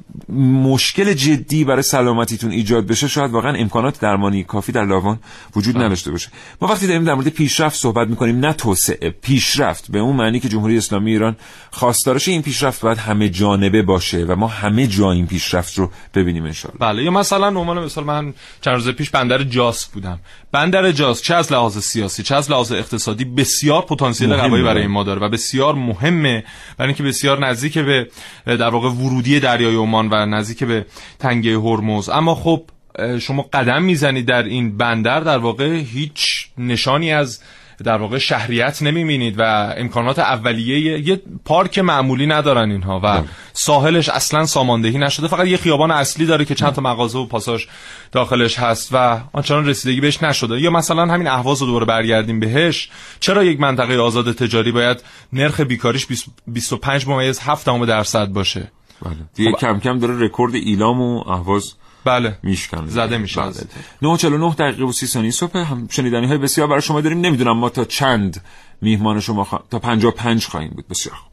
مشکل 0.62 1.12
جدی 1.12 1.64
برای 1.64 1.82
سلامتیتون 1.82 2.50
ایجاد 2.50 2.86
بشه 2.86 3.08
شاید 3.08 3.30
واقعا 3.30 3.56
امکانات 3.56 4.00
درمانی 4.00 4.44
کافی 4.44 4.72
در 4.72 4.84
لاوان 4.84 5.18
وجود 5.56 5.76
نداشته 5.76 6.10
باشه. 6.10 6.28
ما 6.60 6.68
وقتی 6.68 6.86
داریم 6.86 7.04
در 7.04 7.14
مورد 7.14 7.28
پیشرفت 7.28 7.76
صحبت 7.76 8.08
می‌کنیم 8.08 8.40
نه 8.40 8.52
توسعه 8.52 9.10
پیشرفت. 9.10 9.90
به 9.90 9.98
اون 9.98 10.16
معنی 10.16 10.40
که 10.40 10.48
جمهوری 10.48 10.78
اسلامی 10.78 11.10
ایران 11.10 11.36
خواستارش 11.70 12.28
این 12.28 12.42
پیشرفت 12.42 12.80
باید 12.80 12.98
همه 12.98 13.28
جانبه 13.28 13.82
باشه 13.82 14.24
و 14.24 14.36
ما 14.36 14.46
همه 14.46 14.86
جا 14.86 15.12
این 15.12 15.26
پیشرفت 15.26 15.78
رو 15.78 15.90
ببینیم 16.14 16.44
انشالله 16.44 16.78
بله 16.78 17.02
یا 17.02 17.10
مثلا 17.10 17.46
عنوان 17.46 17.84
مثال 17.84 18.04
من 18.04 18.34
چند 18.60 18.74
روز 18.74 18.88
پیش 18.88 19.10
بندر 19.10 19.42
جاس 19.42 19.86
بودم. 19.86 20.18
بندر 20.52 20.92
جاس 20.92 21.22
چه 21.22 21.34
از 21.34 21.52
لحاظ 21.52 21.78
سیاسی 21.78 22.22
چه 22.22 22.34
از 22.34 22.50
لحاظ 22.50 22.72
اقتصادی 22.72 23.24
بسیار 23.24 23.82
پتانسیل. 23.82 24.34
قوی 24.34 24.62
برای 24.62 24.86
ما 24.86 25.04
داره 25.04 25.20
و 25.20 25.28
بسیار 25.28 25.74
مهمه. 25.74 26.44
برای 26.78 26.88
اینکه 26.88 27.02
بسیار 27.02 27.46
نزدیک 27.46 27.78
به 27.78 28.08
در 28.46 28.68
واقع 28.68 28.88
ورودی 29.11 29.40
دریای 29.40 29.76
عمان 29.76 30.08
و 30.08 30.26
نزدیک 30.26 30.64
به 30.64 30.86
تنگه 31.18 31.58
هرمز. 31.58 32.08
اما 32.08 32.34
خب 32.34 32.62
شما 33.20 33.42
قدم 33.52 33.82
می‌زنید 33.82 34.26
در 34.26 34.42
این 34.42 34.76
بندر 34.76 35.20
در 35.20 35.38
واقع 35.38 35.76
هیچ 35.76 36.46
نشانی 36.58 37.12
از 37.12 37.40
در 37.84 37.96
واقع 37.96 38.18
شهریت 38.18 38.82
نمی‌بینید 38.82 39.34
و 39.38 39.74
امکانات 39.76 40.18
اولیه 40.18 41.08
یه 41.08 41.22
پارک 41.44 41.78
معمولی 41.78 42.26
ندارن 42.26 42.70
اینها 42.70 43.00
و 43.04 43.22
ساحلش 43.52 44.08
اصلا 44.08 44.46
ساماندهی 44.46 44.98
نشده. 44.98 45.28
فقط 45.28 45.46
یه 45.46 45.56
خیابان 45.56 45.90
اصلی 45.90 46.26
داره 46.26 46.44
که 46.44 46.54
چند 46.54 46.72
تا 46.72 46.82
مغازه 46.82 47.18
و 47.18 47.26
پاساژ 47.26 47.64
داخلش 48.12 48.58
هست 48.58 48.88
و 48.92 49.20
آنچنان 49.32 49.66
رسیدگی 49.66 50.00
بهش 50.00 50.22
نشده. 50.22 50.61
یا 50.61 50.70
مثلا 50.70 51.06
همین 51.06 51.26
اهواز 51.26 51.61
رو 51.61 51.66
دوباره 51.66 51.84
برگردیم 51.84 52.40
بهش. 52.40 52.90
چرا 53.20 53.44
یک 53.44 53.61
منطقه 53.61 53.98
آزاد 53.98 54.32
تجاری 54.32 54.72
باید 54.72 55.02
نرخ 55.32 55.61
بیکاریش 55.61 56.06
25 56.46 57.06
ممیز 57.06 57.40
7 57.40 57.66
درصد 57.86 58.28
باشه؟ 58.28 58.70
بله. 59.03 59.16
دیگه 59.34 59.53
کم 59.53 59.78
کم 59.80 59.98
داره 59.98 60.18
رکورد 60.18 60.55
ایلام 60.55 61.01
و 61.01 61.28
اهواز 61.28 61.74
بله. 62.05 62.38
میشکنه. 62.42 62.86
زده 62.86 63.18
میشه. 63.18 63.40
بله. 63.40 63.53
949 64.03 64.55
دقیقه 64.55 64.84
و 64.84 64.92
30 64.92 65.07
ثانیه 65.07 65.30
صبح. 65.30 65.59
هم 65.59 65.88
شنیدنی 65.90 66.26
های 66.26 66.38
بسیار 66.38 66.66
برای 66.66 66.82
شما 66.82 67.01
داریم. 67.01 67.20
نمی‌دونم 67.20 67.59
ما 67.59 67.68
تا 67.68 67.84
چند 67.84 68.42
میهمان 68.80 69.20
شما 69.20 69.44
خوا... 69.44 69.64
تا 69.70 69.78
55 69.78 70.46
خواهیم 70.46 70.70
بود. 70.70 70.88
بسیار 70.88 71.16
خوب. 71.16 71.30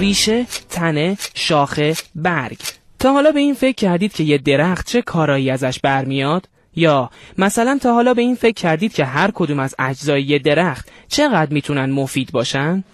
ریشه، 0.00 0.46
تنه، 0.70 1.16
شاخه، 1.34 1.96
برگ. 2.14 2.58
تا 2.98 3.12
حالا 3.12 3.32
به 3.32 3.40
این 3.40 3.54
فکر 3.54 3.74
کردید 3.74 4.12
که 4.12 4.24
یه 4.24 4.38
درخت 4.38 4.86
چه 4.86 5.02
کارایی 5.02 5.50
ازش 5.50 5.80
برمیاد؟ 5.80 6.48
یا 6.76 7.10
مثلا 7.38 7.78
تا 7.82 7.94
حالا 7.94 8.14
به 8.14 8.22
این 8.22 8.34
فکر 8.34 8.54
کردید 8.54 8.92
که 8.92 9.04
هر 9.04 9.30
کدوم 9.34 9.58
از 9.58 9.74
اجزای 9.78 10.38
درخت 10.38 10.88
چقدر 11.08 11.52
می‌تونن 11.52 11.90
مفید 11.90 12.32
باشن؟ 12.32 12.84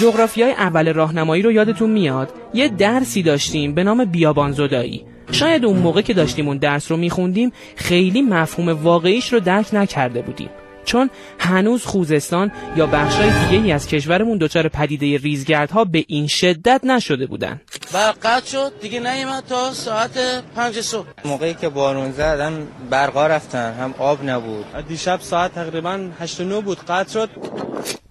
جغرافیای 0.00 0.52
اول 0.52 0.92
راهنمایی 0.92 1.42
رو 1.42 1.52
یادتون 1.52 1.90
میاد؟ 1.90 2.32
یه 2.54 2.68
درسی 2.68 3.22
داشتیم 3.22 3.74
به 3.74 3.84
نام 3.84 4.04
بیابان 4.04 4.52
زدایی 4.52 5.04
شاید 5.32 5.64
اون 5.64 5.78
موقع 5.78 6.00
که 6.00 6.14
داشتیم 6.14 6.48
اون 6.48 6.56
درس 6.56 6.90
رو 6.90 6.96
میخوندیم 6.96 7.52
خیلی 7.76 8.22
مفهوم 8.22 8.68
واقعیش 8.68 9.32
رو 9.32 9.40
درک 9.40 9.74
نکرده 9.74 10.22
بودیم. 10.22 10.50
چون 10.84 11.10
هنوز 11.38 11.84
خوزستان 11.84 12.52
یا 12.76 12.86
بخشای 12.86 13.30
دیگه 13.30 13.64
ای 13.64 13.72
از 13.72 13.86
کشورمون 13.86 14.38
دچار 14.38 14.68
پدیده 14.68 15.16
ریزگردها 15.16 15.84
به 15.84 16.04
این 16.08 16.26
شدت 16.26 16.80
نشده 16.84 17.26
بودن. 17.26 17.60
برق 17.92 18.44
شد 18.44 18.72
دیگه 18.80 19.00
نیومد 19.00 19.44
تا 19.48 19.72
ساعت 19.72 20.42
پنج 20.56 20.80
صبح. 20.80 21.06
موقعی 21.24 21.54
که 21.54 21.68
بارون 21.68 22.12
زد 22.12 22.40
هم 22.40 22.52
برقا 22.90 23.26
رفتن 23.26 23.72
هم 23.72 23.94
آب 23.98 24.24
نبود. 24.24 24.64
دیشب 24.88 25.20
ساعت 25.20 25.54
تقریبا 25.54 26.08
8 26.20 26.40
9 26.40 26.60
بود 26.60 26.78
قطع 26.88 27.12
شد. 27.12 27.30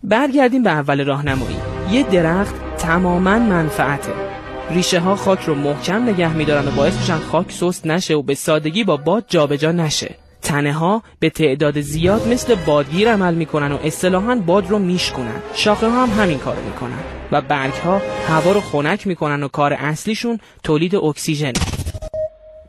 برگردیم 0.03 0.63
به 0.63 0.69
اول 0.69 1.05
راهنمایی. 1.05 1.57
یه 1.91 2.03
درخت 2.03 2.55
تماما 2.77 3.39
منفعته. 3.39 4.13
ریشه 4.69 4.99
ها 4.99 5.15
خاک 5.15 5.39
رو 5.39 5.55
محکم 5.55 6.09
نگه 6.09 6.33
میدارن 6.33 6.67
و 6.67 6.71
باعث 6.71 6.97
میشن 6.97 7.17
خاک 7.17 7.51
سست 7.51 7.85
نشه 7.85 8.13
و 8.13 8.21
به 8.21 8.35
سادگی 8.35 8.83
با 8.83 8.97
باد 8.97 9.25
جابجا 9.27 9.71
نشه. 9.71 10.15
تنه 10.43 10.73
ها 10.73 11.03
به 11.19 11.29
تعداد 11.29 11.81
زیاد 11.81 12.27
مثل 12.27 12.55
بادگیر 12.55 13.11
عمل 13.11 13.33
می‌کنن 13.33 13.71
و 13.71 13.77
اصطلاحا 13.83 14.35
باد 14.35 14.69
رو 14.69 14.79
میشکنن 14.79 15.41
شاخه 15.53 15.89
ها 15.89 16.05
هم 16.05 16.23
همین 16.23 16.37
کارو 16.37 16.65
می‌کنن 16.65 16.99
و 17.31 17.41
برگ 17.41 17.73
ها 17.73 18.01
هوا 18.27 18.51
رو 18.51 18.61
خنک 18.61 19.07
می‌کنن 19.07 19.43
و 19.43 19.47
کار 19.47 19.73
اصلیشون 19.73 20.39
تولید 20.63 20.95
اکسیژن 20.95 21.53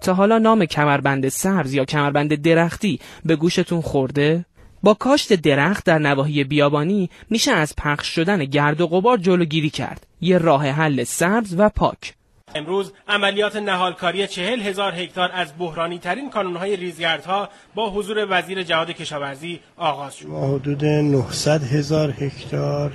تا 0.00 0.14
حالا 0.14 0.38
نام 0.38 0.64
کمربند 0.64 1.28
سبز 1.28 1.74
یا 1.74 1.84
کمربند 1.84 2.34
درختی 2.34 3.00
به 3.24 3.36
گوشتون 3.36 3.80
خورده؟ 3.80 4.44
با 4.82 4.94
کاشت 4.94 5.32
درخت 5.32 5.84
در 5.84 5.98
نواحی 5.98 6.44
بیابانی 6.44 7.10
میشه 7.30 7.52
از 7.52 7.76
پخش 7.76 8.06
شدن 8.06 8.44
گرد 8.44 8.80
و 8.80 8.86
غبار 8.86 9.18
جلوگیری 9.18 9.70
کرد. 9.70 10.06
یه 10.20 10.38
راه 10.38 10.66
حل 10.66 11.04
سبز 11.04 11.54
و 11.58 11.68
پاک. 11.68 12.14
امروز 12.55 12.92
عملیات 13.09 13.57
نهالکاری 13.57 14.26
چهل 14.26 14.61
هزار 14.61 14.95
هکتار 14.95 15.30
از 15.32 15.53
بحرانی 15.59 15.99
ترین 15.99 16.30
کانونهای 16.30 16.76
ریزگردها 16.76 17.49
با 17.74 17.90
حضور 17.90 18.26
وزیر 18.30 18.62
جهاد 18.62 18.90
کشاورزی 18.90 19.61
آغاز 19.76 20.16
شد. 20.16 20.26
حدود 20.26 20.84
900 20.84 21.62
هزار 21.62 22.11
هکتار 22.11 22.92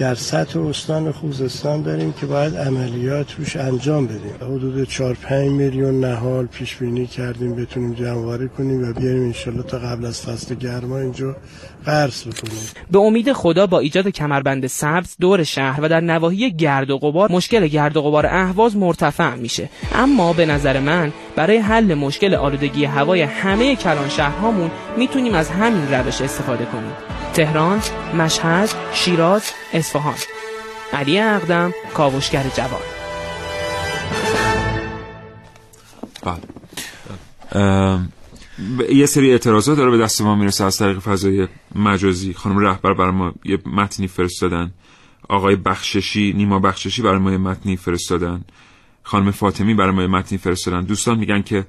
در 0.00 0.14
سطح 0.14 0.60
استان 0.60 1.12
خوزستان 1.12 1.82
داریم 1.82 2.12
که 2.12 2.26
باید 2.26 2.56
عملیات 2.56 3.34
روش 3.38 3.56
انجام 3.56 4.06
بدیم. 4.06 4.34
حدود 4.40 4.88
4 4.88 5.14
5 5.14 5.48
میلیون 5.48 6.00
نهال 6.04 6.46
پیش 6.46 6.76
بینی 6.76 7.06
کردیم 7.06 7.54
بتونیم 7.54 7.94
جمعواری 7.94 8.48
کنیم 8.48 8.88
و 8.88 8.92
بیاریم 8.92 9.22
انشالله 9.22 9.62
تا 9.62 9.78
قبل 9.78 10.04
از 10.06 10.22
فصل 10.22 10.54
گرما 10.54 10.98
اینجا 10.98 11.36
قرض 11.84 12.22
بکنیم. 12.22 12.58
به 12.90 12.98
امید 12.98 13.32
خدا 13.32 13.66
با 13.66 13.78
ایجاد 13.78 14.08
کمربند 14.08 14.66
سبز 14.66 15.16
دور 15.20 15.42
شهر 15.42 15.80
و 15.80 15.88
در 15.88 16.00
نواحی 16.00 16.52
گرد 16.52 16.90
و 16.90 16.98
غبار 16.98 17.32
مشکل 17.32 17.66
گرد 17.66 17.96
و 17.96 18.02
غبار 18.02 18.26
اهواز 18.26 18.76
مرتفع 18.76 19.34
میشه. 19.34 19.68
اما 19.94 20.32
به 20.32 20.46
نظر 20.46 20.80
من 20.80 21.12
برای 21.36 21.58
حل 21.58 21.94
مشکل 21.94 22.34
آلودگی 22.34 22.84
هوای 22.84 23.22
همه 23.22 23.76
کلان 23.76 24.08
شهرهامون 24.08 24.70
می‌تونیم 24.96 25.34
از 25.34 25.50
همین 25.50 25.92
روش 25.92 26.20
استفاده 26.20 26.64
کنیم. 26.64 27.19
تهران، 27.34 27.80
مشهد، 28.14 28.68
شیراز، 28.92 29.42
اصفهان. 29.72 30.14
علی 30.92 31.18
اقدم، 31.20 31.74
کاوشگر 31.94 32.44
جوان. 32.56 32.80
یه 38.90 39.06
سری 39.06 39.30
اعتراضات 39.30 39.76
داره 39.76 39.90
به 39.90 39.98
دست 39.98 40.22
ما 40.22 40.34
می‌رسه 40.34 40.64
از 40.64 40.78
طریق 40.78 40.98
فضای 40.98 41.48
مجازی. 41.74 42.34
خانم 42.34 42.58
رهبر 42.58 42.94
برای 42.94 43.10
ما 43.10 43.32
یه 43.44 43.58
متنی 43.66 44.08
فرستادن. 44.08 44.72
آقای 45.28 45.56
بخششی 45.56 46.32
نیما 46.32 46.58
بخششی 46.58 47.02
برای 47.02 47.18
ما 47.18 47.32
یه 47.32 47.38
متنی 47.38 47.76
فرستادن. 47.76 48.44
خانم 49.02 49.30
فاطمی 49.30 49.74
برای 49.74 49.90
ما 49.90 50.02
یه 50.02 50.08
متنی 50.08 50.38
فرستادن. 50.38 50.84
دوستان 50.84 51.18
میگن 51.18 51.42
که 51.42 51.66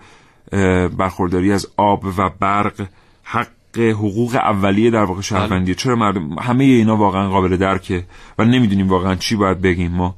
برخورداری 0.97 1.51
از 1.51 1.67
آب 1.77 2.05
و 2.05 2.29
برق 2.39 2.87
حق 3.23 3.47
حقوق 3.77 4.35
اولیه 4.35 4.91
در 4.91 5.03
واقع 5.03 5.21
شهروندیه. 5.21 5.75
چرا 5.75 5.95
مردم 5.95 6.39
همه 6.39 6.63
اینا 6.63 6.97
واقعا 6.97 7.29
قابل 7.29 7.57
درکه 7.57 8.05
و 8.39 8.45
نمی‌دونیم 8.45 8.89
واقعا 8.89 9.15
چی 9.15 9.35
باید 9.35 9.61
بگیم 9.61 9.91
ما. 9.91 10.15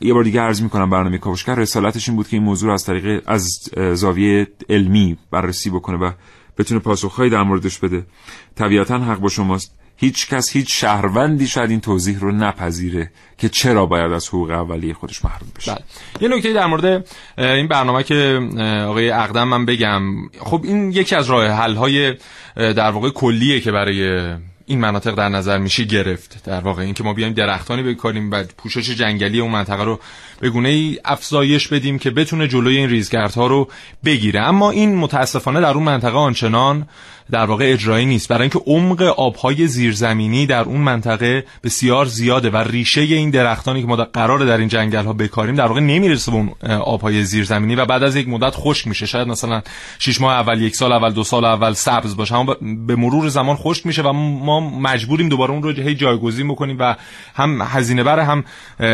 یه 0.00 0.14
بار 0.14 0.24
دیگه 0.24 0.40
عرض 0.40 0.62
می‌کنم 0.62 0.90
برنامه 0.90 1.18
کاوشگر. 1.18 1.54
رسالتش 1.54 2.08
این 2.08 2.16
بود 2.16 2.28
که 2.28 2.36
این 2.36 2.44
موضوع 2.44 2.72
از 2.72 2.84
طریق 2.84 3.22
از 3.26 3.70
زاویه 3.92 4.48
علمی 4.68 5.18
بررسی 5.30 5.70
بکنه 5.70 5.96
و 5.96 6.10
بتونه 6.58 6.80
پاسخهایی 6.80 7.30
در 7.30 7.42
موردش 7.42 7.78
بده. 7.78 8.06
طبیعتا 8.54 8.98
حق 8.98 9.18
با 9.18 9.28
شماست. 9.28 9.77
هیچ 10.00 10.28
کس 10.28 10.50
هیچ 10.52 10.80
شهروندی 10.80 11.46
شاید 11.46 11.70
این 11.70 11.80
توضیح 11.80 12.18
رو 12.18 12.32
نپذیره 12.32 13.10
که 13.38 13.48
چرا 13.48 13.86
باید 13.86 14.12
از 14.12 14.28
حقوق 14.28 14.50
اولیه 14.50 14.94
خودش 14.94 15.24
محروم 15.24 15.50
بشه 15.56 15.72
بله. 15.72 15.82
یه 16.20 16.36
نکته 16.36 16.52
در 16.52 16.66
مورد 16.66 17.06
این 17.38 17.68
برنامه 17.68 18.02
که 18.02 18.48
آقای 18.86 19.10
اقدم 19.10 19.48
من 19.48 19.66
بگم 19.66 20.02
خب 20.40 20.60
این 20.64 20.92
یکی 20.92 21.14
از 21.14 21.30
راه 21.30 21.46
حل 21.46 21.74
های 21.74 22.14
در 22.56 22.90
واقع 22.90 23.10
کلیه 23.10 23.60
که 23.60 23.72
برای 23.72 24.34
این 24.68 24.80
مناطق 24.80 25.14
در 25.14 25.28
نظر 25.28 25.58
میشه 25.58 25.84
گرفت. 25.84 26.44
در 26.44 26.60
واقع 26.60 26.82
اینکه 26.82 27.04
ما 27.04 27.12
بیایم 27.12 27.32
درختانی 27.32 27.82
بکاریم 27.82 28.30
و 28.30 28.44
پوشش 28.58 28.90
جنگلی 28.90 29.40
اون 29.40 29.50
منطقه 29.50 29.84
رو 29.84 30.00
به 30.40 30.50
گونه 30.50 30.68
ای 30.68 30.98
افزایش 31.04 31.68
بدیم 31.68 31.98
که 31.98 32.10
بتونه 32.10 32.48
جلوی 32.48 32.76
این 32.76 32.88
ریزگردها 32.88 33.46
رو 33.46 33.68
بگیره. 34.04 34.40
اما 34.40 34.70
این 34.70 34.96
متاسفانه 34.96 35.60
در 35.60 35.74
اون 35.74 35.82
منطقه 35.82 36.16
آنچنان 36.16 36.86
در 37.30 37.44
واقع 37.44 37.72
اجرایی 37.72 38.06
نیست. 38.06 38.28
برای 38.28 38.42
اینکه 38.42 38.58
عمق 38.66 39.02
آبهای 39.02 39.66
زیرزمینی 39.66 40.46
در 40.46 40.62
اون 40.62 40.80
منطقه 40.80 41.44
بسیار 41.64 42.06
زیاده 42.06 42.50
و 42.50 42.56
ریشه 42.56 43.00
این 43.00 43.30
درختانی 43.30 43.80
که 43.80 43.86
ما 43.86 43.96
قراره 43.96 44.46
در 44.46 44.58
این 44.58 44.68
جنگل 44.68 45.04
ها 45.04 45.12
بکاریم 45.12 45.54
در 45.54 45.66
واقع 45.66 45.80
نمی‌رسه 45.80 46.32
به 46.32 46.36
اون 46.36 46.50
آبهای 46.70 47.24
زیرزمینی 47.24 47.74
و 47.74 47.86
بعد 47.86 48.02
از 48.02 48.16
یک 48.16 48.28
مدت 48.28 48.54
خشک 48.54 48.86
میشه. 48.86 49.06
شاید 49.06 49.28
مثلا 49.28 49.62
6 49.98 50.20
ماه 50.20 50.34
اول 50.34 50.62
یک 50.62 50.76
سال 50.76 50.92
اول 50.92 51.12
دو 51.12 51.24
سال 51.24 51.44
اول 51.44 51.72
سبز 51.72 52.16
باشه 52.16 52.34
اما 52.34 52.56
به 52.86 52.96
مرور 52.96 53.28
زمان 53.28 53.56
خشک 53.56 53.86
میشه 53.86 54.02
و 54.02 54.12
ما 54.12 54.57
مجبوریم 54.60 55.28
دوباره 55.28 55.50
اون 55.50 55.62
رو 55.62 55.70
هی 55.70 55.94
جایگزین 55.94 56.48
بکنیم 56.48 56.76
و 56.80 56.96
هم 57.34 57.62
هزینه 57.62 58.02
بر 58.02 58.20
هم 58.20 58.44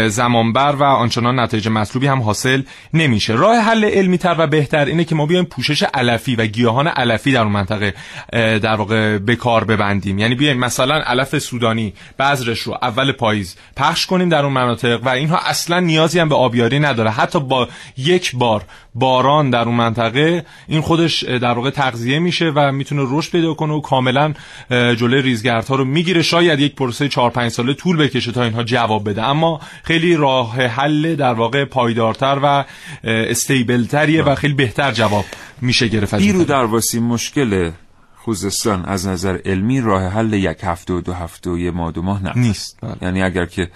زمان 0.08 0.52
بر 0.52 0.72
و 0.72 0.82
آنچنان 0.82 1.40
نتایج 1.40 1.68
مطلوبی 1.68 2.06
هم 2.06 2.22
حاصل 2.22 2.62
نمیشه. 2.94 3.32
راه 3.32 3.56
حل 3.56 3.84
علمی 3.84 4.18
تر 4.18 4.36
و 4.38 4.46
بهتر 4.46 4.84
اینه 4.84 5.04
که 5.04 5.14
ما 5.14 5.26
بیایم 5.26 5.44
پوشش 5.44 5.82
علفی 5.82 6.36
و 6.36 6.46
گیاهان 6.46 6.86
علفی 6.86 7.32
در 7.32 7.42
اون 7.42 7.52
منطقه 7.52 7.94
در 8.58 8.74
واقع 8.74 9.18
به 9.18 9.36
کار 9.36 9.64
ببندیم. 9.64 10.18
یعنی 10.18 10.34
بیایم 10.34 10.58
مثلا 10.58 10.94
علف 10.94 11.38
سودانی 11.38 11.94
بذرش 12.18 12.60
رو 12.60 12.78
اول 12.82 13.12
پاییز 13.12 13.56
پخش 13.76 14.06
کنیم 14.06 14.28
در 14.28 14.44
اون 14.44 14.52
مناطق 14.52 15.00
و 15.02 15.08
اینها 15.08 15.38
اصلا 15.38 15.80
نیازی 15.80 16.18
هم 16.18 16.28
به 16.28 16.34
آبیاری 16.34 16.78
نداره. 16.78 17.10
حتی 17.10 17.40
با 17.40 17.68
یک 17.96 18.36
بار 18.36 18.62
باران 18.94 19.50
در 19.50 19.62
اون 19.62 19.74
منطقه 19.74 20.44
این 20.68 20.80
خودش 20.80 21.24
در 21.24 21.52
واقع 21.52 21.70
تغذیه 21.70 22.18
میشه 22.18 22.52
و 22.54 22.72
می‌تونه 22.72 23.02
رشد 23.10 23.32
پیدا 23.32 23.54
کنه 23.54 23.72
و 23.72 23.80
کاملا 23.80 24.34
جلوی 24.70 25.22
ریزگردها 25.54 25.76
رو 25.76 25.84
می‌گیره 25.84 26.22
شاید 26.22 26.60
یک 26.60 26.74
پروسه 26.74 27.08
4 27.08 27.30
5 27.30 27.50
ساله 27.50 27.74
طول 27.74 27.96
بکشه 27.96 28.32
تا 28.32 28.42
اینها 28.42 28.62
جواب 28.62 29.10
بده. 29.10 29.22
اما 29.22 29.60
خیلی 29.82 30.16
راه 30.16 30.56
حل 30.56 31.14
در 31.14 31.34
واقع 31.34 31.64
پایدارتر 31.64 32.40
و 32.42 32.64
استیبلتریه 33.04 34.22
و 34.22 34.34
خیلی 34.34 34.54
بهتر 34.54 34.92
جواب 34.92 35.24
میشه 35.60 35.88
گرفت 35.88 36.14
بیرو 36.14 36.44
در 36.44 36.64
واسی 36.64 37.00
مشکل 37.00 37.70
خوزستان 38.16 38.84
از 38.84 39.06
نظر 39.06 39.38
علمی 39.44 39.80
راه 39.80 40.02
حل 40.02 40.32
یک 40.32 40.58
هفته 40.62 40.92
و 40.92 41.00
دو 41.00 41.12
هفته 41.12 41.50
و 41.50 41.58
یه 41.58 41.70
ماه 41.70 41.92
دو 41.92 42.02
ماه 42.02 42.22
نه 42.22 42.32
نیست. 42.36 42.78
یعنی 43.02 43.22
اگر 43.22 43.46
که 43.46 43.70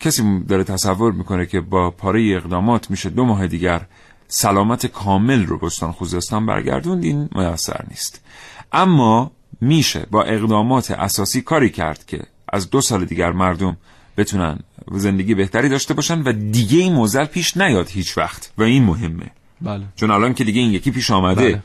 کسی 0.00 0.44
داره 0.48 0.64
تصور 0.64 1.12
می‌کنه 1.12 1.46
که 1.46 1.60
با 1.60 1.90
پاره 1.90 2.36
اقدامات 2.36 2.90
میشه 2.90 3.10
دو 3.10 3.24
ماه 3.24 3.46
دیگر 3.46 3.80
سلامت 4.28 4.86
کامل 4.86 5.46
رو 5.46 5.58
بستان 5.58 5.92
خوزستان 5.92 6.46
برگردوند 6.46 7.04
این 7.04 7.28
میسر 7.34 7.84
نیست. 7.90 8.24
اما 8.72 9.30
میشه 9.60 10.06
با 10.10 10.22
اقدامات 10.22 10.90
اساسی 10.90 11.40
کاری 11.40 11.70
کرد 11.70 12.06
که 12.06 12.20
از 12.48 12.70
دو 12.70 12.80
سال 12.80 13.04
دیگر 13.04 13.32
مردم 13.32 13.76
بتونن 14.16 14.58
زندگی 14.92 15.34
بهتری 15.34 15.68
داشته 15.68 15.94
باشن 15.94 16.22
و 16.22 16.32
دیگه 16.32 16.78
این 16.78 16.92
موزل 16.92 17.24
پیش 17.24 17.56
نیاد 17.56 17.88
هیچ 17.88 18.18
وقت. 18.18 18.52
و 18.58 18.62
این 18.62 18.84
مهمه. 18.84 19.30
بله. 19.60 19.84
چون 19.96 20.10
الان 20.10 20.34
که 20.34 20.44
دیگه 20.44 20.60
این 20.60 20.72
یکی 20.72 20.90
پیش 20.90 21.10
آمده. 21.10 21.48
بله. 21.48 21.62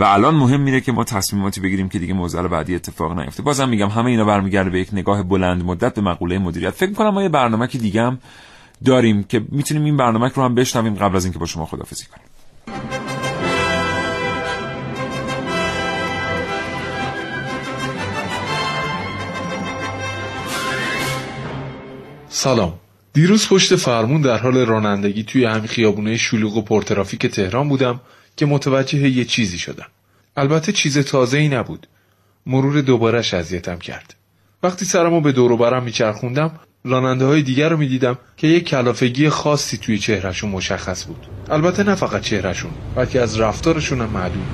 و 0.00 0.04
الان 0.04 0.34
مهم 0.34 0.60
میره 0.60 0.80
که 0.80 0.92
ما 0.92 1.04
تصمیماتی 1.04 1.60
بگیریم 1.60 1.88
که 1.88 1.98
دیگه 1.98 2.14
موزل 2.14 2.48
بعدی 2.48 2.74
اتفاق 2.74 3.20
نیفته. 3.20 3.42
بازم 3.42 3.68
میگم 3.68 3.88
همه 3.88 4.10
اینا 4.10 4.24
برمیگرده 4.24 4.70
به 4.70 4.80
یک 4.80 4.88
نگاه 4.92 5.22
بلند 5.22 5.64
مدت 5.64 5.94
به 5.94 6.00
مقوله 6.00 6.38
مدیریت. 6.38 6.70
فکر 6.70 6.88
می‌کنم 6.88 7.08
ما 7.08 7.22
یه 7.22 7.28
برنامه 7.28 7.66
که 7.66 7.78
دیگه 7.78 8.02
هم 8.02 8.18
داریم 8.84 9.22
که 9.22 9.44
می‌تونیم 9.48 9.84
این 9.84 9.96
برنامه 9.96 10.28
رو 10.28 10.42
هم 10.42 10.54
بشنویم 10.54 10.94
قبل 10.94 11.16
از 11.16 11.24
اینکه 11.24 11.38
با 11.38 11.46
شما 11.46 11.66
خدافظی 11.66 12.04
کنیم. 12.04 13.01
سلام. 22.34 22.74
دیروز 23.12 23.48
پشت 23.48 23.76
فرمون 23.76 24.20
در 24.20 24.38
حال 24.38 24.58
رانندگی 24.58 25.22
توی 25.22 25.44
همین 25.44 25.66
خیابونه 25.66 26.16
شلوغ 26.16 26.56
و 26.56 26.62
پرترافیک 26.62 27.26
تهران 27.26 27.68
بودم 27.68 28.00
که 28.36 28.46
متوجه 28.46 29.08
یه 29.08 29.24
چیزی 29.24 29.58
شدم. 29.58 29.86
البته 30.36 30.72
چیز 30.72 30.98
تازه 30.98 31.38
ای 31.38 31.48
نبود. 31.48 31.86
مرور 32.46 32.80
دوبارهش 32.80 33.34
اذیتم 33.34 33.78
کرد. 33.78 34.14
وقتی 34.62 34.84
سرمو 34.84 35.20
به 35.20 35.32
دور 35.32 35.56
برم 35.56 35.82
میچرخوندم 35.82 36.60
راننده 36.84 37.24
های 37.24 37.42
دیگر 37.42 37.68
رو 37.68 37.76
می‌دیدم 37.76 38.18
که 38.36 38.46
یک 38.46 38.68
کلافگی 38.68 39.28
خاصی 39.28 39.76
توی 39.76 39.98
چهرهشون 39.98 40.50
مشخص 40.50 41.06
بود. 41.06 41.26
البته 41.50 41.82
نه 41.82 41.94
فقط 41.94 42.22
چهرهشون 42.22 42.70
بلکه 42.96 43.20
از 43.20 43.40
رفتارشون 43.40 44.00
هم 44.00 44.10
معلوم 44.10 44.46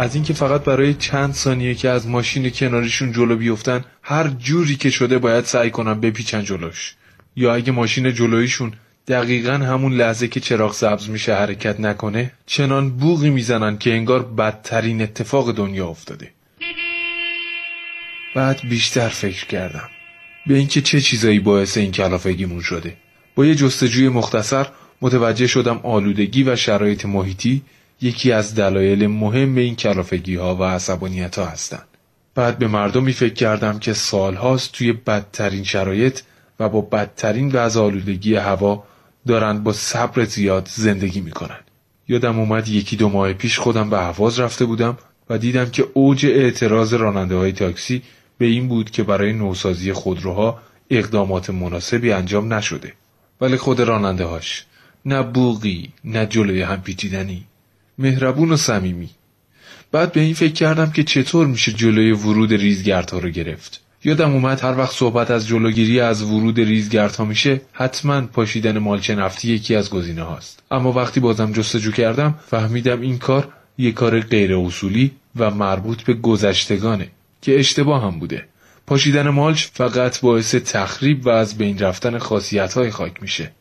از 0.00 0.14
اینکه 0.14 0.34
فقط 0.34 0.64
برای 0.64 0.94
چند 0.94 1.34
ثانیه 1.34 1.74
که 1.74 1.88
از 1.88 2.08
ماشین 2.08 2.50
کناریشون 2.50 3.12
جلو 3.12 3.36
بیفتن 3.36 3.84
هر 4.02 4.28
جوری 4.28 4.76
که 4.76 4.90
شده 4.90 5.18
باید 5.18 5.44
سعی 5.44 5.70
کنن 5.70 6.00
بپیچن 6.00 6.44
جلوش. 6.44 6.94
یا 7.36 7.54
اگه 7.54 7.72
ماشین 7.72 8.14
جلویشون 8.14 8.72
دقیقا 9.08 9.52
همون 9.52 9.92
لحظه 9.92 10.28
که 10.28 10.40
چراغ 10.40 10.72
سبز 10.72 11.10
میشه 11.10 11.34
حرکت 11.34 11.80
نکنه 11.80 12.32
چنان 12.46 12.90
بوغی 12.90 13.30
می‌زنن 13.30 13.78
که 13.78 13.92
انگار 13.92 14.22
بدترین 14.22 15.02
اتفاق 15.02 15.52
دنیا 15.52 15.88
افتاده. 15.88 16.30
بعد 18.34 18.60
بیشتر 18.68 19.08
فکر 19.08 19.46
کردم 19.46 19.88
به 20.46 20.54
اینکه 20.54 20.80
چه 20.80 21.00
چیزایی 21.00 21.38
باعث 21.38 21.76
این 21.76 21.92
کلافگیمون 21.92 22.60
شده. 22.60 22.96
با 23.34 23.46
یه 23.46 23.54
جستجوی 23.54 24.08
مختصر 24.08 24.66
متوجه 25.00 25.46
شدم 25.46 25.80
آلودگی 25.82 26.42
و 26.42 26.56
شرایط 26.56 27.04
محیطی 27.06 27.62
یکی 28.02 28.32
از 28.32 28.54
دلایل 28.54 29.06
مهم 29.06 29.56
این 29.56 29.76
کلافگی 29.76 30.36
ها 30.36 30.56
و 30.56 30.62
عصبانیت 30.62 31.38
ها 31.38 31.46
هستند. 31.46 31.86
بعد 32.34 32.58
به 32.58 32.68
مردمی 32.68 33.12
فکر 33.12 33.34
کردم 33.34 33.78
که 33.78 33.92
سالهاست 33.92 34.72
توی 34.72 34.92
بدترین 34.92 35.64
شرایط 35.64 36.20
و 36.60 36.68
با 36.68 36.80
بدترین 36.80 37.50
وضع 37.52 37.80
آلودگی 37.80 38.34
هوا 38.34 38.84
دارند 39.26 39.64
با 39.64 39.72
صبر 39.72 40.24
زیاد 40.24 40.68
زندگی 40.70 41.20
می‌کنن. 41.20 41.60
یادم 42.08 42.38
اومد 42.38 42.68
یکی 42.68 42.96
دو 42.96 43.08
ماه 43.08 43.32
پیش 43.32 43.58
خودم 43.58 43.90
به 43.90 43.98
حواز 43.98 44.40
رفته 44.40 44.64
بودم 44.64 44.98
و 45.30 45.38
دیدم 45.38 45.70
که 45.70 45.86
اوج 45.94 46.26
اعتراض 46.26 46.94
راننده 46.94 47.34
های 47.34 47.52
تاکسی 47.52 48.02
به 48.38 48.46
این 48.46 48.68
بود 48.68 48.90
که 48.90 49.02
برای 49.02 49.32
نوسازی 49.32 49.92
خودروها 49.92 50.60
اقدامات 50.90 51.50
مناسبی 51.50 52.12
انجام 52.12 52.54
نشده. 52.54 52.92
ولی 53.40 53.56
خود 53.56 53.80
راننده 53.80 54.24
هاش 54.24 54.64
نه 55.06 55.22
بوغی 55.22 55.92
نه 56.04 56.26
جلوی 56.26 56.62
هم 56.62 56.82
پیچیدنی 56.82 57.44
مهربون 58.00 58.52
و 58.52 58.56
صمیمی. 58.56 59.10
بعد 59.92 60.12
به 60.12 60.20
این 60.20 60.34
فکر 60.34 60.52
کردم 60.52 60.90
که 60.90 61.02
چطور 61.02 61.46
میشه 61.46 61.72
جلوی 61.72 62.12
ورود 62.12 62.52
ریزگردها 62.52 63.18
رو 63.18 63.28
گرفت. 63.28 63.80
یادم 64.04 64.32
اومد 64.32 64.60
هر 64.60 64.78
وقت 64.78 64.94
صحبت 64.94 65.30
از 65.30 65.46
جلوگیری 65.46 66.00
از 66.00 66.22
ورود 66.22 66.60
ریزگردها 66.60 67.24
میشه 67.24 67.60
حتما 67.72 68.20
پاشیدن 68.20 68.78
مالچه 68.78 69.14
نفتی 69.14 69.48
یکی 69.48 69.74
از 69.74 69.90
گزینه 69.90 70.22
هاست. 70.22 70.62
اما 70.70 70.92
وقتی 70.92 71.20
بازم 71.20 71.52
جستجو 71.52 71.92
کردم 71.92 72.34
فهمیدم 72.46 73.00
این 73.00 73.18
کار 73.18 73.48
یک 73.78 73.94
کار 73.94 74.20
غیر 74.20 74.56
اصولی 74.56 75.10
و 75.36 75.50
مربوط 75.50 76.02
به 76.02 76.14
گذشتگانه 76.14 77.08
که 77.42 77.58
اشتباه 77.58 78.04
هم 78.04 78.18
بوده. 78.18 78.44
پاشیدن 78.86 79.28
مالچ 79.28 79.66
فقط 79.72 80.20
باعث 80.20 80.54
تخریب 80.54 81.26
و 81.26 81.28
از 81.28 81.58
بین 81.58 81.78
رفتن 81.78 82.18
خاصیت 82.18 82.72
های 82.72 82.90
خاک 82.90 83.22
میشه 83.22 83.52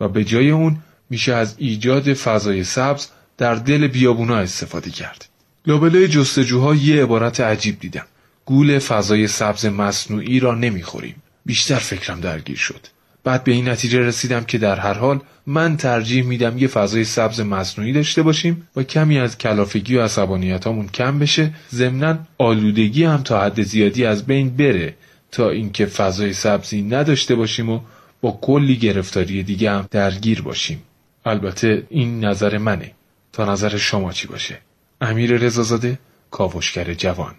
و 0.00 0.08
به 0.08 0.24
جای 0.24 0.50
اون 0.50 0.76
میشه 1.10 1.34
از 1.34 1.54
ایجاد 1.58 2.12
فضای 2.12 2.64
سبز 2.64 3.08
در 3.40 3.54
دل 3.54 3.86
بیابونا 3.86 4.36
استفاده 4.36 4.90
کرد. 4.90 5.28
لابلای 5.66 6.08
جستجوها 6.08 6.74
یه 6.74 7.02
عبارت 7.02 7.40
عجیب 7.40 7.80
دیدم. 7.80 8.06
گول 8.44 8.78
فضای 8.78 9.26
سبز 9.26 9.66
مصنوعی 9.66 10.40
را 10.40 10.54
نمی‌خوریم. 10.54 11.14
بیشتر 11.46 11.78
فکرم 11.78 12.20
درگیر 12.20 12.56
شد. 12.56 12.86
بعد 13.24 13.44
به 13.44 13.52
این 13.52 13.68
نتیجه 13.68 13.98
رسیدم 14.00 14.44
که 14.44 14.58
در 14.58 14.76
هر 14.78 14.92
حال 14.94 15.20
من 15.46 15.76
ترجیح 15.76 16.24
میدم 16.24 16.58
یه 16.58 16.68
فضای 16.68 17.04
سبز 17.04 17.40
مصنوعی 17.40 17.92
داشته 17.92 18.22
باشیم 18.22 18.68
و 18.76 18.82
کمی 18.82 19.18
از 19.18 19.38
کلافگی 19.38 19.96
و 19.96 20.02
عصبانیتامون 20.02 20.88
کم 20.88 21.18
بشه 21.18 21.50
ضمنا 21.74 22.18
آلودگی 22.38 23.04
هم 23.04 23.22
تا 23.22 23.40
حد 23.40 23.62
زیادی 23.62 24.04
از 24.04 24.26
بین 24.26 24.56
بره 24.56 24.94
تا 25.32 25.50
اینکه 25.50 25.86
فضای 25.86 26.32
سبزی 26.32 26.82
نداشته 26.82 27.34
باشیم 27.34 27.70
و 27.70 27.80
با 28.20 28.38
کلی 28.42 28.76
گرفتاری 28.76 29.42
دیگه 29.42 29.70
هم 29.70 29.88
درگیر 29.90 30.42
باشیم 30.42 30.82
البته 31.24 31.86
این 31.90 32.24
نظر 32.24 32.58
منه 32.58 32.92
تا 33.32 33.44
نظر 33.44 33.76
شما 33.76 34.12
چی 34.12 34.28
باشه؟ 34.28 34.60
امیر 35.00 35.36
رضازاده 35.36 35.98
کاوشگر 36.30 36.94
جوان. 36.94 37.34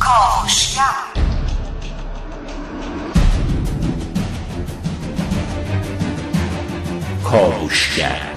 کاوشگر. 0.00 0.82
کاوشگر. 7.24 8.34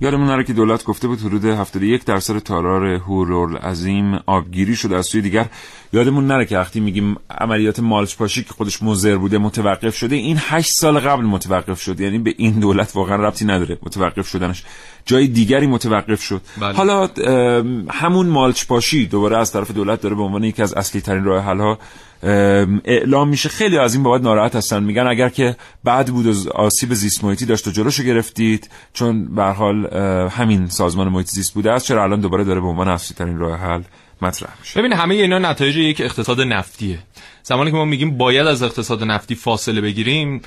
یادمون 0.00 0.26
نره 0.26 0.44
که 0.44 0.52
دولت 0.52 0.84
گفته 0.84 1.08
بود 1.08 1.20
حدود 1.20 1.44
71 1.44 2.04
درصد 2.04 2.38
تالار 2.38 2.84
هورول 2.86 3.56
عظیم 3.56 4.14
آبگیری 4.26 4.76
شده 4.76 4.96
از 4.96 5.06
سوی 5.06 5.20
دیگر. 5.22 5.46
یادمون 5.92 6.26
نره 6.26 6.44
که 6.44 6.58
وقتی 6.58 6.80
میگیم 6.80 7.16
عملیات 7.30 7.80
مالچ 7.80 8.16
پاشی 8.16 8.44
که 8.44 8.52
خودش 8.52 8.82
مضر 8.82 9.16
بوده 9.16 9.38
متوقف 9.38 9.96
شده 9.96 10.16
این 10.16 10.36
8 10.40 10.72
سال 10.72 10.98
قبل 10.98 11.24
متوقف 11.24 11.80
شد 11.80 12.00
یعنی 12.00 12.18
به 12.18 12.34
این 12.36 12.60
دولت 12.60 12.92
واقعا 12.94 13.16
ربطی 13.16 13.44
نداره 13.44 13.78
متوقف 13.82 14.28
شدنش. 14.28 14.64
جای 15.04 15.26
دیگری 15.26 15.66
متوقف 15.66 16.22
شد. 16.22 16.40
بله. 16.60 16.72
حالا 16.72 17.08
همون 17.90 18.26
مالچ 18.26 18.66
پاشی 18.66 19.06
دوباره 19.06 19.38
از 19.38 19.52
طرف 19.52 19.70
دولت 19.70 20.00
داره 20.00 20.14
به 20.14 20.22
عنوان 20.22 20.44
یکی 20.44 20.62
از 20.62 20.74
اصلی 20.74 21.00
ترین 21.00 21.24
راه 21.24 21.44
حل 21.44 21.58
ها 21.58 21.78
اعلام 22.84 23.28
میشه. 23.28 23.48
خیلی 23.48 23.78
از 23.78 23.94
این 23.94 24.02
بابت 24.02 24.22
ناراحت 24.22 24.56
هستن. 24.56 24.82
میگن 24.82 25.06
اگر 25.06 25.28
که 25.28 25.56
بعد 25.84 26.06
بود 26.06 26.26
و 26.26 26.50
آسیب 26.50 26.94
زیست 26.94 27.24
محیطی 27.24 27.46
داشت 27.46 27.68
و 27.68 27.70
جلوشو 27.70 28.02
گرفتید 28.02 28.70
چون 28.92 29.34
به 29.34 29.44
حال 29.44 29.94
همین 30.30 30.66
سازمان 30.66 31.08
محیط 31.08 31.26
زیست 31.26 31.54
بوده 31.54 31.72
است 31.72 31.86
چرا 31.86 32.02
الان 32.02 32.20
دوباره 32.20 32.44
داره 32.44 32.60
به 32.60 32.66
عنوان 32.66 32.88
اصلی 32.88 33.16
ترین 33.16 33.38
راه 33.38 33.58
حل 33.58 33.82
مطرح 34.22 34.50
میشه. 34.60 34.78
ببین 34.80 34.92
همه 34.92 35.14
اینا 35.14 35.38
نتایج 35.38 35.76
یک 35.76 36.00
اقتصاد 36.00 36.40
نفتیه. 36.40 36.98
زمانی 37.42 37.70
که 37.70 37.76
ما 37.76 37.84
میگیم 37.84 38.18
باید 38.18 38.46
از 38.46 38.62
اقتصاد 38.62 39.02
نفتی 39.02 39.34
فاصله 39.34 39.80
بگیریم 39.80 40.40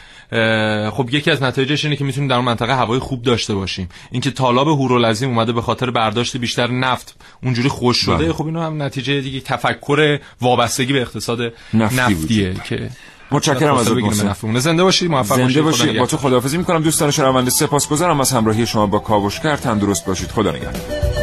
خب 0.91 1.09
یکی 1.11 1.32
از 1.32 1.43
نتایجش 1.43 1.86
اینه 1.86 1.95
که 1.95 2.03
می‌تونیم 2.03 2.30
در 2.30 2.36
اون 2.36 2.45
منطقه 2.45 2.76
هوای 2.76 2.99
خوب 2.99 3.21
داشته 3.21 3.53
باشیم. 3.53 3.89
اینکه 4.11 4.32
طالاب 4.32 4.67
هورالعظیم 4.67 5.30
اومده 5.30 5.51
به 5.53 5.61
خاطر 5.61 5.91
برداشت 5.91 6.38
بیشتر 6.38 6.71
نفت 6.71 7.15
اونجوری 7.43 7.69
خوش 7.69 7.97
شده 7.97 8.15
بله. 8.15 8.34
خب 8.34 8.45
اینو 8.45 8.61
هم 8.61 8.82
نتیجه 8.82 9.21
دیگه 9.21 9.39
تفکر 9.39 10.19
وابستگی 10.41 10.93
به 10.93 11.01
اقتصاد 11.01 11.39
نفتی 11.74 11.95
نفتیه 11.95 12.55
که 12.65 12.89
متشکرم 13.32 13.76
از 13.76 13.91
مفهوم 13.91 14.59
زنده 14.59 14.84
باشید 14.84 15.11
موفق 15.11 15.36
زنده 15.36 15.61
باشید 15.61 15.99
با 15.99 16.05
تو 16.05 16.17
خداحافظی 16.17 16.57
می‌کنم. 16.57 16.84
دوستان 16.84 17.11
شنونده 17.11 17.49
سپاسگزارم. 17.49 18.21
از 18.21 18.32
همراهی 18.32 18.65
شما 18.65 18.88
با 18.88 18.99
کاوشگر 18.99 19.55
تندرست 19.55 20.05
باشید. 20.05 20.30
خدا 20.30 20.51
نگهدار. 20.51 21.22